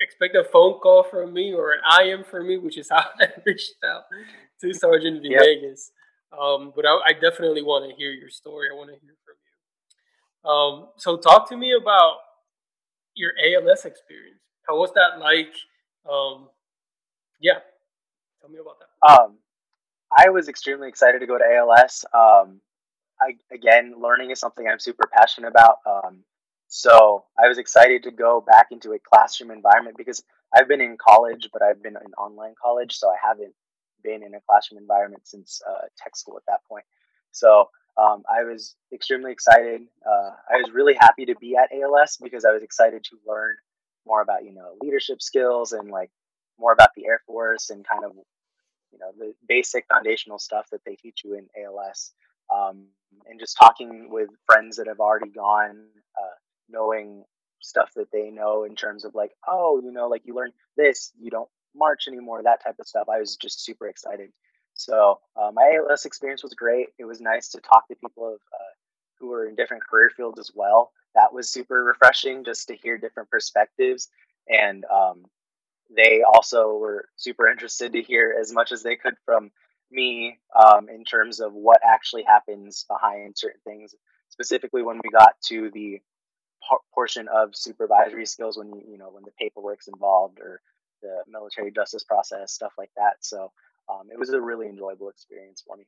expect 0.00 0.34
a 0.34 0.44
phone 0.44 0.80
call 0.80 1.02
from 1.02 1.32
me 1.32 1.52
or 1.52 1.72
an 1.72 1.80
IM 2.00 2.24
from 2.24 2.48
me, 2.48 2.56
which 2.56 2.78
is 2.78 2.88
how 2.90 3.04
I 3.20 3.28
reached 3.44 3.74
out 3.84 4.04
to 4.60 4.72
Sergeant. 4.74 5.20
Yep. 5.22 5.42
Um, 6.38 6.72
but 6.74 6.86
I, 6.86 6.98
I, 7.08 7.12
definitely 7.12 7.62
want 7.62 7.90
to 7.90 7.96
hear 7.96 8.12
your 8.12 8.30
story. 8.30 8.68
I 8.70 8.76
want 8.76 8.90
to 8.90 8.96
hear 9.00 9.14
from 9.24 9.34
you. 10.44 10.50
Um, 10.50 10.88
so 10.96 11.16
talk 11.16 11.48
to 11.48 11.56
me 11.56 11.72
about 11.72 12.18
your 13.14 13.32
ALS 13.44 13.84
experience. 13.84 14.40
How 14.66 14.76
was 14.76 14.92
that 14.92 15.18
like? 15.18 15.52
Um, 16.08 16.48
yeah, 17.40 17.58
tell 18.40 18.48
me 18.48 18.58
about 18.60 18.76
that. 18.78 19.22
Um, 19.22 19.38
I 20.16 20.30
was 20.30 20.48
extremely 20.48 20.88
excited 20.88 21.18
to 21.18 21.26
go 21.26 21.36
to 21.36 21.44
ALS. 21.44 22.04
Um, 22.14 22.60
I, 23.20 23.34
again, 23.52 23.94
learning 23.98 24.30
is 24.30 24.38
something 24.38 24.68
I'm 24.68 24.78
super 24.78 25.08
passionate 25.12 25.48
about. 25.48 25.78
Um, 25.84 26.22
so 26.70 27.24
I 27.36 27.48
was 27.48 27.58
excited 27.58 28.04
to 28.04 28.12
go 28.12 28.40
back 28.40 28.68
into 28.70 28.92
a 28.92 28.98
classroom 29.00 29.50
environment 29.50 29.96
because 29.98 30.22
I've 30.54 30.68
been 30.68 30.80
in 30.80 30.96
college, 31.04 31.48
but 31.52 31.62
I've 31.62 31.82
been 31.82 31.96
in 31.96 32.14
online 32.14 32.54
college, 32.62 32.96
so 32.96 33.08
I 33.08 33.16
haven't 33.20 33.52
been 34.04 34.22
in 34.22 34.34
a 34.34 34.40
classroom 34.48 34.80
environment 34.80 35.26
since 35.26 35.60
uh, 35.68 35.86
tech 35.98 36.16
school 36.16 36.36
at 36.36 36.44
that 36.46 36.60
point. 36.68 36.84
So 37.32 37.70
um, 38.00 38.22
I 38.30 38.44
was 38.44 38.76
extremely 38.94 39.32
excited. 39.32 39.82
Uh, 40.06 40.30
I 40.48 40.58
was 40.58 40.70
really 40.72 40.94
happy 40.94 41.26
to 41.26 41.34
be 41.34 41.56
at 41.56 41.70
ALS 41.74 42.18
because 42.22 42.44
I 42.44 42.52
was 42.52 42.62
excited 42.62 43.02
to 43.02 43.18
learn 43.26 43.56
more 44.06 44.22
about 44.22 44.44
you 44.44 44.52
know 44.52 44.76
leadership 44.80 45.20
skills 45.20 45.72
and 45.72 45.90
like 45.90 46.10
more 46.56 46.72
about 46.72 46.90
the 46.94 47.06
Air 47.06 47.20
Force 47.26 47.70
and 47.70 47.84
kind 47.84 48.04
of 48.04 48.12
you 48.92 48.98
know 49.00 49.10
the 49.18 49.34
basic 49.48 49.86
foundational 49.88 50.38
stuff 50.38 50.66
that 50.70 50.84
they 50.86 50.94
teach 50.94 51.22
you 51.24 51.34
in 51.34 51.48
ALS. 51.60 52.12
Um, 52.54 52.86
and 53.26 53.40
just 53.40 53.56
talking 53.56 54.08
with 54.08 54.30
friends 54.46 54.76
that 54.76 54.86
have 54.86 55.00
already 55.00 55.30
gone, 55.30 55.84
uh, 56.16 56.36
knowing 56.70 57.24
stuff 57.60 57.90
that 57.96 58.10
they 58.12 58.30
know 58.30 58.64
in 58.64 58.74
terms 58.74 59.04
of 59.04 59.14
like, 59.14 59.32
oh, 59.46 59.80
you 59.82 59.92
know, 59.92 60.08
like 60.08 60.22
you 60.24 60.34
learn 60.34 60.52
this, 60.76 61.12
you 61.20 61.30
don't 61.30 61.48
march 61.74 62.08
anymore, 62.08 62.42
that 62.42 62.62
type 62.62 62.76
of 62.80 62.86
stuff. 62.86 63.08
I 63.08 63.18
was 63.20 63.36
just 63.36 63.64
super 63.64 63.88
excited. 63.88 64.30
So 64.74 65.20
uh, 65.36 65.50
my 65.52 65.76
ALS 65.76 66.04
experience 66.04 66.42
was 66.42 66.54
great. 66.54 66.88
It 66.98 67.04
was 67.04 67.20
nice 67.20 67.48
to 67.50 67.60
talk 67.60 67.88
to 67.88 67.94
people 67.94 68.26
of, 68.28 68.34
uh, 68.34 68.72
who 69.18 69.28
were 69.28 69.46
in 69.46 69.54
different 69.54 69.82
career 69.84 70.10
fields 70.16 70.38
as 70.38 70.50
well. 70.54 70.92
That 71.14 71.32
was 71.32 71.48
super 71.48 71.84
refreshing 71.84 72.44
just 72.44 72.68
to 72.68 72.76
hear 72.76 72.96
different 72.96 73.30
perspectives. 73.30 74.08
And 74.48 74.84
um, 74.86 75.24
they 75.94 76.22
also 76.22 76.76
were 76.76 77.08
super 77.16 77.48
interested 77.48 77.92
to 77.92 78.02
hear 78.02 78.36
as 78.40 78.52
much 78.52 78.72
as 78.72 78.82
they 78.82 78.96
could 78.96 79.14
from 79.24 79.50
me 79.90 80.38
um, 80.56 80.88
in 80.88 81.04
terms 81.04 81.40
of 81.40 81.52
what 81.52 81.80
actually 81.84 82.22
happens 82.22 82.84
behind 82.88 83.36
certain 83.36 83.60
things. 83.66 83.94
Specifically, 84.28 84.82
when 84.82 85.00
we 85.02 85.10
got 85.10 85.34
to 85.46 85.70
the 85.72 86.00
portion 86.94 87.28
of 87.28 87.54
supervisory 87.54 88.26
skills 88.26 88.56
when 88.56 88.68
you 88.68 88.82
you 88.92 88.98
know 88.98 89.10
when 89.10 89.24
the 89.24 89.32
paperwork's 89.38 89.88
involved 89.88 90.38
or 90.40 90.60
the 91.02 91.22
military 91.28 91.70
justice 91.70 92.04
process 92.04 92.52
stuff 92.52 92.72
like 92.78 92.90
that. 92.96 93.14
So 93.20 93.52
um, 93.88 94.08
it 94.12 94.18
was 94.18 94.30
a 94.30 94.40
really 94.40 94.68
enjoyable 94.68 95.08
experience 95.08 95.62
for 95.66 95.76
me. 95.76 95.84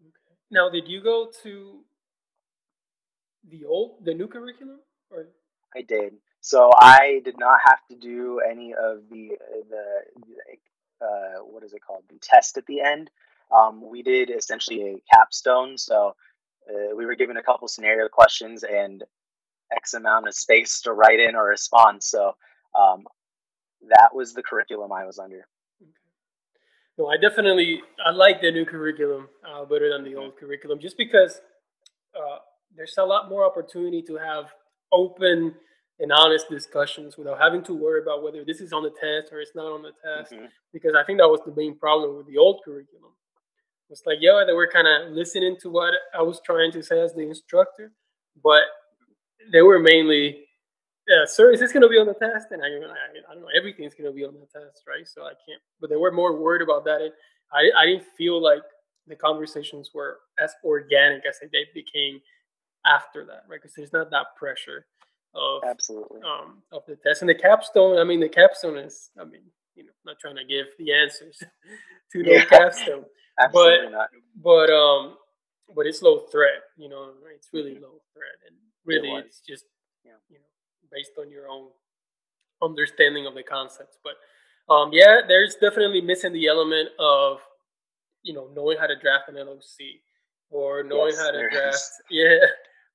Okay. 0.00 0.36
Now, 0.50 0.70
did 0.70 0.88
you 0.88 1.02
go 1.02 1.30
to 1.42 1.80
the 3.50 3.64
old 3.64 4.04
the 4.04 4.14
new 4.14 4.28
curriculum 4.28 4.80
or? 5.10 5.28
I 5.76 5.82
did. 5.82 6.14
So 6.40 6.70
I 6.74 7.20
did 7.24 7.38
not 7.38 7.60
have 7.64 7.80
to 7.90 7.96
do 7.96 8.40
any 8.40 8.72
of 8.72 9.08
the 9.10 9.36
the 9.70 11.04
uh, 11.04 11.42
what 11.44 11.62
is 11.62 11.72
it 11.72 11.82
called 11.86 12.04
the 12.08 12.18
test 12.20 12.56
at 12.56 12.66
the 12.66 12.80
end. 12.80 13.10
Um, 13.56 13.88
we 13.88 14.02
did 14.02 14.30
essentially 14.30 14.82
a 14.82 15.02
capstone. 15.14 15.78
So 15.78 16.14
uh, 16.68 16.94
we 16.94 17.06
were 17.06 17.14
given 17.14 17.36
a 17.36 17.42
couple 17.42 17.68
scenario 17.68 18.08
questions 18.08 18.62
and 18.62 19.02
X 19.74 19.94
amount 19.94 20.28
of 20.28 20.34
space 20.34 20.80
to 20.82 20.92
write 20.92 21.20
in 21.20 21.34
a 21.34 21.42
response. 21.42 22.10
So 22.10 22.32
um, 22.78 23.04
that 23.88 24.10
was 24.14 24.32
the 24.32 24.42
curriculum 24.42 24.92
I 24.92 25.04
was 25.04 25.18
under. 25.18 25.46
No, 26.98 27.06
I 27.06 27.16
definitely 27.16 27.80
I 28.04 28.10
like 28.10 28.40
the 28.40 28.50
new 28.50 28.64
curriculum 28.64 29.28
uh, 29.48 29.64
better 29.64 29.88
than 29.90 30.04
the 30.04 30.16
old 30.16 30.36
curriculum, 30.36 30.80
just 30.80 30.96
because 30.96 31.40
uh, 32.16 32.38
there's 32.74 32.94
a 32.98 33.04
lot 33.04 33.28
more 33.28 33.44
opportunity 33.44 34.02
to 34.02 34.16
have 34.16 34.46
open 34.92 35.54
and 36.00 36.12
honest 36.12 36.48
discussions 36.48 37.16
without 37.16 37.40
having 37.40 37.62
to 37.64 37.74
worry 37.74 38.00
about 38.02 38.22
whether 38.22 38.44
this 38.44 38.60
is 38.60 38.72
on 38.72 38.82
the 38.82 38.90
test 38.90 39.32
or 39.32 39.40
it's 39.40 39.54
not 39.54 39.66
on 39.66 39.82
the 39.82 39.92
test. 40.04 40.32
Mm-hmm. 40.32 40.46
Because 40.72 40.94
I 40.96 41.04
think 41.04 41.18
that 41.18 41.28
was 41.28 41.40
the 41.44 41.54
main 41.54 41.78
problem 41.78 42.16
with 42.16 42.26
the 42.26 42.36
old 42.36 42.60
curriculum. 42.64 43.12
It's 43.90 44.02
like, 44.04 44.18
yeah, 44.20 44.44
they 44.46 44.52
were 44.52 44.68
kind 44.70 44.86
of 44.86 45.12
listening 45.12 45.56
to 45.62 45.70
what 45.70 45.94
I 46.14 46.22
was 46.22 46.40
trying 46.44 46.72
to 46.72 46.82
say 46.82 47.00
as 47.00 47.14
the 47.14 47.22
instructor, 47.22 47.92
but 48.42 48.62
they 49.52 49.62
were 49.62 49.78
mainly, 49.78 50.44
yeah, 51.06 51.24
sir, 51.26 51.52
is 51.52 51.60
this 51.60 51.72
going 51.72 51.82
to 51.82 51.88
be 51.88 51.98
on 51.98 52.06
the 52.06 52.14
test? 52.14 52.48
And 52.50 52.62
I, 52.62 52.66
I, 52.66 53.30
I 53.30 53.34
don't 53.34 53.42
know, 53.42 53.48
everything's 53.56 53.94
going 53.94 54.10
to 54.10 54.14
be 54.14 54.24
on 54.24 54.34
the 54.34 54.46
test, 54.46 54.82
right? 54.86 55.06
So 55.06 55.22
I 55.22 55.32
can't, 55.46 55.62
but 55.80 55.90
they 55.90 55.96
were 55.96 56.12
more 56.12 56.36
worried 56.36 56.62
about 56.62 56.84
that. 56.84 57.00
And 57.00 57.12
I, 57.52 57.70
I 57.80 57.86
didn't 57.86 58.04
feel 58.16 58.42
like 58.42 58.62
the 59.06 59.16
conversations 59.16 59.90
were 59.94 60.18
as 60.38 60.52
organic 60.64 61.24
as 61.26 61.38
they 61.40 61.66
became 61.74 62.20
after 62.86 63.24
that, 63.26 63.44
right? 63.48 63.60
Because 63.60 63.74
there's 63.74 63.92
not 63.92 64.10
that 64.10 64.36
pressure 64.36 64.86
of 65.34 65.62
absolutely 65.66 66.20
um, 66.22 66.62
of 66.72 66.82
the 66.86 66.96
test 66.96 67.22
and 67.22 67.28
the 67.28 67.34
capstone. 67.34 67.98
I 67.98 68.04
mean, 68.04 68.20
the 68.20 68.28
capstone 68.28 68.78
is, 68.78 69.10
I 69.18 69.24
mean, 69.24 69.42
you 69.74 69.84
know, 69.84 69.92
not 70.04 70.18
trying 70.18 70.36
to 70.36 70.44
give 70.44 70.66
the 70.78 70.92
answers 70.92 71.38
to 72.12 72.22
the 72.22 72.30
yeah. 72.30 72.44
capstone, 72.44 73.04
Absolutely 73.40 73.86
but 73.86 73.92
not. 73.92 74.08
but 74.42 74.70
um, 74.70 75.16
but 75.74 75.86
it's 75.86 76.02
low 76.02 76.26
threat. 76.32 76.62
You 76.76 76.88
know, 76.88 77.12
it's 77.34 77.48
really 77.52 77.72
mm-hmm. 77.72 77.84
low 77.84 78.00
threat, 78.12 78.38
and 78.46 78.56
really, 78.88 79.10
it 79.10 79.26
it's 79.26 79.40
just 79.40 79.64
yeah. 80.04 80.12
you 80.28 80.38
know 80.38 80.44
based 80.90 81.12
on 81.18 81.30
your 81.30 81.48
own 81.48 81.68
understanding 82.62 83.26
of 83.26 83.34
the 83.34 83.42
concepts. 83.42 83.98
But 84.02 84.14
um, 84.72 84.90
yeah, 84.92 85.20
there's 85.26 85.56
definitely 85.60 86.00
missing 86.00 86.32
the 86.32 86.46
element 86.46 86.88
of 86.98 87.38
you 88.22 88.34
know 88.34 88.48
knowing 88.54 88.78
how 88.78 88.86
to 88.86 88.96
draft 88.98 89.28
an 89.28 89.36
LOC 89.36 90.02
or 90.50 90.82
knowing 90.82 91.12
yes, 91.12 91.20
how 91.20 91.30
to 91.30 91.48
draft. 91.50 91.74
Is. 91.76 91.92
Yeah. 92.10 92.38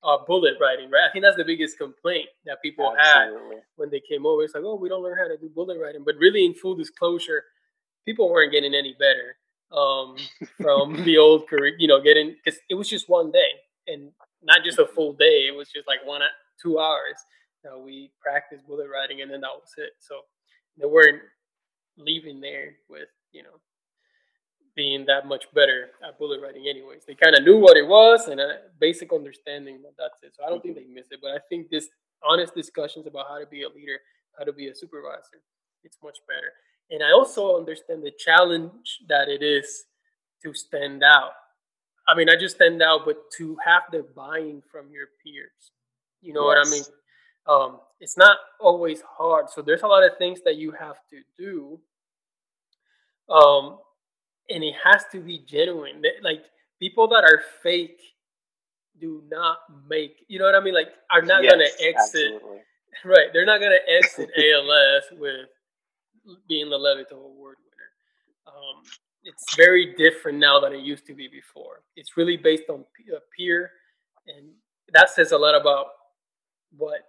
Uh, 0.02 0.18
bullet 0.26 0.52
writing, 0.60 0.90
right? 0.90 1.08
I 1.08 1.10
think 1.10 1.24
that's 1.24 1.38
the 1.38 1.46
biggest 1.46 1.78
complaint 1.78 2.28
that 2.44 2.60
people 2.60 2.94
Absolutely. 2.94 3.56
had 3.56 3.64
when 3.76 3.88
they 3.88 4.02
came 4.06 4.26
over. 4.26 4.42
It's 4.42 4.54
like, 4.54 4.62
oh, 4.62 4.74
we 4.74 4.90
don't 4.90 5.02
learn 5.02 5.16
how 5.16 5.28
to 5.28 5.38
do 5.38 5.48
bullet 5.48 5.80
writing. 5.80 6.02
But 6.04 6.16
really, 6.16 6.44
in 6.44 6.52
full 6.52 6.74
disclosure, 6.74 7.42
people 8.04 8.30
weren't 8.30 8.52
getting 8.52 8.74
any 8.74 8.94
better 8.98 9.38
um, 9.72 10.16
from 10.60 11.02
the 11.04 11.16
old 11.16 11.48
career, 11.48 11.74
you 11.78 11.88
know, 11.88 12.02
getting 12.02 12.36
because 12.44 12.60
it 12.68 12.74
was 12.74 12.88
just 12.88 13.08
one 13.08 13.30
day 13.30 13.48
and 13.86 14.10
not 14.44 14.64
just 14.64 14.78
a 14.78 14.86
full 14.86 15.14
day. 15.14 15.46
It 15.48 15.56
was 15.56 15.70
just 15.74 15.88
like 15.88 16.00
one 16.06 16.22
two 16.62 16.78
hours. 16.78 17.16
that 17.64 17.78
we 17.78 18.12
practiced 18.22 18.66
bullet 18.66 18.88
writing, 18.92 19.22
and 19.22 19.30
then 19.30 19.42
that 19.42 19.54
was 19.54 19.72
it. 19.78 19.92
So 20.00 20.20
they 20.78 20.86
weren't 20.86 21.22
leaving 21.98 22.40
there 22.40 22.76
with 22.88 23.08
you 23.32 23.42
know 23.42 23.60
being 24.76 25.06
that 25.06 25.26
much 25.26 25.46
better 25.54 25.90
at 26.06 26.18
bullet 26.18 26.40
writing 26.42 26.66
anyways 26.68 27.04
they 27.06 27.14
kind 27.14 27.36
of 27.36 27.44
knew 27.44 27.58
what 27.58 27.76
it 27.76 27.86
was 27.86 28.28
and 28.28 28.40
a 28.40 28.58
basic 28.80 29.12
understanding 29.12 29.80
that 29.82 29.92
that's 29.98 30.22
it 30.22 30.34
so 30.36 30.44
i 30.44 30.50
don't 30.50 30.62
think 30.62 30.74
they 30.76 30.84
miss 30.92 31.06
it 31.12 31.20
but 31.22 31.30
i 31.32 31.38
think 31.48 31.70
this 31.70 31.88
honest 32.28 32.54
discussions 32.54 33.06
about 33.06 33.26
how 33.28 33.38
to 33.38 33.46
be 33.46 33.62
a 33.62 33.68
leader 33.68 33.98
how 34.38 34.44
to 34.44 34.52
be 34.52 34.68
a 34.68 34.74
supervisor 34.74 35.40
it's 35.84 35.98
much 36.02 36.18
better 36.28 36.52
and 36.90 37.02
I 37.02 37.12
also 37.12 37.56
understand 37.56 38.02
the 38.02 38.12
challenge 38.18 39.00
that 39.08 39.28
it 39.28 39.42
is 39.42 39.84
to 40.44 40.52
stand 40.54 41.02
out. 41.02 41.32
I 42.06 42.14
mean, 42.14 42.28
I 42.28 42.36
just 42.36 42.56
stand 42.56 42.82
out, 42.82 43.02
but 43.04 43.30
to 43.38 43.56
have 43.64 43.82
the 43.90 44.06
buying 44.14 44.62
from 44.70 44.90
your 44.90 45.06
peers. 45.22 45.72
You 46.20 46.32
know 46.32 46.50
yes. 46.50 46.56
what 46.56 46.66
I 46.66 46.70
mean? 46.70 46.84
Um, 47.46 47.80
it's 48.00 48.16
not 48.16 48.38
always 48.60 49.02
hard. 49.02 49.50
So 49.50 49.62
there's 49.62 49.82
a 49.82 49.86
lot 49.86 50.04
of 50.04 50.16
things 50.18 50.40
that 50.44 50.56
you 50.56 50.72
have 50.72 50.96
to 51.10 51.20
do. 51.38 51.80
Um, 53.32 53.78
and 54.50 54.62
it 54.62 54.74
has 54.84 55.04
to 55.12 55.20
be 55.20 55.38
genuine. 55.46 56.02
Like 56.22 56.44
people 56.80 57.08
that 57.08 57.24
are 57.24 57.42
fake 57.62 58.00
do 59.00 59.22
not 59.30 59.58
make, 59.88 60.24
you 60.28 60.38
know 60.38 60.44
what 60.44 60.54
I 60.54 60.60
mean? 60.60 60.74
Like 60.74 60.88
are 61.10 61.22
not 61.22 61.42
yes, 61.42 61.52
gonna 61.52 61.64
exit. 61.80 62.34
Absolutely. 62.34 62.58
Right. 63.04 63.26
They're 63.32 63.44
not 63.44 63.60
gonna 63.60 63.82
exit 63.88 64.30
ALS 64.38 65.02
with 65.18 65.48
being 66.48 66.70
the 66.70 66.78
Levitow 66.78 67.24
Award 67.24 67.56
winner. 67.58 67.90
Um, 68.46 68.82
it's 69.24 69.56
very 69.56 69.94
different 69.94 70.38
now 70.38 70.60
than 70.60 70.72
it 70.72 70.80
used 70.80 71.06
to 71.06 71.14
be 71.14 71.28
before. 71.28 71.82
It's 71.96 72.16
really 72.16 72.36
based 72.36 72.64
on 72.68 72.84
uh, 73.14 73.18
peer, 73.36 73.70
and 74.26 74.48
that 74.92 75.10
says 75.10 75.32
a 75.32 75.38
lot 75.38 75.58
about 75.58 75.86
what 76.76 77.00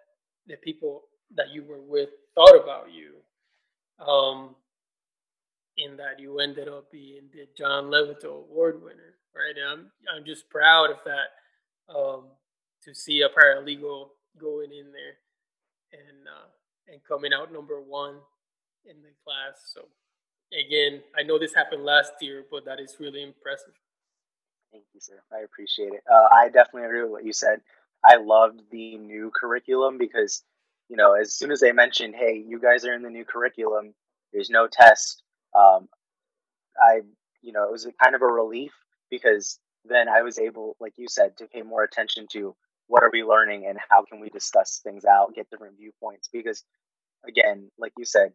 the 0.48 0.56
people 0.58 1.04
that 1.36 1.50
you 1.52 1.64
were 1.64 1.82
with 1.82 2.10
thought 2.36 2.56
about 2.56 2.88
you. 2.92 3.16
Um, 4.06 4.56
in 5.78 5.98
that 5.98 6.20
you 6.20 6.40
ended 6.40 6.68
up 6.68 6.92
being 6.92 7.24
the 7.34 7.48
John 7.58 7.86
Levitow 7.86 8.50
Award 8.50 8.82
winner, 8.82 9.16
right? 9.36 9.56
And 9.56 9.68
I'm 9.68 9.92
I'm 10.16 10.26
just 10.26 10.50
proud 10.50 10.90
of 10.92 10.98
that 11.06 11.94
um, 11.94 12.26
to 12.84 12.94
see 12.94 13.22
a 13.22 13.30
paralegal 13.30 14.10
going 14.40 14.72
in 14.72 14.92
there 14.92 15.18
and 15.92 16.28
uh, 16.28 16.48
and 16.88 17.02
coming 17.08 17.34
out 17.34 17.52
number 17.52 17.82
one 17.82 18.16
in 18.86 19.02
the 19.02 19.12
class. 19.24 19.72
So 19.74 19.82
again, 20.60 21.02
I 21.18 21.24
know 21.24 21.38
this 21.38 21.54
happened 21.54 21.84
last 21.84 22.14
year, 22.22 22.46
but 22.50 22.66
that 22.66 22.80
is 22.80 22.96
really 23.00 23.24
impressive. 23.24 23.74
Thank 24.72 24.86
you, 24.94 25.00
sir. 25.00 25.22
I 25.32 25.44
appreciate 25.44 25.94
it. 25.94 26.02
Uh, 26.12 26.28
I 26.34 26.50
definitely 26.50 26.84
agree 26.84 27.04
with 27.04 27.12
what 27.12 27.26
you 27.26 27.34
said. 27.34 27.62
I 28.04 28.18
loved 28.18 28.62
the 28.72 28.98
new 28.98 29.32
curriculum 29.34 29.98
because, 29.98 30.44
you 30.90 30.98
know, 30.98 31.14
as 31.14 31.34
soon 31.34 31.52
as 31.52 31.60
they 31.60 31.72
mentioned, 31.72 32.16
hey, 32.16 32.44
you 32.46 32.60
guys 32.60 32.86
are 32.86 32.94
in 32.94 33.02
the 33.02 33.10
new 33.10 33.26
curriculum, 33.26 33.94
there's 34.34 34.50
no 34.50 34.68
test. 34.68 35.24
Um, 35.58 35.88
I, 36.78 37.02
you 37.42 37.54
know, 37.54 37.64
it 37.64 37.72
was 37.72 37.88
kind 38.04 38.16
of 38.16 38.22
a 38.22 38.28
relief 38.28 38.74
because 39.10 39.60
then 39.86 40.10
I 40.10 40.22
was 40.24 40.38
able, 40.38 40.76
like 40.80 40.94
you 40.98 41.08
said, 41.08 41.38
to 41.38 41.48
pay 41.48 41.62
more 41.62 41.84
attention 41.84 42.28
to 42.34 42.56
what 42.88 43.04
are 43.04 43.10
we 43.12 43.24
learning 43.24 43.66
and 43.68 43.80
how 43.90 44.04
can 44.04 44.20
we 44.20 44.30
discuss 44.30 44.82
things 44.84 45.06
out, 45.06 45.34
get 45.36 45.50
different 45.50 45.78
viewpoints. 45.78 46.30
Because, 46.32 46.64
again, 47.28 47.72
like 47.80 47.94
you 47.98 48.06
said, 48.06 48.34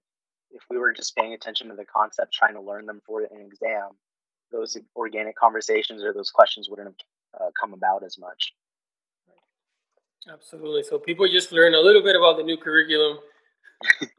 if 0.50 0.62
we 0.70 0.78
were 0.78 0.92
just 0.92 1.16
paying 1.16 1.34
attention 1.34 1.68
to 1.68 1.74
the 1.74 1.84
concept, 1.84 2.32
trying 2.32 2.54
to 2.54 2.60
learn 2.60 2.86
them 2.86 3.00
for 3.06 3.22
an 3.22 3.40
exam, 3.40 3.90
those 4.52 4.76
organic 4.96 5.36
conversations 5.36 6.02
or 6.02 6.12
those 6.12 6.30
questions 6.30 6.68
wouldn't 6.68 6.88
have 6.88 7.40
uh, 7.40 7.50
come 7.60 7.72
about 7.72 8.02
as 8.04 8.18
much. 8.18 8.52
Absolutely. 10.30 10.82
So 10.82 10.98
people 10.98 11.26
just 11.28 11.52
learn 11.52 11.74
a 11.74 11.80
little 11.80 12.02
bit 12.02 12.16
about 12.16 12.36
the 12.36 12.42
new 12.42 12.56
curriculum 12.56 13.18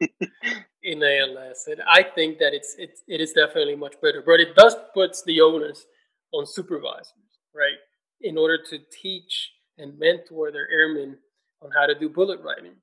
in 0.82 1.02
ALS, 1.02 1.64
and 1.68 1.80
I 1.86 2.02
think 2.02 2.38
that 2.38 2.52
it's 2.52 2.74
it's 2.76 3.02
it 3.06 3.20
is 3.20 3.32
definitely 3.32 3.76
much 3.76 3.94
better. 4.02 4.22
But 4.24 4.40
it 4.40 4.56
does 4.56 4.74
puts 4.92 5.22
the 5.22 5.40
onus 5.40 5.86
on 6.32 6.44
supervisors, 6.44 7.12
right, 7.54 7.78
in 8.20 8.36
order 8.36 8.58
to 8.70 8.78
teach 8.90 9.52
and 9.78 9.96
mentor 9.98 10.50
their 10.50 10.68
airmen 10.70 11.16
on 11.62 11.70
how 11.70 11.86
to 11.86 11.94
do 11.96 12.08
bullet 12.08 12.40
writing 12.40 12.74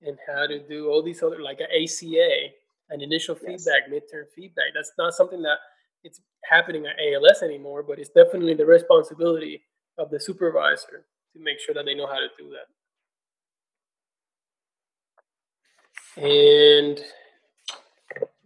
and 0.00 0.16
how 0.26 0.46
to 0.46 0.58
do 0.66 0.88
all 0.88 1.02
these 1.02 1.22
other 1.22 1.42
like 1.42 1.60
an 1.60 1.66
ACA 1.66 2.48
and 2.92 3.02
initial 3.02 3.36
yes. 3.42 3.64
feedback, 3.64 3.90
midterm 3.90 4.24
feedback. 4.34 4.66
That's 4.74 4.92
not 4.98 5.14
something 5.14 5.42
that 5.42 5.56
it's 6.04 6.20
happening 6.44 6.86
at 6.86 6.96
ALS 7.00 7.42
anymore, 7.42 7.82
but 7.82 7.98
it's 7.98 8.10
definitely 8.10 8.54
the 8.54 8.66
responsibility 8.66 9.62
of 9.98 10.10
the 10.10 10.20
supervisor 10.20 11.06
to 11.32 11.40
make 11.42 11.58
sure 11.58 11.74
that 11.74 11.86
they 11.86 11.94
know 11.94 12.06
how 12.06 12.18
to 12.18 12.28
do 12.38 12.50
that. 12.50 12.66
And 16.22 17.00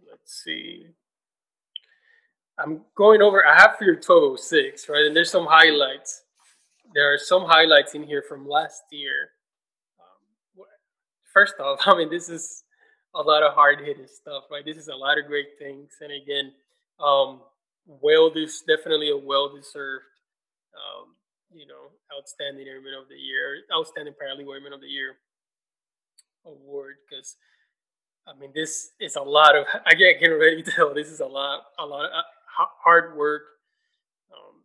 let's 0.09 0.43
see. 0.43 0.87
I'm 2.57 2.81
going 2.95 3.21
over, 3.21 3.45
I 3.45 3.59
have 3.59 3.77
for 3.77 3.83
your 3.83 3.95
1206, 3.95 4.89
right? 4.89 5.05
And 5.05 5.15
there's 5.15 5.29
some 5.29 5.45
highlights. 5.45 6.23
There 6.95 7.13
are 7.13 7.17
some 7.17 7.43
highlights 7.45 7.93
in 7.93 8.03
here 8.03 8.23
from 8.27 8.47
last 8.47 8.83
year. 8.91 9.31
Um, 9.99 10.65
first 11.33 11.55
off, 11.59 11.79
I 11.85 11.97
mean, 11.97 12.09
this 12.09 12.29
is 12.29 12.63
a 13.15 13.21
lot 13.21 13.43
of 13.43 13.53
hard 13.53 13.79
hitting 13.79 14.07
stuff, 14.07 14.43
right? 14.51 14.65
This 14.65 14.77
is 14.77 14.87
a 14.89 14.95
lot 14.95 15.17
of 15.17 15.25
great 15.27 15.57
things, 15.59 15.91
and 16.01 16.11
again, 16.11 16.53
um, 16.99 17.41
well, 17.85 18.31
this 18.33 18.61
definitely 18.61 19.09
a 19.09 19.17
well 19.17 19.49
deserved, 19.55 20.05
um, 20.75 21.15
you 21.53 21.67
know, 21.67 21.91
outstanding 22.17 22.67
airman 22.67 22.93
of 22.93 23.09
the 23.09 23.15
year, 23.15 23.63
outstanding 23.73 24.13
paralegal 24.13 24.53
airman 24.53 24.73
of 24.73 24.81
the 24.81 24.87
year. 24.87 25.15
award 26.45 26.95
because 27.09 27.35
I 28.27 28.37
mean 28.39 28.51
this 28.55 28.91
is 28.99 29.15
a 29.15 29.21
lot 29.21 29.55
of 29.55 29.65
I 29.85 29.93
can 29.95 30.31
already 30.31 30.63
tell 30.63 30.93
this 30.93 31.09
is 31.09 31.19
a 31.19 31.25
lot 31.25 31.63
a 31.79 31.85
lot 31.85 32.05
of 32.05 32.11
uh, 32.11 32.65
hard 32.83 33.17
work 33.17 33.43
um, 34.33 34.55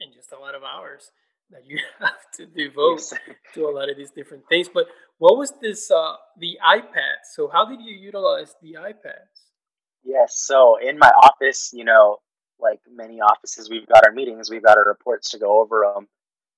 and 0.00 0.12
just 0.14 0.32
a 0.32 0.38
lot 0.38 0.54
of 0.54 0.62
hours 0.62 1.10
that 1.50 1.66
you 1.66 1.78
have 2.00 2.30
to 2.36 2.46
devote 2.46 3.00
yes. 3.12 3.14
to 3.54 3.66
a 3.66 3.70
lot 3.72 3.90
of 3.90 3.96
these 3.96 4.10
different 4.10 4.44
things. 4.48 4.68
But 4.72 4.86
what 5.18 5.38
was 5.38 5.52
this 5.60 5.90
uh, 5.90 6.14
the 6.38 6.58
iPad? 6.64 7.24
So 7.34 7.48
how 7.48 7.64
did 7.66 7.80
you 7.80 7.94
utilize 7.94 8.54
the 8.62 8.74
iPads? 8.74 9.46
Yes, 10.04 10.38
so 10.38 10.76
in 10.76 10.98
my 10.98 11.08
office, 11.08 11.70
you 11.72 11.84
know, 11.84 12.18
like 12.60 12.80
many 12.90 13.20
offices, 13.20 13.68
we've 13.68 13.86
got 13.86 14.06
our 14.06 14.12
meetings, 14.12 14.50
we've 14.50 14.62
got 14.62 14.78
our 14.78 14.84
reports 14.86 15.30
to 15.30 15.38
go 15.38 15.60
over 15.60 15.84
them, 15.94 16.08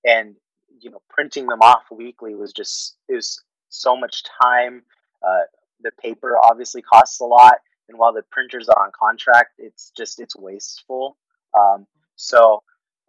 and 0.04 0.34
you 0.80 0.90
know, 0.90 1.00
printing 1.08 1.46
them 1.46 1.60
off 1.60 1.84
weekly 1.90 2.34
was 2.34 2.52
just 2.52 2.96
it 3.08 3.14
was 3.14 3.42
so 3.68 3.96
much 3.96 4.22
time. 4.42 4.82
Uh, 5.26 5.42
the 5.82 5.90
paper 6.02 6.36
obviously 6.42 6.82
costs 6.82 7.20
a 7.20 7.24
lot, 7.24 7.54
and 7.88 7.98
while 7.98 8.12
the 8.12 8.22
printers 8.30 8.68
are 8.68 8.84
on 8.84 8.90
contract, 8.98 9.52
it's 9.58 9.90
just 9.96 10.20
it's 10.20 10.36
wasteful. 10.36 11.16
Um, 11.58 11.86
so 12.16 12.62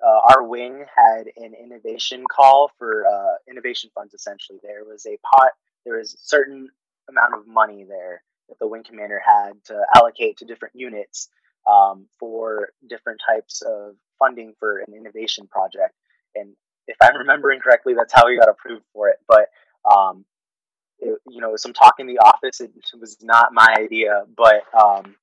uh, 0.06 0.20
our 0.30 0.44
wing 0.44 0.86
had 0.96 1.28
an 1.38 1.54
innovation 1.54 2.24
call 2.30 2.72
for 2.78 3.06
uh, 3.06 3.36
innovation 3.50 3.90
funds. 3.94 4.14
Essentially, 4.14 4.60
there 4.64 4.84
was 4.86 5.06
a 5.06 5.18
pot. 5.18 5.52
There 5.86 5.98
was 5.98 6.14
a 6.14 6.18
certain 6.18 6.70
amount 7.10 7.34
of 7.36 7.48
money 7.48 7.86
there 7.88 8.24
that 8.48 8.60
the 8.60 8.68
wing 8.68 8.84
commander 8.84 9.22
had 9.26 9.54
to 9.66 9.82
allocate 9.96 10.38
to 10.38 10.46
different 10.46 10.76
units 10.76 11.30
um, 11.70 12.06
for 12.20 12.70
different 12.88 13.22
types 13.26 13.62
of 13.62 13.96
funding 14.18 14.54
for 14.60 14.80
an 14.80 14.94
innovation 14.94 15.48
project. 15.48 15.94
And 16.36 16.56
if 16.88 16.98
I'm 17.02 17.18
remembering 17.18 17.60
correctly, 17.60 17.94
that's 17.94 18.14
how 18.14 18.28
we 18.28 18.38
got 18.38 18.50
approved 18.50 18.86
for 18.94 19.10
it. 19.10 19.18
But 19.28 19.48
um, 19.90 20.26
it, 21.00 21.20
you 21.30 21.42
know, 21.42 21.56
some 21.56 21.74
talk 21.74 21.96
in 22.00 22.08
the 22.08 22.20
office. 22.20 22.62
It 22.62 22.72
was 23.00 23.18
not 23.22 23.54
my 23.54 23.76
idea, 23.78 24.24
but 24.36 24.64
um, 24.78 25.16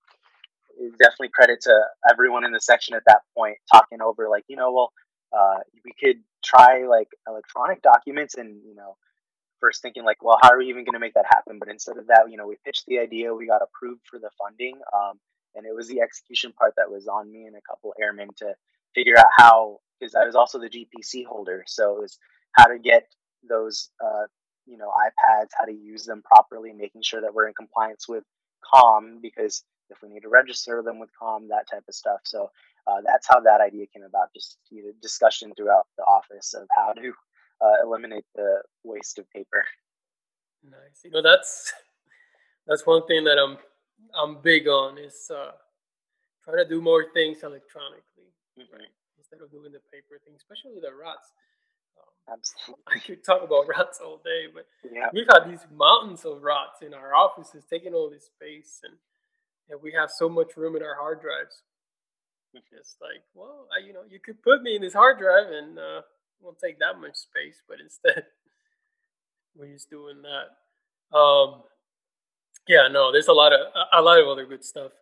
definitely 0.99 1.31
credit 1.35 1.61
to 1.63 1.81
everyone 2.11 2.45
in 2.45 2.53
the 2.53 2.61
section 2.61 2.95
at 2.95 3.03
that 3.07 3.23
point 3.37 3.57
talking 3.73 4.01
over 4.01 4.29
like, 4.29 4.45
you 4.49 4.57
know, 4.57 4.73
well, 4.73 4.93
uh, 5.37 5.59
we 5.85 5.93
could 5.99 6.23
try 6.45 6.85
like 6.87 7.09
electronic 7.29 7.83
documents 7.83 8.35
and 8.35 8.61
you 8.65 8.75
know 8.75 8.97
first 9.61 9.83
thinking 9.83 10.05
like, 10.05 10.23
well, 10.23 10.39
how 10.43 10.51
are 10.51 10.59
we 10.59 10.69
even 10.69 10.85
going 10.85 10.95
to 10.95 11.01
make 11.01 11.15
that 11.15 11.25
happen? 11.29 11.59
But 11.59 11.69
instead 11.69 11.97
of 11.97 12.07
that, 12.09 12.25
you 12.31 12.37
know, 12.37 12.47
we 12.47 12.57
pitched 12.65 12.85
the 12.87 12.99
idea, 12.99 13.35
we 13.35 13.47
got 13.47 13.63
approved 13.63 14.03
for 14.09 14.19
the 14.19 14.31
funding, 14.39 14.75
um, 14.95 15.19
and 15.55 15.67
it 15.67 15.75
was 15.75 15.89
the 15.89 16.01
execution 16.01 16.53
part 16.53 16.75
that 16.77 16.91
was 16.91 17.09
on 17.09 17.31
me 17.33 17.47
and 17.47 17.57
a 17.57 17.61
couple 17.69 17.95
airmen 18.01 18.29
to 18.37 18.55
figure 18.95 19.19
out 19.19 19.27
how, 19.37 19.79
because 19.99 20.15
I 20.15 20.25
was 20.25 20.35
also 20.35 20.59
the 20.59 20.69
GPC 20.69 21.25
holder, 21.25 21.65
so 21.67 21.97
it 21.97 22.03
was 22.03 22.19
how 22.53 22.67
to 22.67 22.79
get 22.79 23.07
those, 23.49 23.91
uh, 24.05 24.27
you 24.67 24.77
know, 24.77 24.89
iPads, 24.89 25.49
how 25.59 25.65
to 25.65 25.73
use 25.73 26.05
them 26.05 26.23
properly, 26.23 26.73
making 26.73 27.03
sure 27.03 27.21
that 27.21 27.33
we're 27.33 27.49
in 27.49 27.55
compliance 27.55 28.07
with 28.09 28.25
COM, 28.73 29.21
because 29.23 29.65
if 29.91 29.99
we 30.03 30.09
need 30.09 30.21
to 30.21 30.29
register 30.29 30.83
them 30.83 30.99
with 30.99 31.11
COM, 31.19 31.49
that 31.49 31.67
type 31.71 31.85
of 31.89 31.95
stuff. 31.95 32.21
So 32.25 32.51
uh, 32.87 33.01
that's 33.05 33.27
how 33.29 33.41
that 33.41 33.61
idea 33.61 33.87
came 33.87 34.05
about. 34.05 34.33
Just 34.35 34.59
you 34.71 34.85
know, 34.85 34.91
discussion 35.01 35.53
throughout 35.57 35.87
the 35.97 36.05
office 36.05 36.55
of 36.55 36.67
how 36.77 36.93
to 36.93 37.13
uh, 37.61 37.85
eliminate 37.85 38.25
the 38.35 38.63
waste 38.85 39.19
of 39.19 39.31
paper. 39.31 39.65
Nice. 40.65 41.05
You 41.05 41.11
know, 41.11 41.23
that's 41.23 41.73
that's 42.67 42.87
one 42.87 43.07
thing 43.07 43.25
that 43.25 43.39
I'm 43.39 43.57
I'm 44.19 44.43
big 44.43 44.69
on 44.69 44.99
is 44.99 45.31
uh, 45.31 45.53
trying 46.45 46.59
to 46.59 46.69
do 46.69 46.81
more 46.81 47.07
things 47.13 47.43
electronically, 47.43 48.33
mm-hmm. 48.59 48.75
right? 48.75 48.93
Instead 49.19 49.41
of 49.43 49.51
doing 49.51 49.73
the 49.73 49.81
paper 49.93 50.21
thing, 50.25 50.35
especially 50.37 50.81
the 50.81 50.93
routes. 50.95 51.33
Um, 51.99 52.39
Absolutely. 52.39 52.85
I 52.95 52.99
could 52.99 53.25
talk 53.25 53.43
about 53.43 53.69
routes 53.69 54.01
all 54.05 54.21
day, 54.25 54.47
but 54.53 54.67
yeah. 54.91 55.09
we've 55.13 55.27
had 55.33 55.51
these 55.51 55.67
mountains 55.75 56.25
of 56.25 56.43
routes 56.43 56.83
in 56.83 56.95
our 56.95 57.15
offices 57.15 57.65
taking 57.69 57.95
all 57.95 58.11
this 58.11 58.27
space, 58.27 58.81
and, 58.85 58.95
and 59.71 59.81
we 59.83 59.93
have 59.93 60.11
so 60.11 60.29
much 60.29 60.57
room 60.57 60.77
in 60.77 60.83
our 60.83 60.97
hard 60.97 61.21
drives. 61.21 61.63
It's 62.73 62.97
like, 63.03 63.23
well, 63.35 63.67
I, 63.75 63.87
you 63.87 63.93
know, 63.93 64.03
you 64.09 64.19
could 64.19 64.43
put 64.43 64.63
me 64.63 64.77
in 64.77 64.83
this 64.83 64.95
hard 64.95 65.19
drive, 65.19 65.51
and 65.51 65.79
uh, 65.79 66.01
won't 66.41 66.59
take 66.59 66.79
that 66.79 67.01
much 67.01 67.17
space, 67.17 67.63
but 67.69 67.81
instead 67.81 68.25
we're 69.57 69.73
just 69.73 69.91
doing 69.91 70.23
that. 70.23 71.17
Um, 71.17 71.63
yeah, 72.69 72.89
no, 72.91 73.13
there's 73.13 73.29
a 73.29 73.33
lot 73.33 73.53
of 73.53 73.61
a 73.93 74.03
lot 74.03 74.19
of 74.19 74.27
other 74.27 74.47
good 74.47 74.65
stuff 74.65 74.93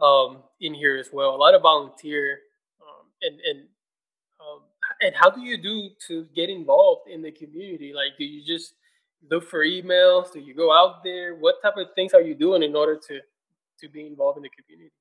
um, 0.00 0.42
in 0.60 0.74
here 0.74 0.96
as 0.96 1.10
well. 1.12 1.34
A 1.34 1.36
lot 1.36 1.54
of 1.54 1.62
volunteer 1.62 2.38
um, 2.82 3.06
and 3.22 3.40
and 3.40 3.58
um, 4.40 4.60
and 5.00 5.14
how 5.14 5.30
do 5.30 5.40
you 5.40 5.56
do 5.56 5.88
to 6.08 6.26
get 6.34 6.50
involved 6.50 7.08
in 7.08 7.22
the 7.22 7.30
community? 7.30 7.92
Like, 7.94 8.18
do 8.18 8.24
you 8.24 8.44
just 8.44 8.74
look 9.30 9.48
for 9.48 9.64
emails? 9.64 10.32
Do 10.32 10.40
you 10.40 10.54
go 10.54 10.72
out 10.72 11.02
there? 11.02 11.34
What 11.34 11.62
type 11.62 11.76
of 11.76 11.88
things 11.94 12.12
are 12.12 12.20
you 12.20 12.34
doing 12.34 12.62
in 12.62 12.76
order 12.76 12.98
to 13.08 13.20
to 13.80 13.88
be 13.88 14.06
involved 14.06 14.36
in 14.36 14.42
the 14.42 14.50
community? 14.50 14.92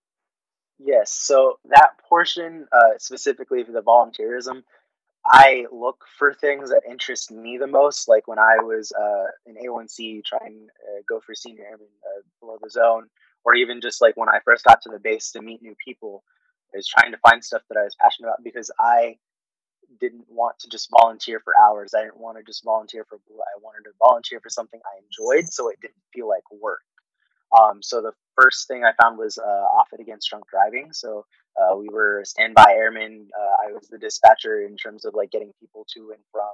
Yes, 0.80 1.11
so 1.11 1.59
that 1.65 1.91
portion 2.09 2.67
uh, 2.71 2.97
specifically 2.97 3.63
for 3.63 3.71
the 3.71 3.82
volunteerism, 3.82 4.63
I 5.26 5.65
look 5.71 6.03
for 6.17 6.34
things 6.34 6.69
that 6.71 6.82
interest 6.89 7.32
me 7.32 7.57
the 7.57 7.67
most. 7.67 8.07
Like 8.07 8.28
when 8.28 8.39
I 8.39 8.57
was 8.57 8.91
uh, 8.91 9.28
in 9.45 9.55
A1C 9.55 10.26
trying 10.26 10.67
to 10.67 10.97
uh, 10.97 11.01
go 11.07 11.21
for 11.21 11.34
senior 11.34 11.63
airman 11.63 11.88
uh, 12.03 12.21
below 12.39 12.57
the 12.61 12.69
zone, 12.69 13.07
or 13.45 13.55
even 13.55 13.82
just 13.82 14.01
like 14.01 14.17
when 14.17 14.30
I 14.30 14.39
first 14.43 14.65
got 14.65 14.82
to 14.82 14.89
the 14.89 14.99
base 14.99 15.32
to 15.32 15.41
meet 15.41 15.61
new 15.61 15.76
people, 15.84 16.24
I 16.74 16.78
was 16.78 16.88
trying 16.88 17.11
to 17.11 17.17
find 17.19 17.43
stuff 17.43 17.61
that 17.69 17.78
I 17.78 17.84
was 17.84 17.95
passionate 17.95 18.28
about 18.28 18.43
because 18.43 18.71
I 18.80 19.17
didn't 19.99 20.26
want 20.30 20.59
to 20.59 20.69
just 20.69 20.89
volunteer 20.89 21.39
for 21.39 21.53
hours. 21.57 21.93
I 21.95 22.01
didn't 22.01 22.19
want 22.19 22.38
to 22.38 22.43
just 22.43 22.63
volunteer 22.63 23.05
for 23.07 23.15
I 23.15 23.59
wanted 23.61 23.84
to 23.89 23.95
volunteer 23.99 24.39
for 24.41 24.49
something 24.49 24.82
I 24.84 24.99
enjoyed, 24.99 25.47
so 25.53 25.69
it 25.69 25.80
didn't 25.82 25.95
feel 26.13 26.28
like 26.28 26.43
work. 26.51 26.82
Um, 27.57 27.84
so 27.84 28.01
the 28.01 28.13
first 28.39 28.67
thing 28.67 28.84
I 28.84 28.91
found 29.01 29.17
was 29.17 29.38
uh, 29.38 29.41
Offutt 29.41 29.99
Against 29.99 30.29
Drunk 30.29 30.45
Driving. 30.49 30.91
So 30.91 31.25
uh, 31.59 31.75
we 31.75 31.89
were 31.89 32.23
standby 32.25 32.73
airmen. 32.75 33.27
Uh, 33.38 33.67
I 33.69 33.73
was 33.73 33.88
the 33.88 33.97
dispatcher 33.97 34.61
in 34.65 34.77
terms 34.77 35.05
of 35.05 35.13
like 35.13 35.31
getting 35.31 35.53
people 35.59 35.86
to 35.93 36.11
and 36.11 36.23
from, 36.31 36.53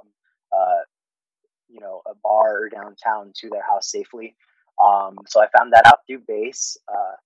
uh, 0.56 0.82
you 1.68 1.80
know, 1.80 2.02
a 2.06 2.14
bar 2.22 2.68
downtown 2.68 3.32
to 3.36 3.48
their 3.48 3.62
house 3.62 3.90
safely. 3.90 4.36
Um, 4.82 5.18
so 5.26 5.42
I 5.42 5.46
found 5.56 5.72
that 5.72 5.86
out 5.86 6.00
through 6.06 6.22
base. 6.26 6.76
Uh, 6.88 7.16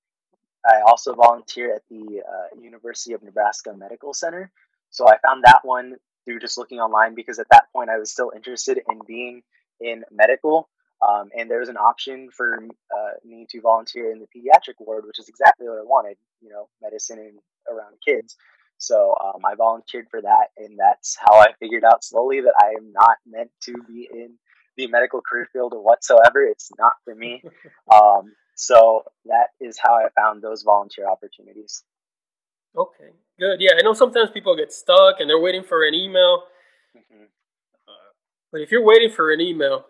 I 0.66 0.80
also 0.86 1.14
volunteer 1.14 1.74
at 1.74 1.82
the 1.90 2.22
uh, 2.26 2.60
University 2.60 3.12
of 3.12 3.22
Nebraska 3.22 3.74
Medical 3.76 4.14
Center. 4.14 4.50
So 4.90 5.08
I 5.08 5.18
found 5.26 5.44
that 5.44 5.60
one 5.62 5.96
through 6.24 6.40
just 6.40 6.56
looking 6.56 6.80
online 6.80 7.14
because 7.14 7.38
at 7.38 7.46
that 7.50 7.64
point 7.72 7.90
I 7.90 7.98
was 7.98 8.10
still 8.10 8.32
interested 8.34 8.78
in 8.90 9.00
being 9.06 9.42
in 9.80 10.04
medical. 10.10 10.68
Um, 11.06 11.28
and 11.36 11.50
there 11.50 11.60
was 11.60 11.68
an 11.68 11.76
option 11.76 12.30
for 12.30 12.58
uh, 12.64 13.12
me 13.24 13.46
to 13.50 13.60
volunteer 13.60 14.10
in 14.10 14.20
the 14.20 14.26
pediatric 14.26 14.74
ward, 14.78 15.04
which 15.06 15.18
is 15.18 15.28
exactly 15.28 15.68
what 15.68 15.78
I 15.78 15.84
wanted, 15.84 16.16
you 16.40 16.48
know, 16.48 16.68
medicine 16.80 17.18
and 17.18 17.38
around 17.70 17.96
kids. 18.04 18.36
So 18.78 19.14
um, 19.22 19.42
I 19.44 19.54
volunteered 19.54 20.06
for 20.10 20.20
that, 20.22 20.48
and 20.56 20.78
that's 20.78 21.16
how 21.18 21.38
I 21.38 21.48
figured 21.60 21.84
out 21.84 22.04
slowly 22.04 22.40
that 22.40 22.54
I 22.60 22.70
am 22.78 22.92
not 22.92 23.18
meant 23.26 23.50
to 23.64 23.74
be 23.88 24.08
in 24.12 24.34
the 24.76 24.86
medical 24.88 25.20
career 25.20 25.48
field 25.52 25.72
whatsoever. 25.74 26.44
It's 26.44 26.70
not 26.78 26.94
for 27.04 27.14
me. 27.14 27.42
um, 27.92 28.32
so 28.56 29.04
that 29.26 29.48
is 29.60 29.78
how 29.80 29.94
I 29.94 30.08
found 30.16 30.42
those 30.42 30.62
volunteer 30.62 31.08
opportunities. 31.08 31.82
Okay, 32.76 33.10
good. 33.38 33.60
Yeah, 33.60 33.72
I 33.78 33.82
know 33.82 33.92
sometimes 33.92 34.30
people 34.30 34.56
get 34.56 34.72
stuck 34.72 35.20
and 35.20 35.30
they're 35.30 35.40
waiting 35.40 35.62
for 35.62 35.86
an 35.86 35.94
email. 35.94 36.44
Mm-hmm. 36.96 37.24
Uh, 37.86 38.12
but 38.50 38.60
if 38.60 38.72
you're 38.72 38.84
waiting 38.84 39.10
for 39.10 39.32
an 39.32 39.40
email, 39.40 39.86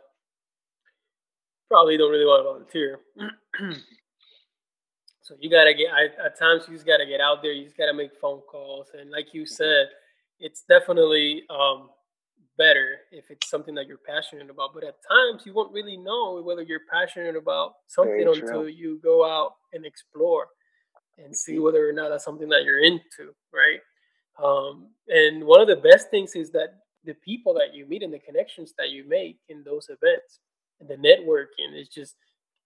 probably 1.75 1.97
don't 1.97 2.13
really 2.13 2.25
want 2.25 2.39
to 2.39 2.45
volunteer. 2.45 3.01
so 5.23 5.35
you 5.41 5.51
gotta 5.51 5.75
get. 5.75 5.89
I, 5.93 6.05
at 6.25 6.39
times, 6.39 6.63
you 6.69 6.75
just 6.75 6.87
gotta 6.87 7.05
get 7.05 7.21
out 7.21 7.43
there. 7.43 7.51
You 7.51 7.65
just 7.65 7.77
gotta 7.77 7.93
make 7.93 8.13
phone 8.21 8.43
calls, 8.43 8.91
and 8.97 9.11
like 9.11 9.35
you 9.35 9.43
mm-hmm. 9.43 9.55
said, 9.55 9.87
it's 10.39 10.63
definitely 10.69 11.43
um, 11.51 11.89
better 12.57 12.99
if 13.11 13.25
it's 13.29 13.51
something 13.51 13.75
that 13.75 13.89
you're 13.89 13.99
passionate 14.07 14.51
about. 14.51 14.71
But 14.73 14.85
at 14.85 14.95
times, 15.11 15.43
you 15.45 15.53
won't 15.53 15.73
really 15.73 15.97
know 15.97 16.41
whether 16.45 16.63
you're 16.63 16.87
passionate 16.93 17.35
about 17.35 17.73
something 17.89 18.25
until 18.25 18.69
you 18.69 19.01
go 19.03 19.25
out 19.25 19.55
and 19.73 19.85
explore 19.85 20.47
and 21.19 21.35
see 21.35 21.55
mm-hmm. 21.55 21.65
whether 21.65 21.89
or 21.89 21.93
not 21.93 22.11
that's 22.11 22.25
something 22.25 22.49
that 22.51 22.63
you're 22.63 22.85
into, 22.85 23.35
right? 23.53 23.81
Um, 24.41 24.91
and 25.09 25.43
one 25.43 25.61
of 25.61 25.67
the 25.67 25.77
best 25.91 26.09
things 26.11 26.37
is 26.37 26.53
that 26.53 26.69
the 27.05 27.15
people 27.15 27.53
that 27.55 27.75
you 27.75 27.85
meet 27.87 28.05
and 28.05 28.15
the 28.15 28.21
connections 28.21 28.75
that 28.79 28.91
you 28.91 29.09
make 29.09 29.39
in 29.49 29.65
those 29.65 29.89
events 29.91 30.39
and 30.81 30.89
the 30.89 30.97
networking 30.97 31.79
is 31.79 31.89
just 31.89 32.17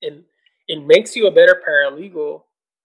it 0.00 0.24
it 0.68 0.86
makes 0.86 1.16
you 1.16 1.26
a 1.26 1.30
better 1.30 1.60
paralegal 1.66 2.42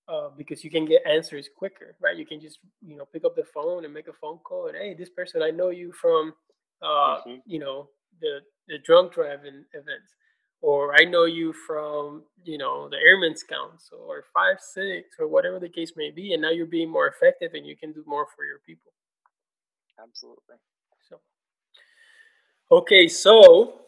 uh, 0.07 0.29
because 0.37 0.63
you 0.63 0.69
can 0.69 0.85
get 0.85 1.01
answers 1.05 1.49
quicker, 1.55 1.95
right? 2.01 2.17
You 2.17 2.25
can 2.25 2.41
just 2.41 2.59
you 2.85 2.97
know 2.97 3.05
pick 3.05 3.25
up 3.25 3.35
the 3.35 3.45
phone 3.53 3.85
and 3.85 3.93
make 3.93 4.07
a 4.07 4.13
phone 4.13 4.39
call 4.39 4.67
and 4.67 4.77
hey, 4.77 4.93
this 4.93 5.09
person 5.09 5.41
I 5.41 5.51
know 5.51 5.69
you 5.69 5.91
from 5.93 6.33
uh, 6.81 7.21
mm-hmm. 7.21 7.35
you 7.45 7.59
know 7.59 7.89
the 8.21 8.39
the 8.67 8.79
drunk 8.79 9.13
driving 9.13 9.65
events, 9.73 10.13
or 10.61 10.95
I 10.99 11.05
know 11.05 11.25
you 11.25 11.53
from 11.53 12.23
you 12.43 12.57
know 12.57 12.89
the 12.89 12.97
Airmen's 12.97 13.43
Council 13.43 13.99
or 13.99 14.25
five 14.33 14.57
six 14.59 15.15
or 15.19 15.27
whatever 15.27 15.59
the 15.59 15.69
case 15.69 15.93
may 15.95 16.11
be, 16.11 16.33
and 16.33 16.41
now 16.41 16.51
you're 16.51 16.65
being 16.65 16.89
more 16.89 17.07
effective 17.07 17.51
and 17.53 17.65
you 17.65 17.77
can 17.77 17.91
do 17.91 18.03
more 18.05 18.27
for 18.35 18.45
your 18.45 18.59
people. 18.65 18.91
Absolutely. 20.01 20.55
So 21.07 21.19
okay, 22.71 23.07
so 23.07 23.82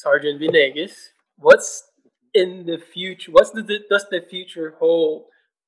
Sergeant 0.00 0.40
Venegas. 0.40 1.10
What's 1.36 1.84
in 2.32 2.64
the 2.64 2.78
future? 2.78 3.32
What's 3.32 3.50
the 3.50 3.62
does 3.62 4.06
the 4.10 4.22
future 4.28 4.74
hold 4.78 5.24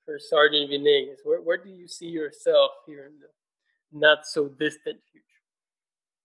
for 0.07 0.19
Sergeant 0.19 0.71
Venegas? 0.71 1.21
Where 1.25 1.41
where 1.41 1.59
do 1.59 1.69
you 1.69 1.87
see 1.87 2.07
yourself 2.07 2.71
here 2.87 3.11
in 3.13 3.19
the 3.21 3.99
not 3.99 4.21
so 4.25 4.49
distant 4.49 5.01
future? 5.11 5.27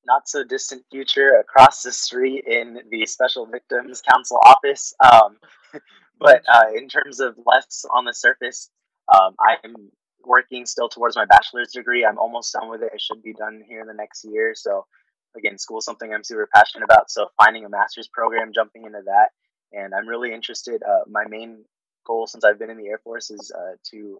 Not 0.05 0.29
so 0.29 0.45
distant 0.45 0.83
future, 0.89 1.37
across 1.41 1.83
the 1.83 1.91
street 1.91 2.45
in 2.47 2.79
the 2.89 3.05
Special 3.05 3.45
Victims 3.45 4.01
Counsel 4.01 4.39
office. 4.45 4.93
Um, 5.03 5.37
but 6.19 6.43
uh, 6.47 6.67
in 6.73 6.87
terms 6.87 7.19
of 7.19 7.35
less 7.45 7.83
on 7.93 8.05
the 8.05 8.13
surface, 8.13 8.69
um, 9.13 9.35
I'm 9.37 9.91
working 10.23 10.65
still 10.65 10.87
towards 10.87 11.17
my 11.17 11.25
bachelor's 11.25 11.73
degree. 11.73 12.05
I'm 12.05 12.17
almost 12.17 12.53
done 12.53 12.69
with 12.69 12.83
it. 12.83 12.91
It 12.93 13.01
should 13.01 13.21
be 13.21 13.33
done 13.33 13.61
here 13.67 13.81
in 13.81 13.87
the 13.87 13.93
next 13.93 14.23
year. 14.23 14.53
So 14.55 14.85
again, 15.37 15.57
school 15.57 15.81
something 15.81 16.13
I'm 16.13 16.23
super 16.23 16.47
passionate 16.53 16.85
about. 16.85 17.11
So 17.11 17.27
finding 17.37 17.65
a 17.65 17.69
master's 17.69 18.07
program, 18.07 18.51
jumping 18.53 18.85
into 18.85 19.01
that, 19.05 19.29
and 19.71 19.93
I'm 19.93 20.07
really 20.07 20.33
interested. 20.33 20.81
Uh, 20.83 21.01
my 21.09 21.25
main 21.27 21.63
goal 22.05 22.27
since 22.27 22.43
I've 22.43 22.59
been 22.59 22.69
in 22.69 22.77
the 22.77 22.87
Air 22.87 22.99
Force 23.03 23.29
is 23.29 23.51
uh, 23.55 23.75
to 23.91 24.19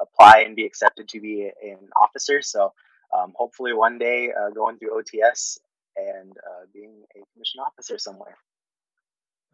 apply 0.00 0.44
and 0.46 0.56
be 0.56 0.64
accepted 0.64 1.08
to 1.08 1.20
be 1.20 1.50
an 1.62 1.88
officer. 2.00 2.42
So 2.42 2.72
um, 3.16 3.32
hopefully 3.36 3.72
one 3.72 3.98
day 3.98 4.30
uh, 4.30 4.50
going 4.50 4.78
through 4.78 5.00
OTS 5.00 5.58
and 5.96 6.32
uh, 6.32 6.66
being 6.72 7.02
a 7.14 7.20
commissioned 7.32 7.64
officer 7.66 7.98
somewhere. 7.98 8.36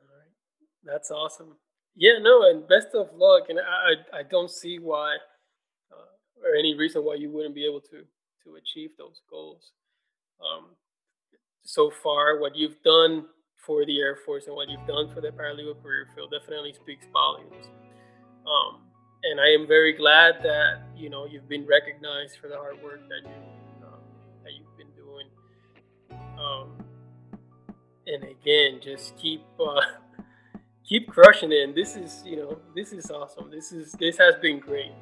All 0.00 0.06
right, 0.06 0.30
that's 0.84 1.10
awesome. 1.10 1.56
Yeah, 1.96 2.18
no, 2.20 2.48
and 2.48 2.68
best 2.68 2.88
of 2.94 3.08
luck. 3.16 3.44
And 3.48 3.58
I, 3.58 4.18
I 4.18 4.22
don't 4.22 4.50
see 4.50 4.78
why 4.78 5.16
uh, 5.90 6.46
or 6.46 6.54
any 6.56 6.74
reason 6.74 7.04
why 7.04 7.14
you 7.14 7.30
wouldn't 7.30 7.54
be 7.54 7.66
able 7.66 7.80
to 7.80 8.04
to 8.44 8.54
achieve 8.56 8.90
those 8.96 9.20
goals. 9.28 9.72
Um, 10.40 10.66
so 11.68 11.90
far, 11.90 12.40
what 12.40 12.56
you've 12.56 12.82
done 12.82 13.26
for 13.58 13.84
the 13.84 14.00
Air 14.00 14.16
Force 14.24 14.46
and 14.46 14.56
what 14.56 14.70
you've 14.70 14.86
done 14.86 15.12
for 15.12 15.20
the 15.20 15.28
paralegal 15.28 15.82
career 15.82 16.08
field 16.14 16.30
definitely 16.30 16.72
speaks 16.72 17.04
volumes. 17.12 17.66
Um, 18.46 18.80
and 19.22 19.38
I 19.38 19.48
am 19.48 19.66
very 19.66 19.92
glad 19.92 20.36
that 20.42 20.84
you 20.96 21.10
know 21.10 21.26
you've 21.26 21.46
been 21.46 21.66
recognized 21.66 22.38
for 22.38 22.48
the 22.48 22.56
hard 22.56 22.82
work 22.82 23.00
that 23.10 23.28
you 23.28 23.36
that 24.44 24.52
you've 24.54 24.78
been 24.78 24.88
doing. 24.96 25.26
Um, 26.38 26.82
and 28.06 28.24
again, 28.24 28.80
just 28.82 29.18
keep 29.18 29.42
uh, 29.60 29.82
keep 30.88 31.06
crushing 31.06 31.52
it. 31.52 31.64
And 31.64 31.74
this 31.74 31.96
is 31.96 32.22
you 32.24 32.36
know 32.36 32.58
this 32.74 32.94
is 32.94 33.10
awesome. 33.10 33.50
This 33.50 33.72
is 33.72 33.92
this 33.92 34.16
has 34.16 34.36
been 34.36 34.58
great. 34.58 34.92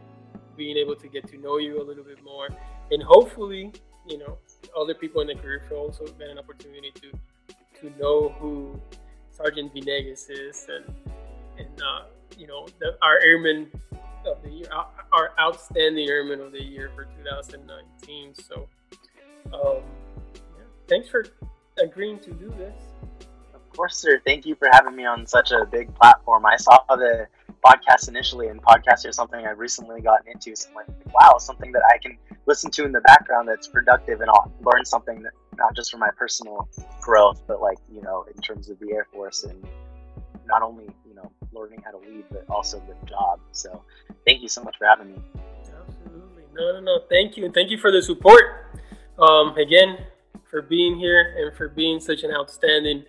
Being 0.57 0.79
able 0.79 0.97
to 0.97 1.07
get 1.07 1.29
to 1.29 1.39
know 1.39 1.59
you 1.59 1.81
a 1.81 1.85
little 1.85 2.03
bit 2.03 2.25
more, 2.25 2.49
and 2.91 3.01
hopefully, 3.05 3.73
you 4.09 4.19
know, 4.19 4.39
other 4.77 4.95
people 4.95 5.21
in 5.21 5.27
the 5.27 5.35
career 5.35 5.63
field 5.69 5.91
also 5.91 6.07
get 6.19 6.29
an 6.29 6.39
opportunity 6.39 6.93
to 6.95 7.11
to 7.81 7.99
know 7.99 8.31
who 8.41 8.81
Sergeant 9.31 9.73
Venegas 9.73 10.29
is 10.31 10.67
and 10.69 10.85
and 11.59 11.83
uh, 11.83 12.05
you 12.37 12.47
know 12.47 12.67
the, 12.79 12.97
our 13.03 13.19
airman 13.21 13.71
of 14.27 14.43
the 14.43 14.51
year, 14.51 14.69
our 15.13 15.33
outstanding 15.39 16.09
airman 16.09 16.41
of 16.41 16.53
the 16.53 16.63
year 16.63 16.91
for 16.95 17.05
2019. 17.05 18.35
So, 18.35 18.69
um, 19.53 19.83
yeah, 20.35 20.65
thanks 20.89 21.09
for 21.09 21.25
agreeing 21.83 22.19
to 22.21 22.31
do 22.33 22.53
this. 22.59 22.75
Of 23.55 23.69
course, 23.71 23.97
sir. 23.97 24.21
Thank 24.27 24.47
you 24.47 24.55
for 24.55 24.69
having 24.73 24.97
me 24.97 25.05
on 25.05 25.27
such 25.27 25.53
a 25.53 25.65
big 25.65 25.95
platform. 25.95 26.45
I 26.45 26.57
saw 26.57 26.79
the 26.89 27.29
podcast 27.67 28.09
initially, 28.09 28.49
and 28.49 28.63
podcasts 28.63 29.07
are 29.07 29.13
something 29.13 29.45
I've 29.47 29.59
recently 29.59 30.01
gotten 30.01 30.31
into. 30.31 30.55
So 30.55 30.69
I'm 30.71 30.77
like, 30.77 31.15
wow, 31.15 31.39
something 31.39 31.73
that 31.73 31.83
I 31.93 31.99
can 31.99 32.17
listen 32.47 32.71
to 32.73 32.85
in 32.85 32.93
the 32.93 33.01
background 33.03 33.49
that's 33.49 33.67
productive, 33.67 34.21
and 34.21 34.31
I'll 34.31 34.53
learn 34.61 34.85
something 34.85 35.23
that 35.23 35.33
not 35.57 35.75
just 35.75 35.91
for 35.91 35.99
my 35.99 36.11
personal 36.17 36.69
growth, 37.01 37.43
but 37.47 37.61
like 37.61 37.79
you 37.93 38.03
know, 38.03 38.25
in 38.35 38.41
terms 38.43 38.69
of 38.69 38.79
the 38.79 38.93
Air 38.93 39.07
Force 39.13 39.45
and 39.45 39.67
not 40.47 40.63
only 40.63 40.85
you 41.07 41.15
know 41.15 41.31
learning 41.53 41.83
how 41.85 41.91
to 41.91 41.99
lead, 41.99 42.25
but 42.31 42.45
also 42.49 42.81
the 42.87 43.07
job. 43.07 43.41
So, 43.53 43.83
thank 44.27 44.43
you 44.43 44.49
so 44.49 44.63
much 44.63 44.77
for 44.79 44.87
having 44.87 45.13
me. 45.13 45.23
Absolutely, 45.89 46.45
no, 46.55 46.73
no, 46.73 46.81
no. 46.81 47.01
Thank 47.09 47.37
you, 47.37 47.45
and 47.45 47.55
thank 47.55 47.71
you 47.71 47.79
for 47.79 47.91
the 47.91 48.03
support. 48.03 48.79
Um, 49.19 49.57
again, 49.57 49.99
for 50.45 50.63
being 50.63 50.99
here 50.99 51.35
and 51.39 51.57
for 51.57 51.69
being 51.69 52.01
such 52.01 52.23
an 52.23 52.31
outstanding 52.31 53.05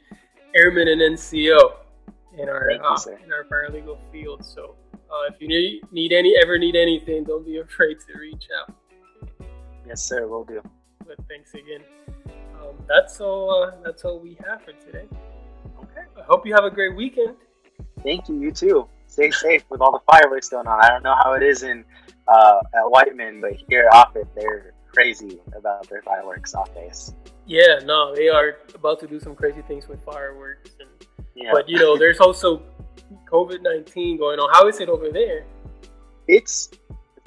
airman 0.55 0.87
and 0.87 1.01
NCO 1.01 1.86
in 2.37 2.49
our 2.49 2.71
you, 2.71 2.79
uh, 2.79 2.97
in 3.23 3.31
our 3.31 3.43
paralegal 3.43 3.97
field. 4.11 4.45
So, 4.45 4.75
uh, 4.93 5.31
if 5.31 5.41
you 5.41 5.47
need, 5.47 5.81
need 5.91 6.13
any 6.13 6.35
ever 6.41 6.57
need 6.57 6.75
anything, 6.75 7.23
don't 7.23 7.45
be 7.45 7.57
afraid 7.57 7.97
to 8.07 8.19
reach 8.19 8.47
out. 8.59 8.75
Yes, 9.85 10.03
sir. 10.03 10.27
We'll 10.27 10.43
do. 10.43 10.61
But 11.05 11.17
thanks 11.29 11.53
again. 11.53 11.81
Um, 12.59 12.75
that's 12.87 13.21
all. 13.21 13.63
Uh, 13.63 13.71
that's 13.83 14.03
all 14.03 14.19
we 14.19 14.37
have 14.45 14.61
for 14.63 14.73
today. 14.85 15.05
Okay. 15.79 16.01
I 16.17 16.23
hope 16.23 16.45
you 16.45 16.53
have 16.53 16.65
a 16.65 16.71
great 16.71 16.95
weekend. 16.95 17.35
Thank 18.03 18.27
you. 18.27 18.39
You 18.39 18.51
too. 18.51 18.87
Stay 19.07 19.31
safe 19.31 19.63
with 19.69 19.81
all 19.81 19.91
the 19.91 20.11
fireworks 20.11 20.49
going 20.49 20.67
on. 20.67 20.83
I 20.83 20.89
don't 20.89 21.03
know 21.03 21.15
how 21.23 21.33
it 21.33 21.43
is 21.43 21.63
in 21.63 21.85
uh, 22.27 22.59
at 22.73 22.83
Whiteman, 22.83 23.41
but 23.41 23.53
here 23.69 23.89
Offutt, 23.93 24.27
they're 24.35 24.73
crazy 24.93 25.39
about 25.55 25.89
their 25.89 26.01
fireworks 26.01 26.53
off 26.53 26.73
base. 26.73 27.13
Yeah, 27.45 27.79
no, 27.85 28.13
they 28.13 28.27
are 28.27 28.57
about 28.75 28.99
to 28.99 29.07
do 29.07 29.19
some 29.19 29.33
crazy 29.33 29.61
things 29.61 29.87
with 29.87 30.03
fireworks. 30.03 30.71
And, 30.79 30.89
yeah. 31.37 31.51
But 31.53 31.69
you 31.69 31.77
know, 31.77 31.97
there's 31.97 32.19
also 32.19 32.61
COVID 33.31 33.61
nineteen 33.61 34.17
going 34.17 34.39
on. 34.39 34.49
How 34.53 34.67
is 34.67 34.79
it 34.79 34.89
over 34.89 35.09
there? 35.09 35.45
It's 36.27 36.69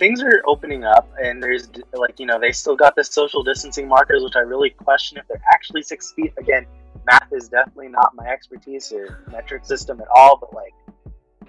things 0.00 0.22
are 0.22 0.42
opening 0.46 0.82
up 0.82 1.12
and 1.22 1.42
there's 1.42 1.68
like 1.92 2.18
you 2.18 2.24
know 2.24 2.40
they 2.40 2.50
still 2.50 2.74
got 2.74 2.96
the 2.96 3.04
social 3.04 3.42
distancing 3.42 3.86
markers 3.86 4.22
which 4.24 4.34
i 4.34 4.38
really 4.38 4.70
question 4.70 5.18
if 5.18 5.28
they're 5.28 5.42
actually 5.52 5.82
six 5.82 6.12
feet 6.12 6.32
again 6.38 6.64
math 7.06 7.30
is 7.32 7.50
definitely 7.50 7.88
not 7.88 8.14
my 8.14 8.26
expertise 8.26 8.90
or 8.92 9.22
metric 9.30 9.62
system 9.62 10.00
at 10.00 10.06
all 10.16 10.38
but 10.38 10.54
like 10.54 10.72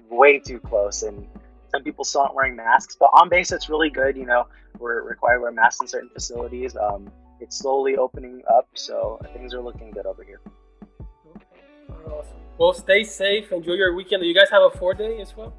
way 0.09 0.37
too 0.37 0.59
close 0.59 1.03
and 1.03 1.25
some 1.69 1.81
people 1.81 2.03
still 2.03 2.21
aren't 2.21 2.35
wearing 2.35 2.53
masks 2.53 2.97
but 2.99 3.09
on 3.13 3.29
base 3.29 3.53
it's 3.53 3.69
really 3.69 3.89
good 3.89 4.17
you 4.17 4.25
know 4.25 4.45
we're 4.79 5.01
required 5.01 5.37
to 5.37 5.43
wear 5.43 5.51
masks 5.53 5.79
in 5.79 5.87
certain 5.87 6.09
facilities 6.09 6.75
um, 6.75 7.09
it's 7.39 7.57
slowly 7.57 7.95
opening 7.95 8.41
up 8.53 8.67
so 8.73 9.17
things 9.33 9.53
are 9.53 9.61
looking 9.61 9.91
good 9.91 10.05
over 10.05 10.25
here 10.25 10.41
well 12.61 12.73
stay 12.73 13.03
safe 13.03 13.51
enjoy 13.51 13.73
your 13.73 13.93
weekend 13.99 14.21
do 14.21 14.27
you 14.27 14.37
guys 14.41 14.49
have 14.55 14.63
a 14.69 14.77
four 14.77 14.93
day 14.93 15.13
as 15.25 15.35
well 15.37 15.51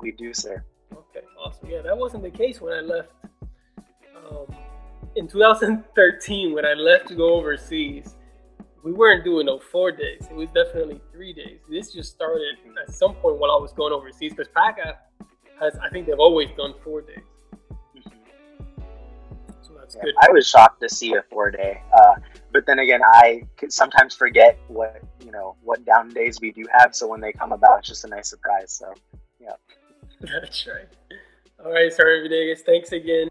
we 0.00 0.12
do 0.12 0.32
sir 0.32 0.64
Okay, 0.92 1.26
awesome. 1.38 1.68
Yeah, 1.68 1.82
that 1.82 1.96
wasn't 1.96 2.22
the 2.22 2.30
case 2.30 2.60
when 2.60 2.72
I 2.72 2.80
left. 2.80 3.08
Um, 4.16 4.46
in 5.14 5.28
2013, 5.28 6.52
when 6.54 6.64
I 6.64 6.74
left 6.74 7.08
to 7.08 7.14
go 7.14 7.34
overseas, 7.34 8.14
we 8.84 8.92
weren't 8.92 9.24
doing 9.24 9.46
no 9.46 9.58
four 9.58 9.90
days. 9.90 10.26
It 10.30 10.36
was 10.36 10.48
definitely 10.54 11.00
three 11.12 11.32
days. 11.32 11.60
This 11.68 11.92
just 11.92 12.12
started 12.12 12.56
at 12.86 12.94
some 12.94 13.14
point 13.14 13.38
while 13.38 13.50
I 13.50 13.60
was 13.60 13.72
going 13.72 13.92
overseas 13.92 14.32
because 14.32 14.48
PACA 14.54 14.96
has, 15.60 15.76
I 15.82 15.88
think 15.88 16.06
they've 16.06 16.18
always 16.18 16.48
done 16.56 16.74
four 16.84 17.02
days. 17.02 17.24
I 20.22 20.30
was 20.30 20.48
shocked 20.48 20.80
to 20.82 20.88
see 20.88 21.14
a 21.14 21.22
four 21.30 21.50
day. 21.50 21.82
Uh, 21.92 22.16
but 22.52 22.66
then 22.66 22.78
again, 22.78 23.00
I 23.04 23.42
sometimes 23.68 24.14
forget 24.14 24.58
what, 24.68 25.02
you 25.24 25.30
know, 25.30 25.56
what 25.62 25.84
down 25.84 26.10
days 26.10 26.40
we 26.40 26.52
do 26.52 26.64
have. 26.78 26.94
So 26.94 27.06
when 27.06 27.20
they 27.20 27.32
come 27.32 27.52
about, 27.52 27.80
it's 27.80 27.88
just 27.88 28.04
a 28.04 28.08
nice 28.08 28.30
surprise. 28.30 28.72
So, 28.72 28.94
yeah. 29.40 29.52
That's 30.20 30.66
right. 30.66 30.88
All 31.64 31.72
right, 31.72 31.92
Sergeant 31.92 32.30
Venegas, 32.30 32.62
thanks 32.62 32.92
again. 32.92 33.28